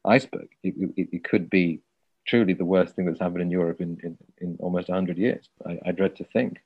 iceberg. 0.05 0.47
It, 0.63 0.75
it, 0.95 1.09
it, 1.11 1.23
could 1.25 1.49
be 1.49 1.81
truly 2.27 2.53
the 2.53 2.65
worst 2.65 2.95
thing 2.95 3.05
that's 3.05 3.19
happened 3.19 3.41
in 3.41 3.51
Europe 3.51 3.81
in, 3.81 3.97
in, 4.03 4.17
in 4.39 4.57
almost 4.59 4.89
100 4.89 5.17
years. 5.17 5.49
I, 5.65 5.79
I 5.85 5.91
dread 5.91 6.15
to 6.17 6.23
think. 6.25 6.57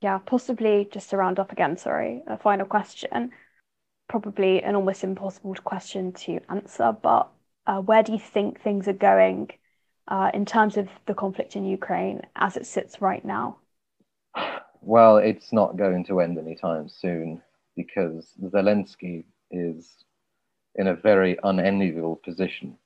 Yeah, 0.00 0.18
possibly 0.18 0.88
just 0.90 1.10
to 1.10 1.16
round 1.16 1.38
up 1.38 1.52
again, 1.52 1.76
sorry, 1.76 2.22
a 2.26 2.36
final 2.36 2.66
question. 2.66 3.30
Probably 4.08 4.62
an 4.62 4.76
almost 4.76 5.02
impossible 5.02 5.54
question 5.64 6.12
to 6.12 6.40
answer, 6.48 6.96
but 7.02 7.28
uh, 7.66 7.80
where 7.80 8.02
do 8.02 8.12
you 8.12 8.18
think 8.18 8.60
things 8.60 8.86
are 8.86 8.92
going 8.92 9.50
uh, 10.08 10.30
in 10.34 10.44
terms 10.44 10.76
of 10.76 10.88
the 11.06 11.14
conflict 11.14 11.56
in 11.56 11.64
Ukraine 11.64 12.22
as 12.36 12.56
it 12.56 12.66
sits 12.66 13.00
right 13.00 13.24
now? 13.24 13.58
Well, 14.82 15.16
it's 15.16 15.50
not 15.52 15.78
going 15.78 16.04
to 16.06 16.20
end 16.20 16.38
anytime 16.38 16.90
soon 16.90 17.40
because 17.74 18.30
Zelensky 18.42 19.24
is 19.50 20.04
in 20.74 20.88
a 20.88 20.94
very 20.94 21.38
unenviable 21.42 22.16
position 22.16 22.76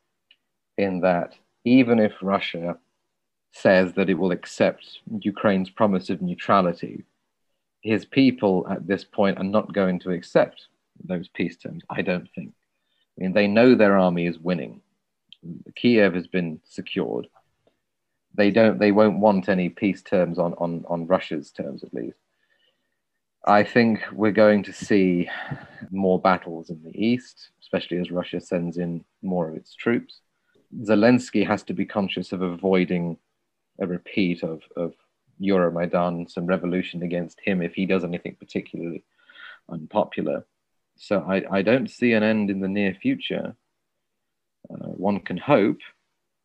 in 0.77 1.01
that 1.01 1.35
even 1.65 1.99
if 1.99 2.13
Russia 2.23 2.79
says 3.53 3.93
that 3.95 4.11
it 4.11 4.15
will 4.15 4.31
accept 4.31 5.01
Ukraine's 5.21 5.71
promise 5.71 6.11
of 6.11 6.23
neutrality, 6.23 7.05
his 7.81 8.05
people 8.05 8.67
at 8.71 8.87
this 8.87 9.05
point 9.05 9.39
are 9.39 9.45
not 9.45 9.73
going 9.73 9.99
to 10.01 10.11
accept 10.11 10.67
those 11.05 11.29
peace 11.29 11.57
terms, 11.57 11.83
I 11.91 12.03
don't 12.03 12.29
think. 12.35 12.53
I 13.17 13.23
mean, 13.23 13.33
they 13.33 13.47
know 13.47 13.75
their 13.75 13.99
army 13.99 14.27
is 14.27 14.39
winning. 14.39 14.81
Kiev 15.77 16.15
has 16.15 16.27
been 16.27 16.61
secured. 16.65 17.29
They 18.35 18.51
don't. 18.51 18.79
They 18.79 18.93
won't 18.93 19.21
want 19.21 19.49
any 19.49 19.69
peace 19.69 20.03
terms 20.03 20.39
on 20.39 20.55
on 20.55 20.85
on 20.89 21.07
Russia's 21.07 21.51
terms, 21.51 21.83
at 21.83 21.95
least. 21.95 22.19
I 23.45 23.65
think 23.65 24.01
we're 24.13 24.33
going 24.33 24.63
to 24.65 24.73
see 24.73 25.29
more 25.91 26.21
battles 26.21 26.71
in 26.71 26.83
the 26.83 26.97
east, 26.97 27.51
especially 27.61 27.99
as 27.99 28.11
Russia 28.11 28.41
sends 28.41 28.77
in 28.77 29.05
more 29.23 29.49
of 29.49 29.57
its 29.57 29.75
troops. 29.75 30.21
Zelensky 30.83 31.47
has 31.47 31.63
to 31.65 31.75
be 31.75 31.87
conscious 31.87 32.33
of 32.33 32.43
avoiding 32.43 33.17
a 33.81 33.87
repeat 33.87 34.43
of, 34.43 34.63
of 34.77 34.95
Euromaidan, 35.41 36.31
some 36.31 36.47
revolution 36.47 37.03
against 37.03 37.41
him 37.41 37.63
if 37.63 37.75
he 37.75 37.87
does 37.87 38.05
anything 38.05 38.37
particularly 38.39 39.05
unpopular. 39.69 40.45
So 40.97 41.25
I, 41.29 41.45
I 41.51 41.63
don't 41.63 41.91
see 41.91 42.13
an 42.13 42.23
end 42.23 42.51
in 42.51 42.61
the 42.61 42.69
near 42.69 42.95
future. 42.95 43.55
Uh, 44.69 44.89
one 44.89 45.21
can 45.21 45.37
hope, 45.39 45.79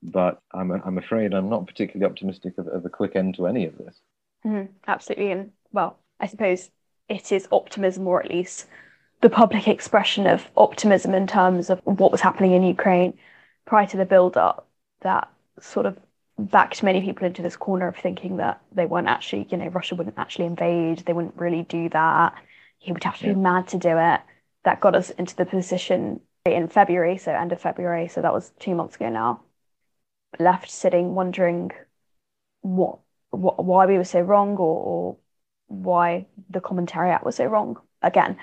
but 0.02 0.42
I'm, 0.54 0.72
I'm 0.72 0.98
afraid 0.98 1.34
I'm 1.34 1.50
not 1.50 1.66
particularly 1.66 2.10
optimistic 2.10 2.58
of, 2.58 2.68
of 2.68 2.86
a 2.86 2.90
quick 2.90 3.16
end 3.16 3.36
to 3.36 3.48
any 3.48 3.66
of 3.66 3.78
this. 3.78 4.00
Mm, 4.46 4.70
absolutely. 4.88 5.32
And 5.32 5.52
well, 5.72 5.98
I 6.20 6.28
suppose 6.28 6.70
it 7.10 7.32
is 7.32 7.48
optimism, 7.52 8.08
or 8.08 8.22
at 8.24 8.30
least 8.30 8.68
the 9.22 9.30
public 9.30 9.68
expression 9.68 10.28
of 10.28 10.48
optimism 10.56 11.14
in 11.14 11.28
terms 11.28 11.70
of 11.70 11.82
what 11.86 12.12
was 12.12 12.22
happening 12.22 12.54
in 12.54 12.64
Ukraine 12.64 13.18
prior 13.66 13.88
to 13.88 13.98
the 13.98 14.06
build 14.06 14.38
up 14.38 14.68
that 15.02 15.30
sort 15.60 15.86
of 15.86 15.98
backed 16.38 16.84
many 16.84 17.02
people 17.02 17.28
into 17.28 17.42
this 17.42 17.56
corner 17.56 17.88
of 17.88 17.96
thinking 17.96 18.38
that 18.38 18.62
they 18.72 18.86
weren't 18.86 19.08
actually, 19.08 19.48
you 19.50 19.58
know, 19.58 19.68
Russia 19.68 19.96
wouldn't 19.96 20.18
actually 20.18 20.46
invade, 20.46 21.00
they 21.00 21.14
wouldn't 21.14 21.38
really 21.38 21.64
do 21.64 21.90
that. 21.90 22.34
He 22.80 22.92
would 22.92 23.04
have 23.04 23.18
to 23.20 23.28
yeah. 23.28 23.34
be 23.34 23.40
mad 23.40 23.68
to 23.70 23.78
do 23.78 23.98
it. 23.98 24.22
That 24.64 24.82
got 24.82 24.96
us 24.96 25.10
into 25.12 25.36
the 25.36 25.46
position 25.46 26.22
in 26.46 26.68
February, 26.68 27.18
so 27.18 27.32
end 27.32 27.52
of 27.52 27.62
February, 27.62 28.08
so 28.08 28.22
that 28.22 28.34
was 28.34 28.52
two 28.60 28.76
months 28.76 28.96
ago 28.96 29.10
now. 29.10 29.42
Left 30.40 30.70
sitting 30.70 31.16
wondering 31.16 31.72
what, 32.62 33.00
what 33.30 33.64
why 33.64 33.86
we 33.86 33.98
were 33.98 34.04
so 34.04 34.20
wrong 34.20 34.58
or, 34.58 34.84
or 34.84 35.18
why 35.68 36.26
the 36.50 36.62
commentary 36.62 37.12
act 37.12 37.26
was 37.26 37.36
so 37.36 37.46
wrong 37.46 37.78
again. 38.02 38.38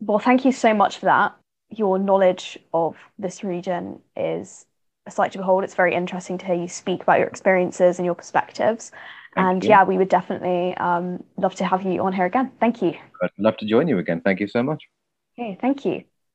Well, 0.00 0.18
thank 0.18 0.44
you 0.44 0.52
so 0.52 0.74
much 0.74 0.98
for 0.98 1.06
that. 1.06 1.36
Your 1.70 1.98
knowledge 1.98 2.58
of 2.72 2.96
this 3.18 3.44
region 3.44 4.00
is 4.16 4.66
a 5.06 5.10
sight 5.10 5.32
to 5.32 5.38
behold. 5.38 5.64
It's 5.64 5.74
very 5.74 5.94
interesting 5.94 6.38
to 6.38 6.46
hear 6.46 6.54
you 6.54 6.68
speak 6.68 7.02
about 7.02 7.18
your 7.18 7.28
experiences 7.28 7.98
and 7.98 8.06
your 8.06 8.14
perspectives. 8.14 8.90
Thank 9.34 9.46
and 9.54 9.62
you. 9.62 9.68
yeah, 9.68 9.84
we 9.84 9.98
would 9.98 10.08
definitely 10.08 10.74
um, 10.78 11.22
love 11.36 11.54
to 11.56 11.64
have 11.64 11.82
you 11.82 12.02
on 12.02 12.12
here 12.12 12.24
again. 12.26 12.50
Thank 12.60 12.82
you. 12.82 12.94
I'd 13.22 13.30
love 13.38 13.56
to 13.58 13.66
join 13.66 13.88
you 13.88 13.98
again. 13.98 14.20
Thank 14.22 14.40
you 14.40 14.48
so 14.48 14.62
much. 14.62 14.82
Okay, 15.38 15.56
thank 15.60 15.84
you. 15.84 16.04